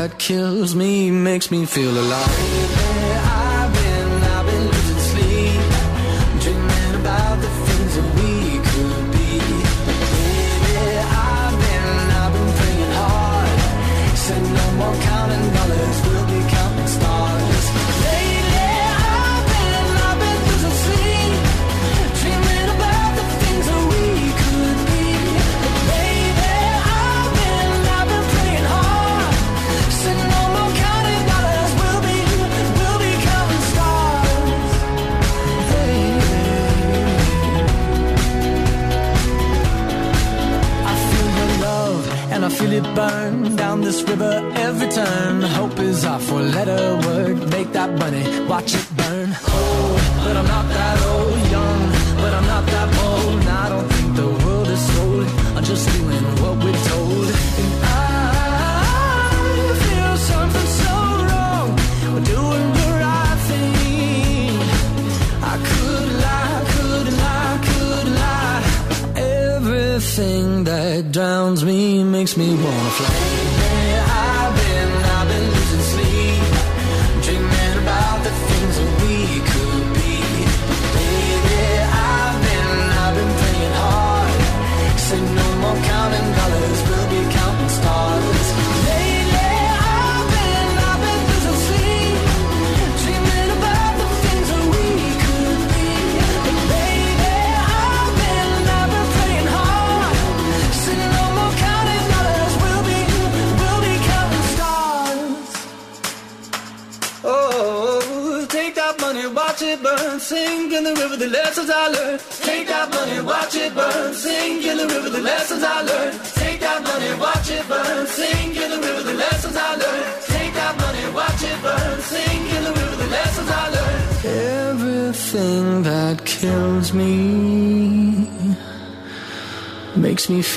[0.00, 2.99] that kills me makes me feel alive.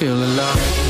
[0.04, 0.83] Feel alive.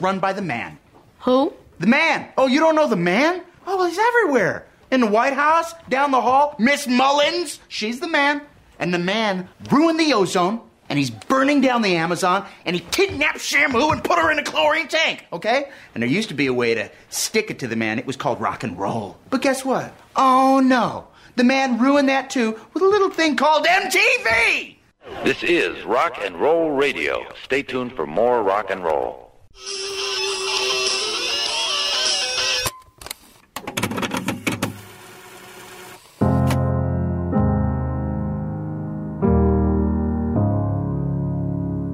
[0.00, 0.78] World run by the man.
[1.20, 1.52] Who?
[1.78, 2.28] The man.
[2.36, 3.42] Oh, you don't know the man?
[3.66, 4.66] Oh, well, he's everywhere.
[4.90, 8.42] In the White House, down the hall, Miss Mullins, she's the man.
[8.78, 13.38] And the man ruined the ozone, and he's burning down the Amazon, and he kidnapped
[13.38, 15.70] Shamu and put her in a chlorine tank, okay?
[15.94, 17.98] And there used to be a way to stick it to the man.
[17.98, 19.16] It was called rock and roll.
[19.28, 19.94] But guess what?
[20.16, 21.06] Oh, no.
[21.36, 24.76] The man ruined that too with a little thing called MTV!
[25.24, 27.24] This is Rock and Roll Radio.
[27.44, 29.29] Stay tuned for more rock and roll.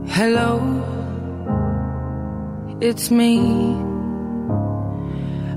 [0.09, 0.61] Hello,
[2.81, 3.39] it's me.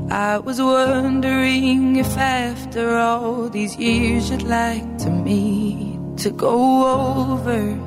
[0.10, 7.78] I was wondering if after all these years you'd like to meet to go over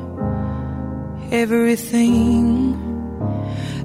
[1.30, 2.91] everything.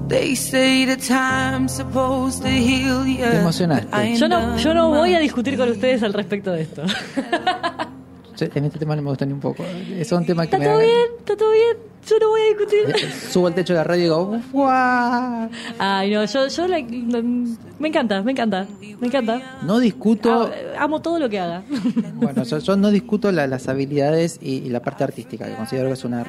[0.08, 3.16] They say the time's supposed to heal you.
[3.30, 3.88] Te emocionaste.
[3.90, 6.62] but I Yo no, yo no know voy a discutir con ustedes al respecto de
[6.62, 6.82] esto.
[8.40, 9.64] En este tema no me gusta ni un poco.
[9.64, 11.76] Es un tema que Está me todo bien, está todo bien.
[12.08, 13.10] Yo no voy a discutir.
[13.30, 15.50] Subo al techo de la radio y digo, ¡guau!
[15.78, 18.66] Ay, no, yo, yo la- me encanta, me encanta,
[19.00, 19.58] me encanta.
[19.62, 21.64] No discuto, Amo todo lo que haga.
[22.14, 25.88] bueno, yo, yo no discuto la- las habilidades y, y la parte artística, que considero
[25.88, 26.24] que es una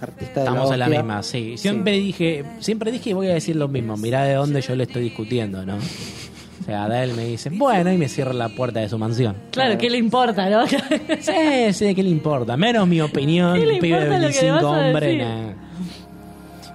[0.00, 1.56] artista de Estamos la en la misma, sí.
[1.56, 3.96] Siempre dije, siempre dije y voy a decir lo mismo.
[3.96, 5.76] Mirá de dónde yo le estoy discutiendo, ¿no?
[5.76, 9.36] O sea, Adele me dice, bueno, y me cierra la puerta de su mansión.
[9.52, 10.66] Claro, ¿qué le importa, no?
[11.20, 12.56] Sí, sí, ¿qué le importa?
[12.56, 15.56] Menos mi opinión, ¿Qué pibe de importa lo que le 25 vas a hombres.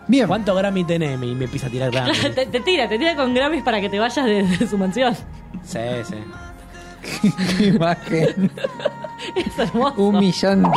[0.07, 0.27] Bien.
[0.27, 1.13] ¿Cuánto Grammy tenés?
[1.21, 2.11] Y me empieza a tirar Grammy.
[2.35, 5.15] te, te tira, te tira con Grammys para que te vayas de, de su mansión.
[5.63, 5.79] Sí,
[6.09, 7.29] sí.
[7.57, 8.49] Qué imagen
[9.35, 10.01] Es hermoso.
[10.01, 10.69] humillante.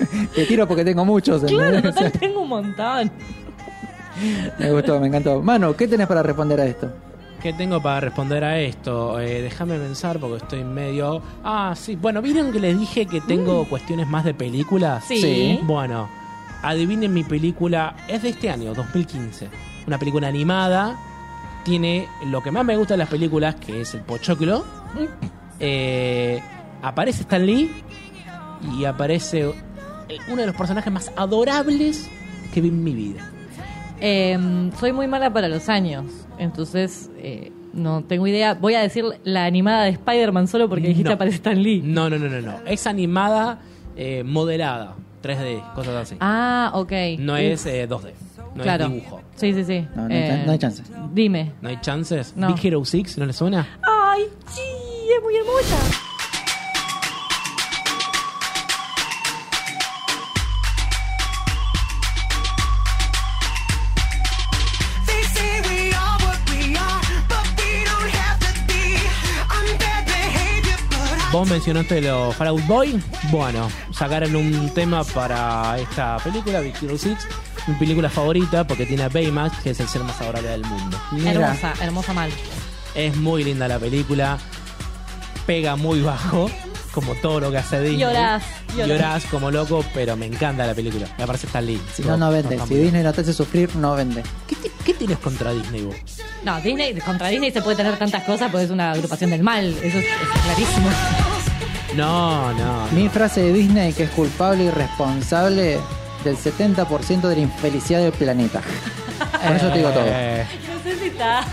[0.34, 1.42] Te tiro porque tengo muchos.
[1.44, 3.10] Claro, tengo un montón.
[4.58, 5.42] Me gustó, me encantó.
[5.42, 6.92] Manu, ¿qué tenés para responder a esto?
[7.42, 9.20] ¿Qué tengo para responder a esto?
[9.20, 11.22] Eh, déjame pensar porque estoy medio...
[11.44, 11.94] Ah, sí.
[11.94, 15.04] Bueno, ¿vieron que les dije que tengo cuestiones más de películas?
[15.04, 15.20] Sí.
[15.20, 15.60] Sí.
[15.62, 16.08] Bueno,
[16.62, 17.94] adivinen mi película.
[18.08, 19.48] Es de este año, 2015.
[19.86, 20.98] Una película animada.
[21.64, 24.64] Tiene lo que más me gusta de las películas, que es el pochoclo.
[25.60, 26.42] Eh,
[26.82, 27.70] aparece Stan Lee
[28.76, 29.52] y aparece
[30.28, 32.08] uno de los personajes más adorables
[32.52, 33.20] que vi en mi vida.
[34.00, 36.04] Eh, soy muy mala para los años,
[36.38, 38.54] entonces eh, no tengo idea.
[38.54, 41.14] Voy a decir la animada de Spider-Man solo porque dijiste No.
[41.16, 41.82] aparece Stan Lee.
[41.84, 42.54] No, no, no, no, no.
[42.66, 43.58] Es animada,
[43.96, 46.16] eh, modelada, 3D, cosas así.
[46.20, 46.92] Ah, ok.
[47.18, 48.12] No Uf, es eh, 2D,
[48.54, 48.84] no claro.
[48.86, 49.20] es dibujo.
[49.34, 49.86] Sí, sí, sí.
[49.96, 50.82] No, no hay Eh, chan- no hay chance.
[51.12, 51.52] Dime.
[51.60, 52.34] ¿No hay chances?
[52.36, 52.54] No.
[52.54, 53.66] Big Hero 6, ¿no le suena?
[53.82, 54.60] Ay, sí,
[55.16, 55.76] es muy hermosa.
[71.30, 73.02] Vos mencionaste los Fall Out Boy.
[73.30, 77.18] Bueno, sacaron un tema para esta película, Big Hero 6.
[77.66, 80.98] Mi película favorita porque tiene a Baymax, que es el ser más adorable del mundo.
[81.26, 82.30] Hermosa, hermosa mal.
[82.94, 84.38] Es muy linda la película.
[85.46, 86.50] Pega muy bajo,
[87.00, 87.98] como todo lo que hace Disney.
[88.00, 88.42] Llorás,
[88.76, 88.88] llorás.
[88.88, 91.06] Llorás como loco, pero me encanta la película.
[91.18, 91.84] Me parece tan linda.
[91.94, 92.58] Si no, no vende.
[92.66, 94.22] Si Disney no te hace sufrir, no vende.
[94.46, 95.96] ¿Qué, te- qué tienes contra Disney vos?
[96.44, 99.66] No, Disney, contra Disney se puede tener tantas cosas porque es una agrupación del mal.
[99.82, 100.88] Eso es, es clarísimo.
[101.96, 102.86] No, no.
[102.92, 105.78] Mi frase de Disney que es culpable y responsable
[106.24, 108.60] del 70% de la infelicidad del planeta.
[109.18, 110.04] Con eso te digo todo.
[110.04, 111.44] No sé si está.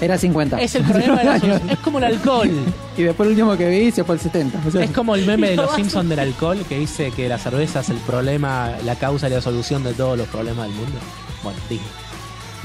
[0.00, 0.60] Era 50.
[0.60, 1.60] es el problema de la Años.
[1.70, 2.50] Es como el alcohol.
[2.96, 4.60] Y después el último que vi se fue el 70.
[4.66, 7.28] O sea, Es como el meme de Lo los Simpsons del alcohol que dice que
[7.28, 10.76] la cerveza es el problema, la causa y la solución de todos los problemas del
[10.76, 10.98] mundo.
[11.42, 11.88] Bueno, Disney.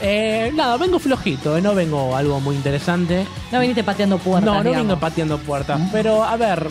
[0.04, 3.26] Eh, nada, vengo flojito, eh, no vengo algo muy interesante.
[3.52, 4.46] No viniste pateando puertas.
[4.46, 4.88] No, no digamos.
[4.88, 5.80] vengo pateando puertas.
[5.92, 6.68] Pero, a ver,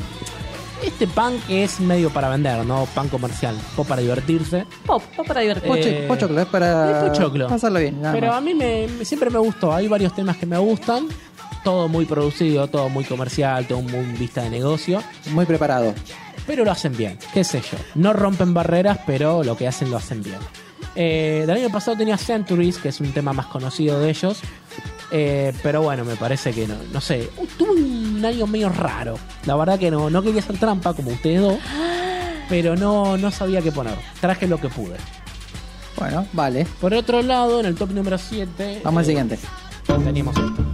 [0.82, 2.86] este punk es medio para vender, ¿no?
[2.94, 3.56] Pan comercial.
[3.76, 4.66] O para divertirse.
[4.86, 5.68] Pop, pop para divertir.
[5.70, 7.48] Poche- eh, pochoclo, es para Es pochoclo.
[7.48, 8.00] pasarlo bien.
[8.00, 8.36] nada Pero más.
[8.36, 9.72] a mí me, me- siempre me gustó.
[9.74, 11.06] Hay varios temas que me gustan.
[11.64, 15.02] Todo muy producido, todo muy comercial, todo muy vista de negocio.
[15.32, 15.94] Muy preparado.
[16.46, 17.76] Pero lo hacen bien, qué sé yo.
[17.94, 20.38] No rompen barreras, pero lo que hacen lo hacen bien.
[20.96, 24.40] Eh, del año pasado tenía Centuries, que es un tema más conocido de ellos.
[25.12, 27.28] Eh, pero bueno, me parece que no, no sé.
[27.36, 29.18] Uh, tuve un año medio raro.
[29.46, 31.58] La verdad que no, no quería hacer trampa como ustedes dos.
[32.48, 33.94] Pero no, no sabía qué poner.
[34.20, 34.96] Traje lo que pude.
[35.96, 36.66] Bueno, vale.
[36.80, 38.80] Por otro lado, en el top número 7.
[38.82, 39.38] Vamos al siguiente.
[39.86, 40.69] Teníamos esto.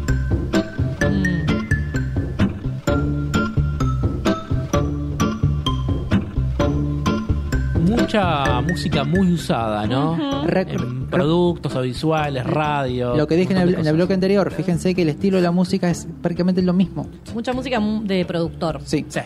[7.98, 10.44] Mucha música muy usada, ¿no?
[10.48, 13.16] En productos audiovisuales, radio.
[13.16, 15.50] Lo que dije en el, en el bloque anterior, fíjense que el estilo de la
[15.50, 17.06] música es prácticamente lo mismo.
[17.34, 18.80] Mucha música mu- de productor.
[18.84, 19.04] Sí.
[19.08, 19.20] Sí.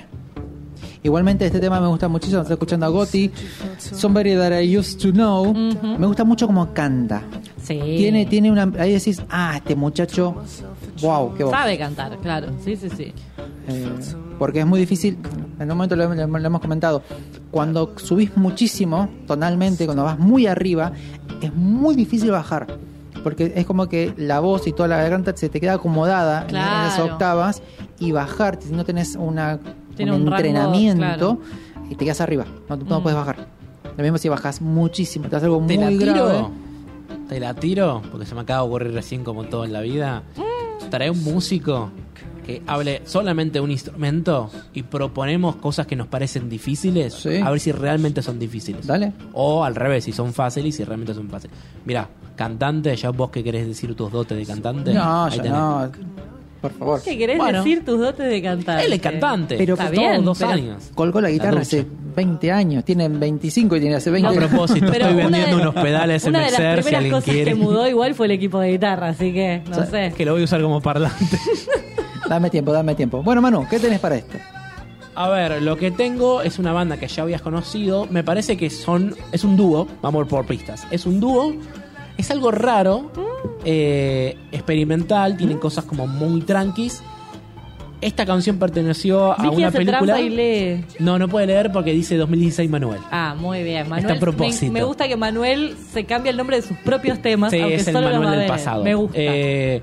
[1.03, 3.31] Igualmente este tema me gusta muchísimo, estoy escuchando a Gotti,
[3.79, 5.53] Somebody That I Used to Know.
[5.55, 7.23] Me gusta mucho como canta.
[7.63, 7.79] Sí.
[7.79, 8.71] Tiene, tiene una...
[8.79, 10.37] Ahí decís, ah, este muchacho,
[11.03, 11.53] wow, qué voz.
[11.53, 12.49] Sabe cantar, claro.
[12.65, 13.13] Sí, sí, sí.
[13.69, 13.89] Eh,
[14.39, 15.19] porque es muy difícil,
[15.59, 17.03] en un momento lo, lo- lo hemos comentado,
[17.51, 20.93] cuando subís muchísimo tonalmente, cuando vas muy arriba,
[21.43, 22.67] es muy difícil bajar.
[23.23, 26.49] Porque es como que la voz y toda la garganta se te queda acomodada en-
[26.51, 27.13] en las Claro.
[27.13, 27.63] octavas
[27.99, 29.59] y bajar, si no tenés una,
[29.95, 31.39] Tiene un, un rango, entrenamiento, claro.
[31.91, 33.03] y te quedas arriba, no, no Mm.
[33.03, 33.47] puedes bajar.
[33.99, 36.31] Lo mismo si bajas muchísimo, te haces algo ¿Te muy la grave.
[36.31, 36.51] tiro?
[37.29, 38.01] ¿Te la tiro?
[38.11, 40.23] Porque se me acaba de ocurrir recién como todo en la vida.
[40.91, 41.91] Trae un músico
[42.45, 47.15] que hable solamente un instrumento y proponemos cosas que nos parecen difíciles.
[47.15, 47.39] Sí.
[47.39, 48.87] A ver si realmente son difíciles.
[48.87, 49.13] Dale.
[49.33, 51.57] O al revés, si son fáciles y si realmente son fáciles.
[51.85, 54.93] Mira, cantante, ya vos que querés decir tus dotes de cantante.
[54.93, 55.51] No, tenés.
[55.53, 55.91] no.
[56.61, 57.03] Por favor.
[57.03, 57.59] ¿Qué querés Bueno.
[57.59, 58.85] decir tus dotes de cantar?
[58.85, 59.57] Él es cantante.
[59.57, 60.91] Pero Está bien, dos pero- años.
[60.95, 61.91] Colgó la guitarra La hace ducha.
[62.17, 65.63] 20 años, tiene 25 y tiene hace 20 A propósito, Pero estoy una vendiendo de-
[65.63, 67.51] unos pedales en Una de las Mercer, si primeras alguien cosas quiere.
[67.53, 70.13] que mudó igual fue el equipo de guitarra, así que no sé.
[70.17, 71.25] Que lo voy a usar como parlante.
[72.29, 73.23] Dame tiempo, dame tiempo.
[73.23, 74.37] Bueno, Manu, ¿qué tenés para esto?
[75.17, 78.07] A ver, lo que tengo es una banda que ya habías conocido.
[78.11, 79.15] Me parece que son.
[79.33, 79.89] Es un dúo.
[80.03, 80.87] Vamos por pistas.
[80.91, 81.55] Es un dúo.
[82.21, 83.11] Es algo raro.
[83.65, 85.37] eh, experimental.
[85.37, 87.03] Tienen cosas como muy tranquis.
[88.01, 89.99] Esta canción perteneció a Vicky una hace película.
[90.15, 90.85] trampa y lee.
[90.99, 93.01] No, no puede leer porque dice 2016 Manuel.
[93.11, 93.83] Ah, muy bien.
[93.89, 94.73] Manuel, Está a propósito.
[94.73, 97.75] Me, me gusta que Manuel se cambie el nombre de sus propios temas, Sí, aunque
[97.75, 98.83] es el solo los Manuel del pasado.
[98.85, 99.19] Me gusta.
[99.19, 99.83] Eh,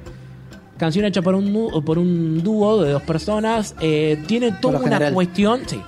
[0.78, 3.76] canción hecha por un, nu- por un dúo de dos personas.
[3.82, 5.14] Eh, tiene toda lo una general.
[5.14, 5.62] cuestión.
[5.68, 5.80] Sí.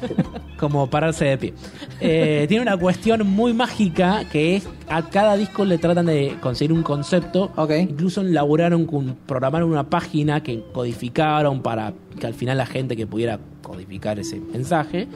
[0.64, 1.54] como pararse de pie.
[2.00, 6.72] Eh, tiene una cuestión muy mágica que es a cada disco le tratan de conseguir
[6.72, 7.52] un concepto.
[7.78, 13.06] Incluso elaboraron con programaron una página que codificaron para que al final la gente que
[13.06, 15.06] pudiera codificar ese mensaje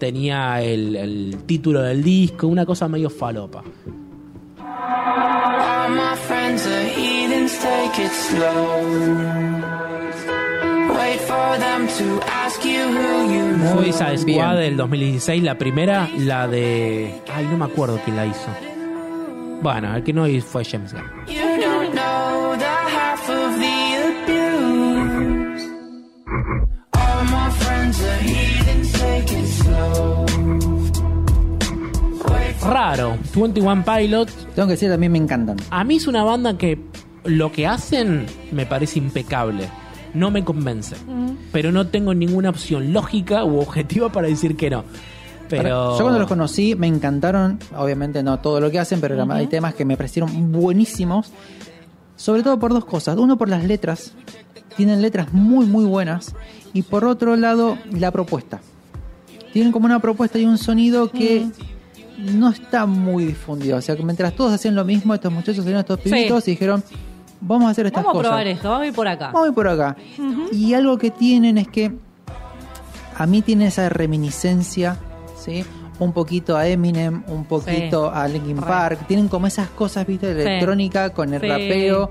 [0.00, 3.62] tenía el, el título del disco, una cosa medio falopa.
[4.58, 9.28] All my friends are heathens, take it slow.
[13.72, 17.14] Suicide Squad del 2016, la primera, la de...
[17.32, 18.48] Ay, no me acuerdo quién la hizo.
[19.62, 21.02] Bueno, el que no hizo fue James Gunn.
[21.26, 23.96] You don't know the half of the
[24.26, 25.64] abuse.
[26.92, 30.26] All my friends are heathens, take it slow.
[32.70, 34.46] Raro, 21 Pilots.
[34.54, 35.56] Tengo que decir, también me encantan.
[35.70, 36.78] A mí es una banda que
[37.24, 39.68] lo que hacen me parece impecable.
[40.14, 40.96] No me convence.
[41.52, 44.84] Pero no tengo ninguna opción lógica u objetiva para decir que no.
[45.48, 45.96] Pero...
[45.96, 49.74] Yo cuando los conocí me encantaron, obviamente no todo lo que hacen, pero hay temas
[49.74, 51.30] que me parecieron buenísimos.
[52.16, 53.16] Sobre todo por dos cosas.
[53.16, 54.12] Uno por las letras.
[54.76, 56.34] Tienen letras muy muy buenas.
[56.72, 58.60] Y por otro lado, la propuesta.
[59.52, 61.46] Tienen como una propuesta y un sonido que
[62.18, 63.78] no está muy difundido.
[63.78, 66.10] O sea, que mientras todos hacían lo mismo, estos muchachos salieron estos Sí.
[66.10, 66.82] pibitos y dijeron,
[67.40, 68.28] vamos a hacer estas Vamos a cosas.
[68.30, 69.26] probar esto, vamos a ir por acá.
[69.26, 69.96] Vamos a ir por acá.
[70.52, 71.92] Y algo que tienen es que
[73.16, 74.96] a mí tiene esa reminiscencia,
[75.36, 75.64] ¿sí?
[75.98, 78.18] Un poquito a Eminem, un poquito Sí.
[78.20, 78.56] a Linkin.
[78.58, 79.00] Park.
[79.08, 80.32] Tienen como esas cosas, ¿viste?
[80.34, 80.40] Sí.
[80.42, 81.48] Electrónica con el Sí.
[81.48, 82.10] rapeo.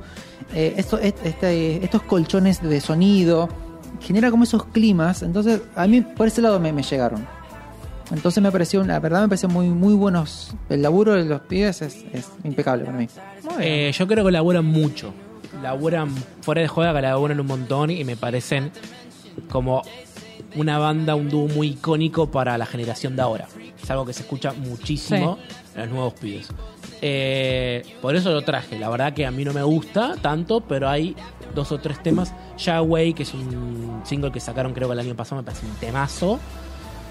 [0.54, 3.48] Eh, esto, est- este- estos colchones de sonido.
[4.02, 5.24] Genera como esos climas.
[5.24, 7.26] Entonces, a mí por ese lado me, me llegaron.
[8.12, 10.54] Entonces me pareció, la verdad me pareció muy, muy buenos.
[10.70, 13.08] El laburo de los pibes es, es impecable para mí.
[13.60, 15.14] Eh, yo creo que laburan mucho.
[15.62, 16.10] Laburan
[16.42, 18.72] fuera de joda, que laburan un montón y me parecen
[19.50, 19.82] como
[20.56, 23.48] una banda, un dúo muy icónico para la generación de ahora.
[23.82, 25.38] Es algo que se escucha muchísimo
[25.76, 26.50] en los nuevos pibes.
[27.02, 28.80] Eh, por eso lo traje.
[28.80, 31.16] La verdad que a mí no me gusta tanto, pero hay
[31.54, 32.34] dos o tres temas.
[32.66, 35.74] Way, que es un single que sacaron creo que el año pasado, me parece un
[35.76, 36.40] temazo.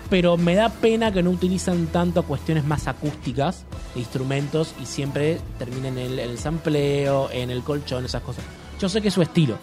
[0.08, 3.64] Pero me da pena que no utilizan tanto cuestiones más acústicas
[3.94, 8.44] de instrumentos y siempre terminen en el, el sampleo, en el colchón, esas cosas.
[8.78, 9.56] Yo sé que es su estilo,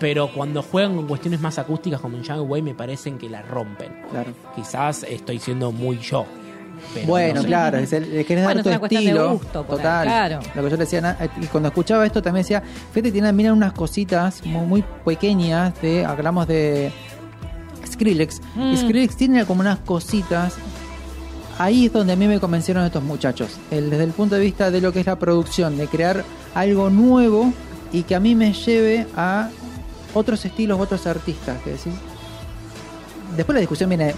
[0.00, 3.42] pero cuando juegan con cuestiones más acústicas como en Young Way me parecen que la
[3.42, 4.02] rompen.
[4.10, 4.30] Claro.
[4.54, 6.24] Quizás estoy siendo muy yo.
[6.94, 7.46] pero Bueno, no sé.
[7.48, 9.32] claro, es el, Bueno, dar es tu una cuestión de estilo.
[9.32, 10.06] gusto total.
[10.06, 10.40] claro.
[10.54, 12.62] Lo que yo le decía, na- y cuando escuchaba esto también decía,
[12.92, 16.92] fíjate, tienen, miran unas cositas muy, muy pequeñas de, hablamos de
[17.96, 18.40] Skrillex.
[18.54, 18.76] Mm.
[18.76, 20.54] Skrillex tiene como unas cositas.
[21.58, 23.52] Ahí es donde a mí me convencieron estos muchachos.
[23.70, 26.24] El- desde el punto de vista de lo que es la producción, de crear
[26.54, 27.52] algo nuevo
[27.92, 29.48] y que a mí me lleve a
[30.14, 31.56] otros estilos, otros artistas.
[31.62, 31.92] Que decís.
[33.36, 34.14] Después la discusión viene.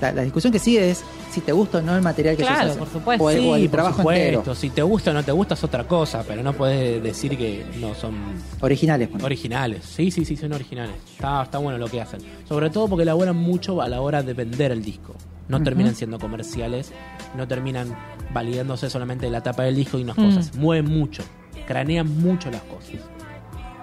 [0.00, 2.68] La, la discusión que sigue es si te gusta o no el material que Claro,
[2.68, 2.78] hacen.
[2.78, 3.24] por supuesto.
[3.24, 4.38] O el, Sí, o el por trabajo supuesto.
[4.38, 4.54] entero.
[4.54, 7.64] Si te gusta o no te gusta es otra cosa, pero no puedes decir que
[7.80, 8.14] no son
[8.60, 9.08] Originales.
[9.10, 9.24] bueno.
[9.26, 9.84] originales.
[9.84, 10.94] Sí, sí, sí, son originales.
[11.12, 12.20] Está, está bueno lo que hacen.
[12.48, 15.14] Sobre todo porque elaboran mucho a la hora de vender el disco.
[15.48, 16.92] No terminan siendo comerciales,
[17.36, 17.96] no terminan
[18.32, 20.24] validándose solamente la tapa del disco y unas Mm.
[20.26, 20.54] cosas.
[20.56, 21.24] Mueven mucho,
[21.66, 22.94] cranean mucho las cosas.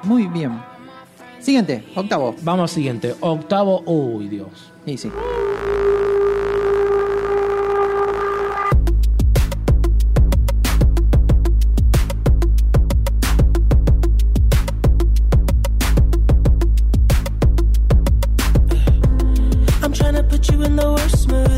[0.04, 0.52] Muy bien.
[1.40, 2.36] Siguiente, octavo.
[2.42, 3.16] Vamos al siguiente.
[3.20, 4.48] Octavo, uy Dios.
[4.88, 5.12] Y sí.
[19.84, 21.50] I'm trying to put you in the worst mood.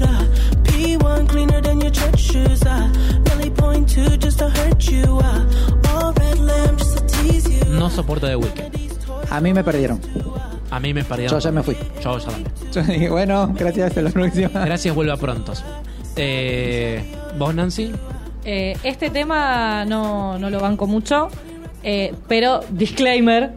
[0.64, 2.64] P1 cleaner than your church shoes.
[2.64, 5.06] Really point two just to hurt you.
[5.06, 7.64] All red lamb just to tease you.
[7.78, 8.76] No soporto de Weekend.
[9.30, 10.02] A mí me perdieron.
[10.72, 11.40] A mí me perdieron.
[11.40, 11.76] Yo ya me fui.
[12.04, 12.54] Yo ya también.
[12.72, 14.50] Yo dije, bueno, gracias a la próxima.
[14.66, 15.64] Gracias, vuelva prontos.
[16.16, 17.04] Eh,
[17.38, 17.92] ¿Vos, Nancy?
[18.46, 21.30] Eh, este tema no, no lo banco mucho,
[21.84, 23.52] eh, pero disclaimer.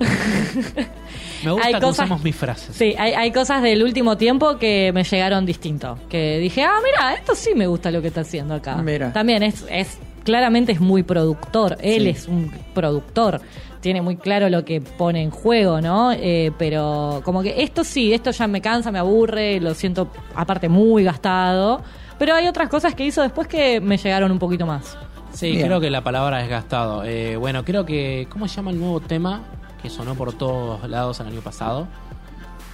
[1.44, 2.74] Me gusta Hay que cosas- usamos mis frases.
[2.76, 5.98] Sí, hay, hay cosas del último tiempo que me llegaron distinto.
[6.09, 8.76] Que dije, ah, mira, esto sí me gusta lo que está haciendo acá.
[8.76, 9.12] Mira.
[9.12, 11.77] También es, es claramente es muy productor.
[11.81, 12.09] Él Sí.
[12.11, 13.40] es un productor.
[13.81, 16.12] Tiene muy claro lo que pone en juego, ¿no?
[16.12, 20.69] Eh, pero como que esto sí, esto ya me cansa, me aburre, lo siento aparte
[20.69, 21.82] muy gastado.
[22.19, 24.97] Pero hay otras cosas que hizo después que me llegaron un poquito más.
[25.32, 25.66] Sí, Bien.
[25.66, 27.03] creo que la palabra es gastado.
[27.05, 28.28] Eh, bueno, creo que.
[28.31, 29.40] ¿Cómo se llama el nuevo tema
[29.82, 31.89] que sonó por todos lados el año pasado?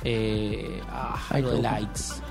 [0.05, 2.23] Eh, ah, algo de Lights.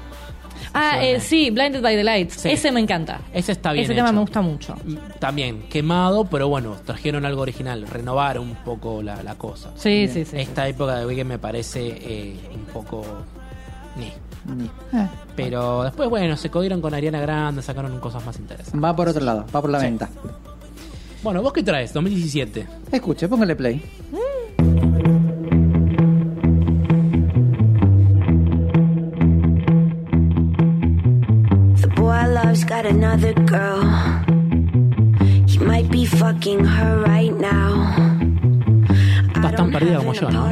[0.79, 2.33] Ah, eh, sí, Blinded by the Lights.
[2.41, 2.49] Sí.
[2.49, 3.21] Ese me encanta.
[3.33, 4.75] Ese está bien Ese tema me gusta mucho.
[4.85, 9.71] Mm, También quemado, pero bueno, trajeron algo original, renovaron un poco la, la cosa.
[9.75, 10.37] Sí, sí, sí.
[10.37, 13.03] Esta época de Weekend me parece eh, un poco
[13.95, 14.11] Ni.
[14.55, 14.65] Ni.
[14.65, 18.81] Eh, Pero después, bueno, se codieron con Ariana Grande, sacaron cosas más interesantes.
[18.83, 19.85] va por otro lado, va por la Sí.
[19.87, 20.09] venta.
[21.23, 21.91] Bueno, ¿vos qué traes?
[21.93, 22.65] 2017.
[22.91, 23.81] Escuche, póngale play.
[24.11, 24.17] The
[32.07, 33.84] Oh, boy I love's got another girl.
[35.45, 37.84] He might be fucking her right now.
[39.35, 40.47] Estás tan perdida como yo, ¿no?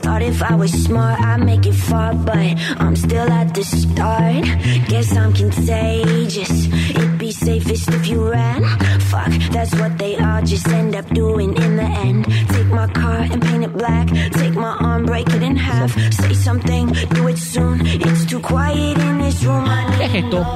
[0.00, 4.42] Thought if I was smart, I'd make it far, but I'm still at the start.
[4.88, 6.66] Guess I'm contagious.
[6.90, 8.64] It'd be safest if you ran.
[9.10, 12.24] Fuck, that's what they all just end up doing in the end.
[12.50, 14.06] Take my car and paint it black.
[14.32, 15.90] Take my arm, break it in half.
[16.12, 17.80] Say something, do it soon.
[17.84, 19.64] It's too quiet in this room.
[19.66, 20.46] I ¿Qué es esto?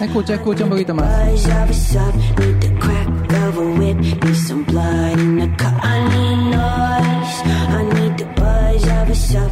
[0.00, 1.04] Escucha, escucha un poquito más.
[1.04, 3.08] buzz of a sub, need the crack
[3.44, 5.74] of a whip, need some blood in the cup.
[5.82, 9.50] I need noise, I need the buzz of a sub,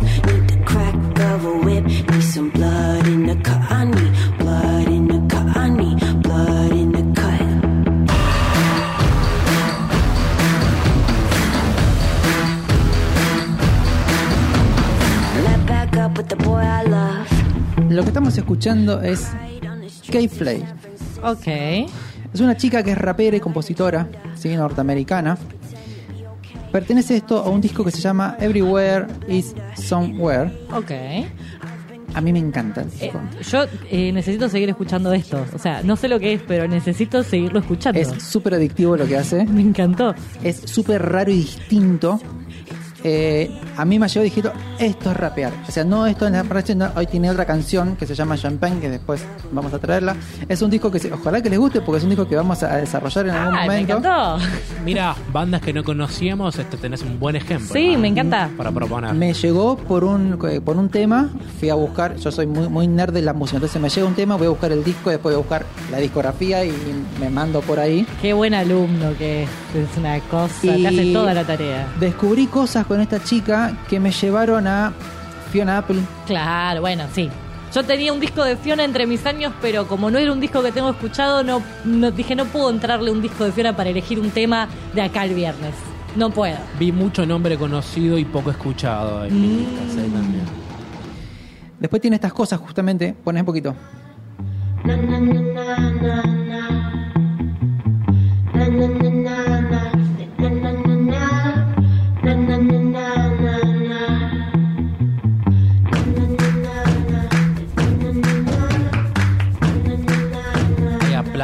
[17.98, 19.26] Lo que estamos escuchando es
[20.08, 20.62] K-Flay.
[21.20, 21.48] Ok.
[22.32, 24.54] Es una chica que es rapera y compositora, ¿sí?
[24.54, 25.36] norteamericana.
[26.70, 30.52] Pertenece esto a un disco que se llama Everywhere is Somewhere.
[30.72, 30.92] Ok.
[32.14, 33.20] A mí me encanta el Eh, disco.
[33.50, 35.44] yo eh, necesito seguir escuchando esto.
[35.52, 37.98] O sea, no sé lo que es, pero necesito seguirlo escuchando.
[37.98, 39.44] Es súper adictivo lo que hace.
[39.50, 40.14] Me encantó.
[40.44, 42.20] Es súper raro y distinto.
[43.04, 44.42] Eh, a mí me llegó y dije,
[44.78, 45.52] esto es rapear.
[45.68, 48.80] O sea, no esto en la no, hoy tiene otra canción que se llama Champagne,
[48.80, 50.16] que después vamos a traerla.
[50.48, 52.62] Es un disco que se- ojalá que les guste porque es un disco que vamos
[52.62, 53.98] a desarrollar en algún Ay, me momento.
[53.98, 54.38] encantó.
[54.84, 57.68] Mira, bandas que no conocíamos, este tenés un buen ejemplo.
[57.72, 57.98] Sí, ¿no?
[58.00, 58.50] me encanta.
[58.56, 59.14] Para proponer.
[59.14, 61.30] Me llegó por un eh, por un tema,
[61.60, 64.14] fui a buscar, yo soy muy, muy nerd de la música, entonces me llega un
[64.14, 66.72] tema, voy a buscar el disco, después voy a buscar la discografía y
[67.20, 68.06] me mando por ahí.
[68.20, 69.48] Qué buen alumno que es.
[69.68, 70.54] Es una cosa.
[70.66, 71.86] Y- Te hace toda la tarea.
[72.00, 74.92] Descubrí cosas con esta chica que me llevaron a
[75.52, 76.00] Fiona Apple.
[76.26, 77.30] Claro, bueno, sí.
[77.74, 80.62] Yo tenía un disco de Fiona entre mis años, pero como no era un disco
[80.62, 84.18] que tengo escuchado, no, no- dije no puedo entrarle un disco de Fiona para elegir
[84.18, 85.74] un tema de acá el viernes.
[86.16, 86.56] No puedo.
[86.78, 89.66] Vi mucho nombre conocido y poco escuchado en
[90.12, 90.44] también.
[91.78, 93.74] Después tiene estas cosas justamente, pones un poquito.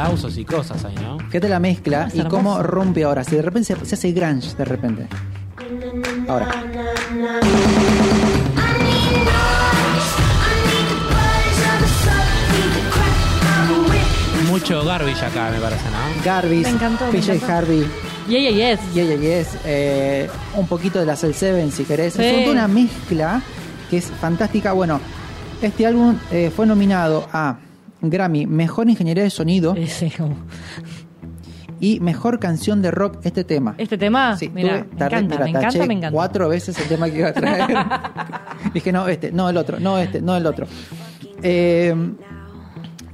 [0.05, 1.17] Aplausos y cosas ahí, ¿no?
[1.19, 3.23] Fíjate la mezcla Es y cómo rompe ahora.
[3.23, 5.07] Si de repente se, se hace grunge, de repente.
[6.27, 6.47] Ahora.
[14.47, 16.23] Mucho garbage acá, me parece, ¿no?
[16.23, 17.53] Garbis, Me encantó, me PJ encantó.
[17.53, 17.87] Harvey,
[18.27, 18.79] Yeah, yeah, yes.
[18.93, 22.13] Yeah, yeah, yes, eh, un poquito de la Cell 7 si querés.
[22.13, 22.23] Sí.
[22.23, 23.41] Es una mezcla
[23.89, 24.71] que es fantástica.
[24.73, 24.99] Bueno,
[25.61, 27.57] este álbum eh, fue nominado a
[28.01, 30.35] Grammy Mejor Ingeniería de Sonido Ese, como-
[31.79, 33.75] y Mejor Canción de Rock este tema.
[33.77, 36.11] Este tema, Sí, tuve- me tardé, encanta, me encanta, taché me encanta.
[36.11, 37.77] cuatro veces el tema que iba a traer.
[38.73, 40.67] Dije, no, este, no el otro, no este, no el otro.
[41.43, 41.93] Eh,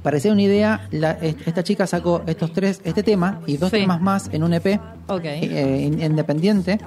[0.02, 3.70] para hacer una idea, la- est- esta chica sacó estos tres, este tema y dos
[3.70, 3.78] Sí.
[3.78, 4.80] temas más en un EP
[5.22, 6.78] eh, in- independiente.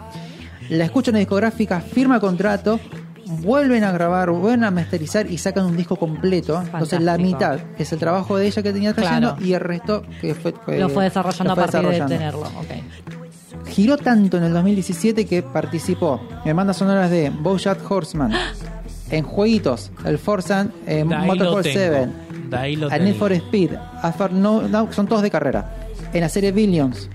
[0.69, 2.80] La escuchan en la discográfica, firma contrato,
[3.26, 6.61] vuelven a grabar, vuelven a masterizar y sacan un disco completo.
[6.61, 9.45] Entonces la mitad es el trabajo de ella que tenía trayendo Claro.
[9.45, 12.14] y el resto que fue, fue- lo fue desarrollando lo a fue partir desarrollando.
[12.14, 12.41] de tenerlo.
[12.60, 13.68] Ok.
[13.69, 18.31] Giró tanto en el 2017 que participó en bandas sonoras de Bojack Horseman,
[19.10, 21.80] en jueguitos, el Forza, eh, Motorsport tengo.
[21.80, 22.07] 7,
[22.49, 25.76] De ahí lo a Need for Speed, a Far no, no, son todos de carrera,
[26.14, 27.10] en la serie Billions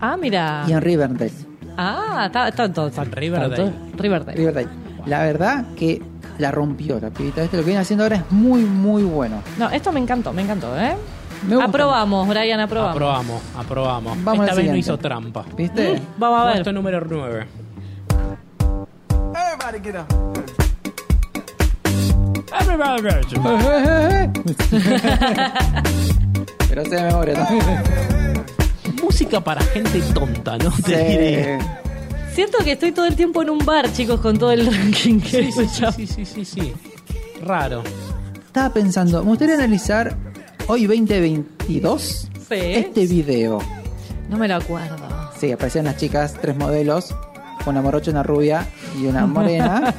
[0.00, 0.64] Ah, mira.
[0.68, 1.32] y en Riverdale.
[1.76, 2.90] Ah, está, está todo.
[3.12, 3.56] Riverdale.
[3.56, 4.36] todo- Riverdale.
[4.36, 4.68] Riverdale.
[5.06, 6.02] La verdad que
[6.38, 7.42] la rompió la pibita.
[7.42, 9.42] Este lo que viene haciendo ahora es muy, muy bueno.
[9.58, 10.94] No, esto me encantó, me encantó, ¿eh?
[11.46, 11.68] Me gusta.
[11.68, 12.94] Aprobamos, Brian, aprobamos.
[12.96, 14.24] Aprobamos, aprobamos.
[14.24, 14.78] Vamos al Esta vez no siguiente.
[14.78, 15.44] hizo trampa.
[15.56, 16.00] ¿Viste?
[16.16, 16.54] Vamos a ver.
[16.54, 17.46] Puesto número 9.
[19.34, 20.06] Everybody get up.
[26.68, 28.44] Pero sé de memoria también.
[29.02, 30.70] Música para gente tonta, ¿no?
[30.84, 31.58] Te diré.
[32.34, 35.50] Siento que estoy todo el tiempo en un bar, chicos, con todo el ranking que
[35.50, 36.72] Sí, sí, sí, sí, sí, sí, sí.
[37.44, 37.82] Raro.
[38.46, 40.16] Estaba pensando, me gustaría analizar
[40.66, 42.54] hoy 2022 Sí.
[42.54, 43.58] este video.
[44.28, 44.96] No me lo acuerdo.
[45.38, 47.14] Sí, aparecían las chicas, tres modelos,
[47.66, 48.66] una morocha, una rubia
[49.00, 49.94] y una morena.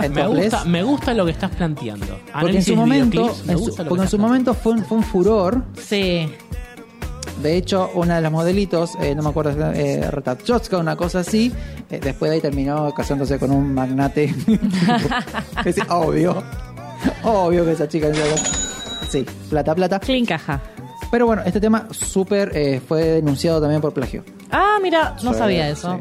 [0.00, 2.18] en Me gusta, me gusta lo que estás planteando.
[2.40, 5.62] Porque en su momento, en su- porque en su momento fue un, fue un furor.
[5.80, 6.28] Sí.
[7.42, 11.52] De hecho, una de las modelitos, eh, no me acuerdo, eh, Retapchotska, una cosa así,
[11.90, 14.34] eh, después de ahí terminó casándose con un magnate.
[15.64, 16.42] es obvio.
[17.22, 18.08] Obvio que esa chica.
[19.08, 20.00] Sí, plata, plata.
[20.00, 20.60] Clean caja.
[21.10, 24.24] Pero bueno, este tema súper eh, fue denunciado también por plagio.
[24.50, 25.98] Ah, mira, no Sí, sabía eso.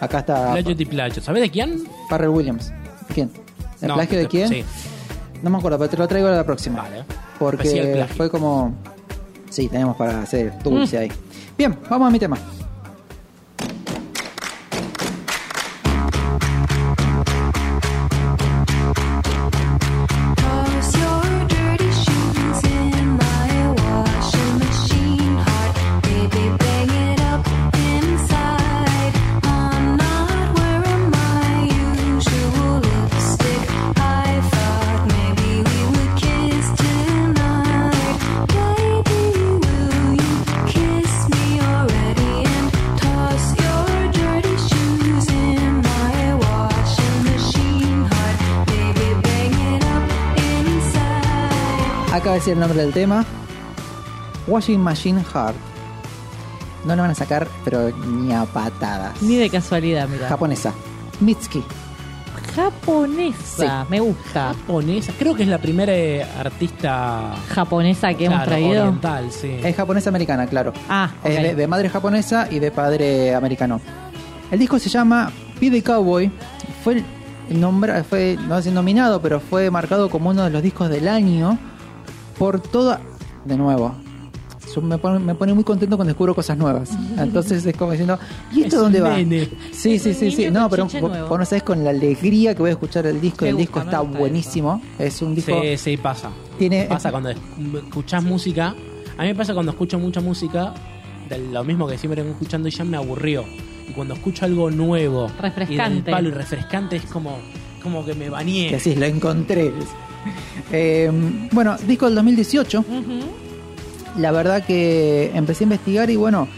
[0.00, 1.22] Acá está Plagio y plagio.
[1.22, 1.84] ¿Sabes de quién?
[2.08, 2.70] Farrell Williams.
[3.12, 3.30] ¿Quién?
[3.80, 4.48] ¿El No, plagio de te- quién?
[4.48, 4.64] sí.
[5.42, 6.82] No me acuerdo, pero te lo traigo a la próxima.
[6.82, 7.04] Vale.
[7.38, 8.14] Porque Especial plagio.
[8.16, 8.74] fue como.
[9.54, 11.00] Sí, tenemos para hacer dulce Mm.
[11.00, 11.12] ahí.
[11.56, 12.36] Bien, vamos a mi tema.
[52.34, 53.24] De decir el nombre del tema.
[54.46, 55.56] Washing Machine Heart.
[56.84, 59.20] No lo van a sacar, pero ni a patadas.
[59.22, 60.28] Ni de casualidad, mira.
[60.28, 60.72] Japonesa.
[61.20, 61.62] Mitsuki.
[62.54, 64.54] Japonesa, me gusta.
[64.54, 65.12] Japonesa.
[65.18, 68.82] Creo que es la primera eh, artista Japonesa que hemos traído.
[68.82, 69.56] oriental, sí.
[69.62, 70.72] Es japonesa americana, claro.
[70.88, 73.80] Ah, Es de, de madre japonesa y de padre americano.
[74.50, 76.30] El disco se llama Be the Cowboy.
[76.84, 77.02] Fue,
[77.48, 81.08] nombra, fue no sé si nominado, pero fue marcado como uno de los discos del
[81.08, 81.58] año
[82.38, 83.00] por toda.
[83.44, 83.94] De nuevo.
[84.82, 86.90] Me pone, me pone muy contento cuando descubro cosas nuevas.
[87.18, 88.18] Entonces es como diciendo,
[88.52, 89.16] ¿y esto Es dónde va?
[89.16, 89.48] nene.
[89.72, 90.50] Sí, sí, sí, sí.
[90.50, 93.44] No, pero vos, no sabés con la alegría que voy a escuchar el disco.
[93.44, 94.82] Me el gusta, disco está buenísimo.
[94.98, 95.52] Es un disco.
[95.62, 96.30] Sí, sí, pasa.
[96.58, 97.38] Tiene- Pasa cuando es-
[97.84, 98.74] escuchás música.
[99.16, 100.74] A mí me pasa cuando escucho mucha música,
[101.28, 103.44] de lo mismo que siempre vengo escuchando y ya me aburrió.
[103.88, 106.10] Y cuando escucho algo nuevo y del Refrescante.
[106.10, 107.38] palo y refrescante es como,
[107.80, 108.70] como que me bañé.
[108.70, 109.72] Que sí, lo encontré.
[110.72, 111.10] Eh,
[111.52, 112.84] bueno, disco del 2018.
[114.18, 116.48] La verdad que empecé a investigar y bueno,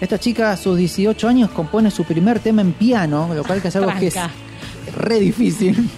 [0.00, 3.68] esta chica a sus 18 años compone su primer tema en piano, lo cual que
[3.68, 4.34] es algo que es Tranca.
[4.96, 5.88] re difícil.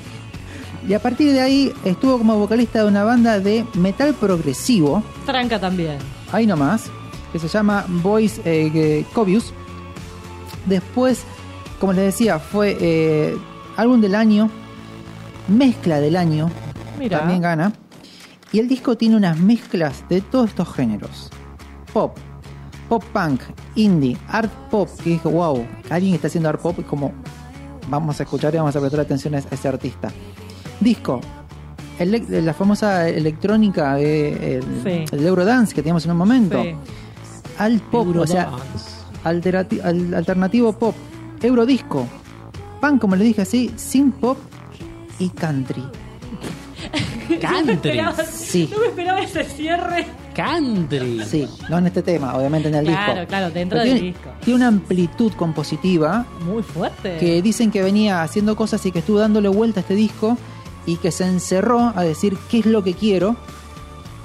[0.89, 5.61] Y a partir de ahí estuvo como vocalista de una banda de metal progresivo, Franca
[5.61, 5.99] también.
[6.33, 6.85] ahí nomás,
[7.33, 9.53] que se llama Boys eh, Cobius.
[10.65, 11.25] Después,
[11.81, 13.37] como les decía, fue eh,
[13.77, 14.49] álbum del año,
[15.49, 16.51] mezcla del año,
[16.99, 17.19] Mira.
[17.21, 17.73] también gana.
[18.53, 21.29] Y el disco tiene unas mezclas de todos estos géneros.
[21.93, 22.17] Pop,
[22.89, 23.41] pop punk,
[23.75, 27.13] indie, art pop, que dije, wow, alguien está haciendo art pop y como
[27.91, 30.09] vamos a escuchar y vamos a prestar atención a ese artista.
[30.81, 31.21] Disco,
[32.29, 35.05] la famosa electrónica de, el, Sí.
[35.17, 36.63] el Eurodance que teníamos en un momento.
[36.63, 36.75] Sí.
[37.59, 38.91] Alt pop, o sea, Eurodance.
[39.25, 40.95] alterati- al- alternativo pop,
[41.43, 42.07] eurodisco,
[42.81, 44.39] punk como le dije así, sin pop
[45.19, 45.85] y country.
[47.37, 48.01] Country.
[48.31, 48.69] Sí.
[48.73, 50.07] No me esperaba ese cierre.
[50.35, 51.23] Country.
[51.25, 53.29] Sí, no en este tema, obviamente en el Claro, disco.
[53.29, 54.31] claro, dentro Pero del tiene, disco.
[54.45, 57.17] Tiene una amplitud compositiva Muy fuerte.
[57.19, 60.39] que dicen que venía haciendo cosas y que estuvo dándole vuelta a este disco
[60.87, 63.37] y que se encerró a decir qué es lo que quiero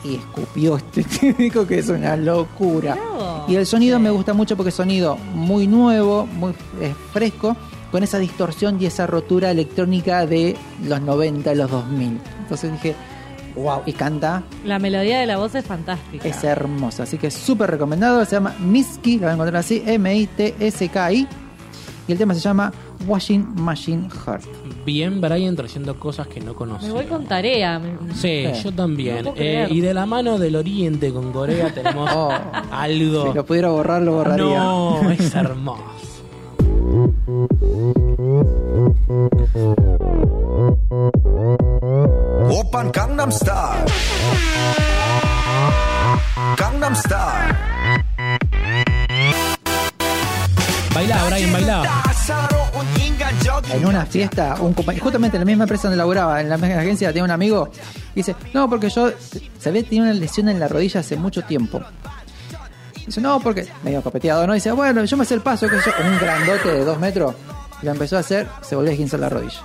[0.03, 2.97] y escupió este disco que es una locura.
[3.47, 4.03] Y el sonido Sí.
[4.03, 6.53] me gusta mucho porque es sonido muy nuevo, muy
[7.11, 7.55] fresco,
[7.91, 12.19] con esa distorsión y esa rotura electrónica de los 90 y los 2000.
[12.53, 12.95] Entonces dije,
[13.55, 16.27] wow, y canta La melodía de la voz es fantástica.
[16.27, 18.23] es hermosa, así que súper recomendado.
[18.25, 21.27] Se llama Mitski, lo van a encontrar así, M-I-T-S-K-I.
[22.05, 22.73] Y el tema se llama
[23.07, 24.43] Washing Machine Heart.
[24.85, 26.89] Bien, Brian trayendo cosas que no conocía.
[26.89, 27.79] Me voy con tarea.
[28.13, 28.61] Sí, Sí.
[28.63, 29.23] yo también.
[29.23, 32.29] No Eh, y de la mano del Oriente con Corea tenemos Oh.
[32.71, 33.27] algo.
[33.29, 34.57] Si lo pudiera borrar, lo borraría.
[34.59, 35.81] No, es hermoso.
[42.49, 43.85] Opern Gangnam Style.
[46.57, 47.55] Gangnam Style.
[50.93, 52.03] Baila, Brian, baila.
[53.71, 56.79] En una fiesta, un compañero, justamente en la misma empresa donde laburaba, en la misma
[56.79, 57.71] agencia, tenía un amigo,
[58.15, 59.11] dice, no, porque yo,
[59.59, 61.81] se tenía una lesión en la rodilla hace mucho tiempo.
[63.05, 64.53] Dice, no, porque medio copeteado, ¿no?
[64.53, 67.35] Dice, bueno, yo me sé el paso, que yo, un grandote de dos metros,
[67.81, 69.61] y lo empezó a hacer, se volvió a esguinzar la rodilla.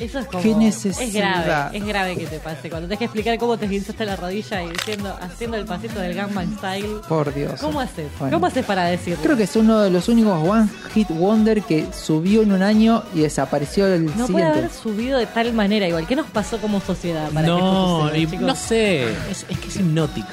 [0.00, 0.42] Eso es como.
[0.42, 1.02] Qué necesidad.
[1.02, 2.68] Es grave, es grave que te pase.
[2.70, 6.14] Cuando tenés que explicar cómo te guinzaste la rodilla y diciendo, haciendo el pasito del
[6.14, 7.00] Gangnam Style.
[7.08, 7.60] Por Dios.
[7.60, 8.06] ¿Cómo haces?
[8.18, 8.36] Bueno.
[8.36, 9.22] ¿Cómo haces para decirlo?
[9.22, 13.02] Creo que es uno de los únicos One Hit Wonder que subió en un año
[13.14, 14.58] y desapareció el No puede siguiente.
[14.58, 16.06] haber subido de tal manera igual.
[16.06, 19.68] ¿Qué nos pasó como sociedad para que esto No, suceda, no sé, es, es que
[19.68, 20.28] es hipnótico.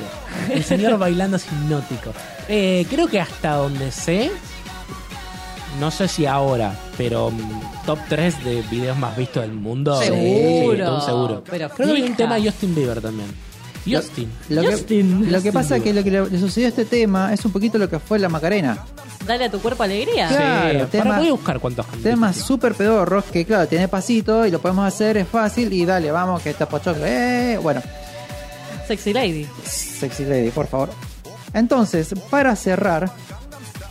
[0.51, 2.13] El señor bailando es hipnótico.
[2.47, 4.31] Eh, creo que hasta donde sé,
[5.79, 9.99] no sé si ahora, pero mm, top 3 de videos más vistos del mundo.
[10.01, 11.43] Seguro, Sí, seguro.
[11.49, 13.29] pero creo que hay un tema de Justin Bieber también.
[13.87, 14.31] Justin.
[14.49, 15.31] Lo que, Justin.
[15.31, 17.51] lo que pasa es que lo que le, le sucedió a este tema es un
[17.51, 18.79] poquito lo que fue la Macarena.
[19.27, 20.27] Dale a tu cuerpo alegría.
[20.27, 21.85] Claro, Sí, tema- voy a buscar cuántos.
[22.01, 26.09] Temas súper pedorros que, claro, tiene pasito y lo podemos hacer, es fácil y dale,
[26.11, 27.05] vamos, que está pochoclo.
[27.05, 27.81] Eh, bueno,
[28.87, 29.47] Sexy Lady.
[29.63, 30.89] sexy lady, por favor.
[31.53, 33.11] Entonces, para cerrar,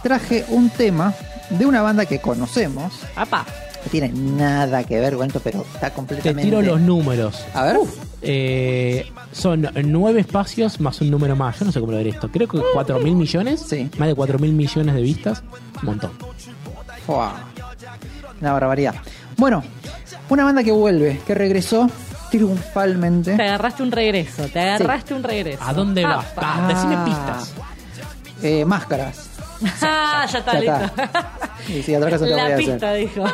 [0.03, 1.15] traje un tema
[1.51, 2.93] de una banda que conocemos.
[3.17, 3.45] Apa.
[3.85, 6.43] No tiene nada que ver con esto, pero está Te completamente.
[6.43, 7.45] tiro los números.
[7.55, 7.77] A ver.
[8.23, 11.59] Eh, son nueve espacios más un número más.
[11.59, 12.29] Yo no sé cómo lo ver esto.
[12.31, 13.61] Creo que 4 mil millones.
[13.69, 13.91] Sí.
[13.99, 15.43] Más de 4 mil millones de vistas.
[15.81, 16.11] Un montón.
[17.07, 17.35] Fua.
[18.41, 18.95] Una barbaridad.
[19.37, 19.63] Bueno,
[20.31, 21.91] una banda que vuelve, que regresó
[22.31, 23.37] triunfalmente.
[23.37, 24.45] Te agarraste un regreso.
[24.49, 25.63] Te agarraste un regreso.
[25.63, 26.25] ¿A dónde vas?
[26.35, 27.05] Pa, decime Ah.
[27.05, 27.53] pistas.
[28.43, 29.29] Eh, máscaras.
[29.83, 31.03] Ah, ya está Ya listo.
[31.73, 32.67] Y sí, otra cosa te voy a La hacer.
[32.71, 33.25] pista, dijo.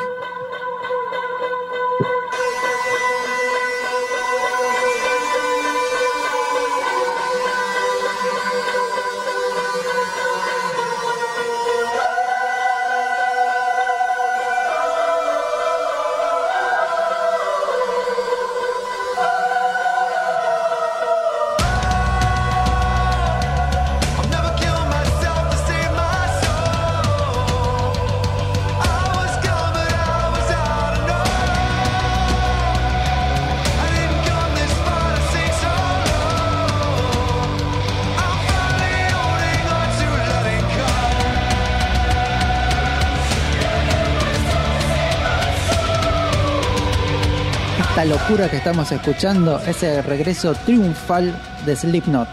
[48.30, 51.34] Locura que estamos escuchando es el regreso triunfal
[51.66, 52.28] de Slipknot.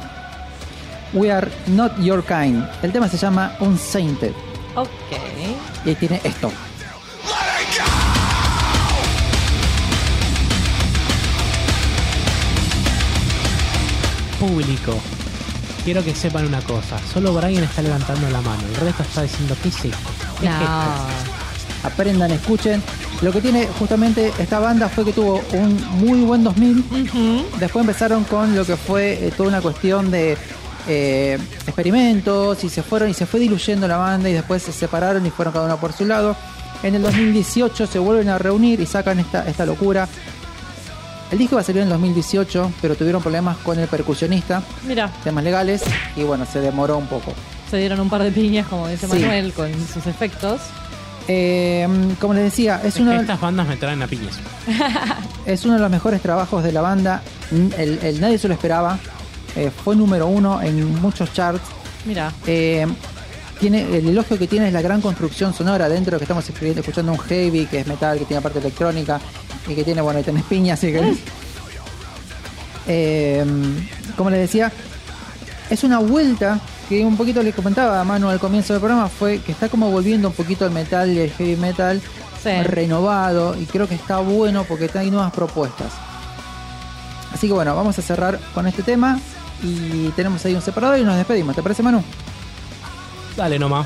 [1.14, 2.64] We are not your kind.
[2.84, 4.34] El tema se llama Unsainted.
[4.76, 4.90] Ok.
[5.86, 6.52] Y ahí tiene esto.
[14.40, 14.94] Público.
[15.84, 17.00] Quiero que sepan una cosa.
[17.12, 18.62] Solo Brian está levantando la mano.
[18.70, 19.98] El resto está diciendo, ¿qué es esto?
[20.40, 20.60] ¿Qué es No.
[20.62, 21.88] esto?
[21.88, 22.84] Aprendan, escuchen.
[23.22, 27.46] Lo que tiene justamente esta banda fue que tuvo un muy buen 2000.
[27.60, 30.38] Después empezaron con lo que fue eh, toda una cuestión de
[30.88, 35.26] eh, experimentos y se fueron y se fue diluyendo la banda y después se separaron
[35.26, 36.36] y fueron cada uno por su lado.
[36.84, 40.08] En el 2018 se vuelven a reunir y sacan esta, esta locura.
[41.32, 45.12] El disco va a salir en el 2018, pero tuvieron problemas con el percusionista, Mira,
[45.26, 45.82] temas legales,
[46.16, 47.34] y bueno, se demoró un poco.
[47.70, 49.14] se dieron un par de piñas, como dice Sí.
[49.20, 50.62] Manuel, con sus efectos.
[51.28, 51.88] Eh,
[52.22, 54.38] como les decía, es Es uno que de- estas bandas me traen a piñas.
[55.46, 57.22] Es uno de los mejores trabajos de la banda.
[57.52, 58.98] El, el- nadie se lo esperaba.
[59.56, 61.62] Eh, fue número uno en muchos charts.
[62.06, 62.86] Mira, Eh,
[63.60, 67.18] tiene, el elogio que tiene es la gran construcción sonora dentro que estamos escuchando un
[67.18, 69.20] heavy que es metal, que tiene parte electrónica
[69.68, 71.16] y que tiene, bueno, y tenés piña, así que.
[72.90, 73.46] Eh,
[74.16, 74.72] como les decía,
[75.70, 76.60] es una vuelta
[76.90, 79.90] que un poquito le comentaba a Manu al comienzo del programa, fue que está como
[79.92, 82.02] volviendo un poquito al metal y el heavy metal
[82.42, 82.50] Sí.
[82.64, 85.92] renovado y creo que está bueno porque hay nuevas propuestas.
[87.34, 89.20] Así que bueno, vamos a cerrar con este tema
[89.62, 91.56] y tenemos ahí un separador y nos despedimos.
[91.56, 92.02] ¿Te parece Manu?
[93.36, 93.86] Dale nomás.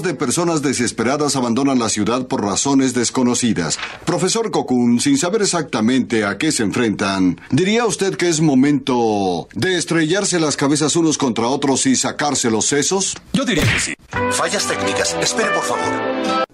[0.00, 3.78] De personas desesperadas abandonan la ciudad por razones desconocidas.
[4.06, 9.76] Profesor Cocoon, sin saber exactamente a qué se enfrentan, ¿diría usted que es momento de
[9.76, 13.14] estrellarse las cabezas unos contra otros y sacarse los sesos?
[13.34, 13.94] Yo diría que sí.
[14.30, 15.14] Fallas técnicas.
[15.20, 16.51] Espere, por favor.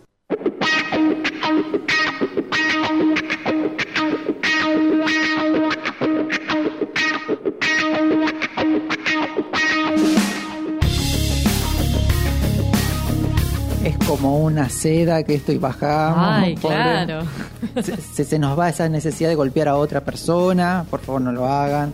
[14.08, 16.18] Como una seda que esto y bajamos.
[16.42, 16.76] Ay, pobre.
[16.76, 17.22] claro.
[17.82, 21.32] Se, se- se nos va esa necesidad de golpear a otra persona, por favor no
[21.32, 21.92] lo hagan.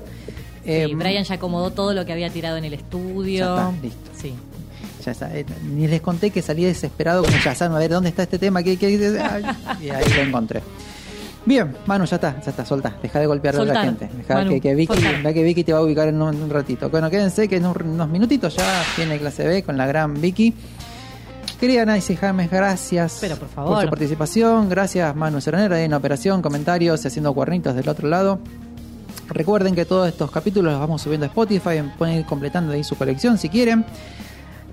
[0.64, 3.44] Eh, Sí, Brian ya acomodó todo lo que había tirado en el estudio.
[3.56, 4.10] Ya está, listo.
[4.20, 4.34] Sí.
[5.04, 8.22] ya está, eh, ni les conté que salí desesperado con Shazam a ver dónde está
[8.22, 9.44] este tema, qué, qué- ay,
[9.82, 10.62] y ahí lo encontré.
[11.46, 14.08] Bien, Manu, ya está, ya está, solta, deja de golpear a la gente.
[14.16, 14.94] Deja que, que Vicky,
[15.34, 16.88] que Vicky te va a ubicar en un, un ratito.
[16.88, 20.54] Bueno, quédense que en un- unos minutitos ya tiene clase B con la gran Vicky.
[21.58, 23.82] Querida Nancy James, gracias Pero, por favor.
[23.82, 24.68] su participación.
[24.68, 28.38] Gracias Manu Seronero ahí en operación, comentarios y haciendo cuernitos del otro lado.
[29.28, 32.96] Recuerden que todos estos capítulos los vamos subiendo a Spotify, pueden ir completando ahí su
[32.96, 33.84] colección si quieren.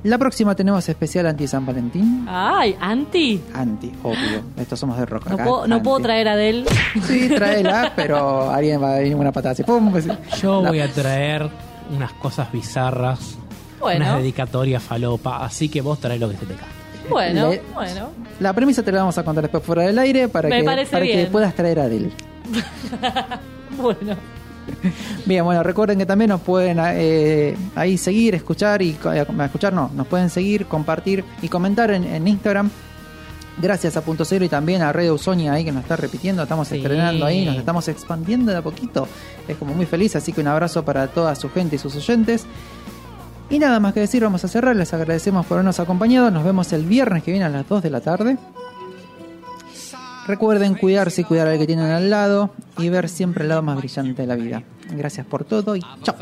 [0.04, 2.26] La próxima tenemos especial anti San Valentín.
[2.28, 3.40] Ay, Anti.
[3.54, 4.42] Anti, obvio.
[4.58, 5.44] Estos somos de rock No, acá.
[5.46, 5.84] puedo, no anti.
[5.86, 6.66] puedo traer a Adele.
[7.04, 9.64] Sí, tráela, pero alguien va a venir una patada así.
[9.64, 9.96] ¡pum!
[9.96, 10.10] Así.
[10.42, 11.48] Yo La- voy a traer
[11.96, 13.38] unas cosas bizarras,
[13.82, 14.06] Bueno.
[14.06, 16.72] unas dedicatorias falopa, así que vos traes lo que se te cante.
[17.10, 18.10] Bueno, Le- bueno.
[18.40, 21.06] La premisa te la vamos a contar después fuera del aire para, Me que, para
[21.06, 22.12] que puedas traer a Adele.
[23.78, 24.16] Bueno.
[25.26, 29.90] Bien, bueno, recuerden que también nos pueden eh, ahí seguir, escuchar y eh, escuchar no,
[29.96, 32.70] nos pueden seguir, compartir y comentar en, en Instagram.
[33.62, 36.68] Gracias a Punto Cero y también a Radio Sonia ahí que nos está repitiendo, estamos
[36.68, 36.78] Sí.
[36.78, 39.08] estrenando ahí, nos estamos expandiendo de a poquito.
[39.48, 42.46] Es como muy feliz, así que un abrazo para toda su gente y sus oyentes.
[43.52, 46.72] Y nada más que decir, vamos a cerrar, les agradecemos por habernos acompañado, nos vemos
[46.72, 48.38] el viernes que viene a las 2 de la tarde.
[50.26, 53.76] Recuerden cuidarse y cuidar al que tienen al lado y ver siempre el lado más
[53.78, 54.64] brillante de la vida.
[54.92, 56.16] Gracias por todo y chao.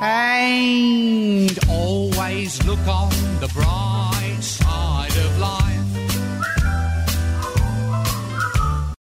[0.00, 3.10] And always look on
[3.40, 4.13] the bright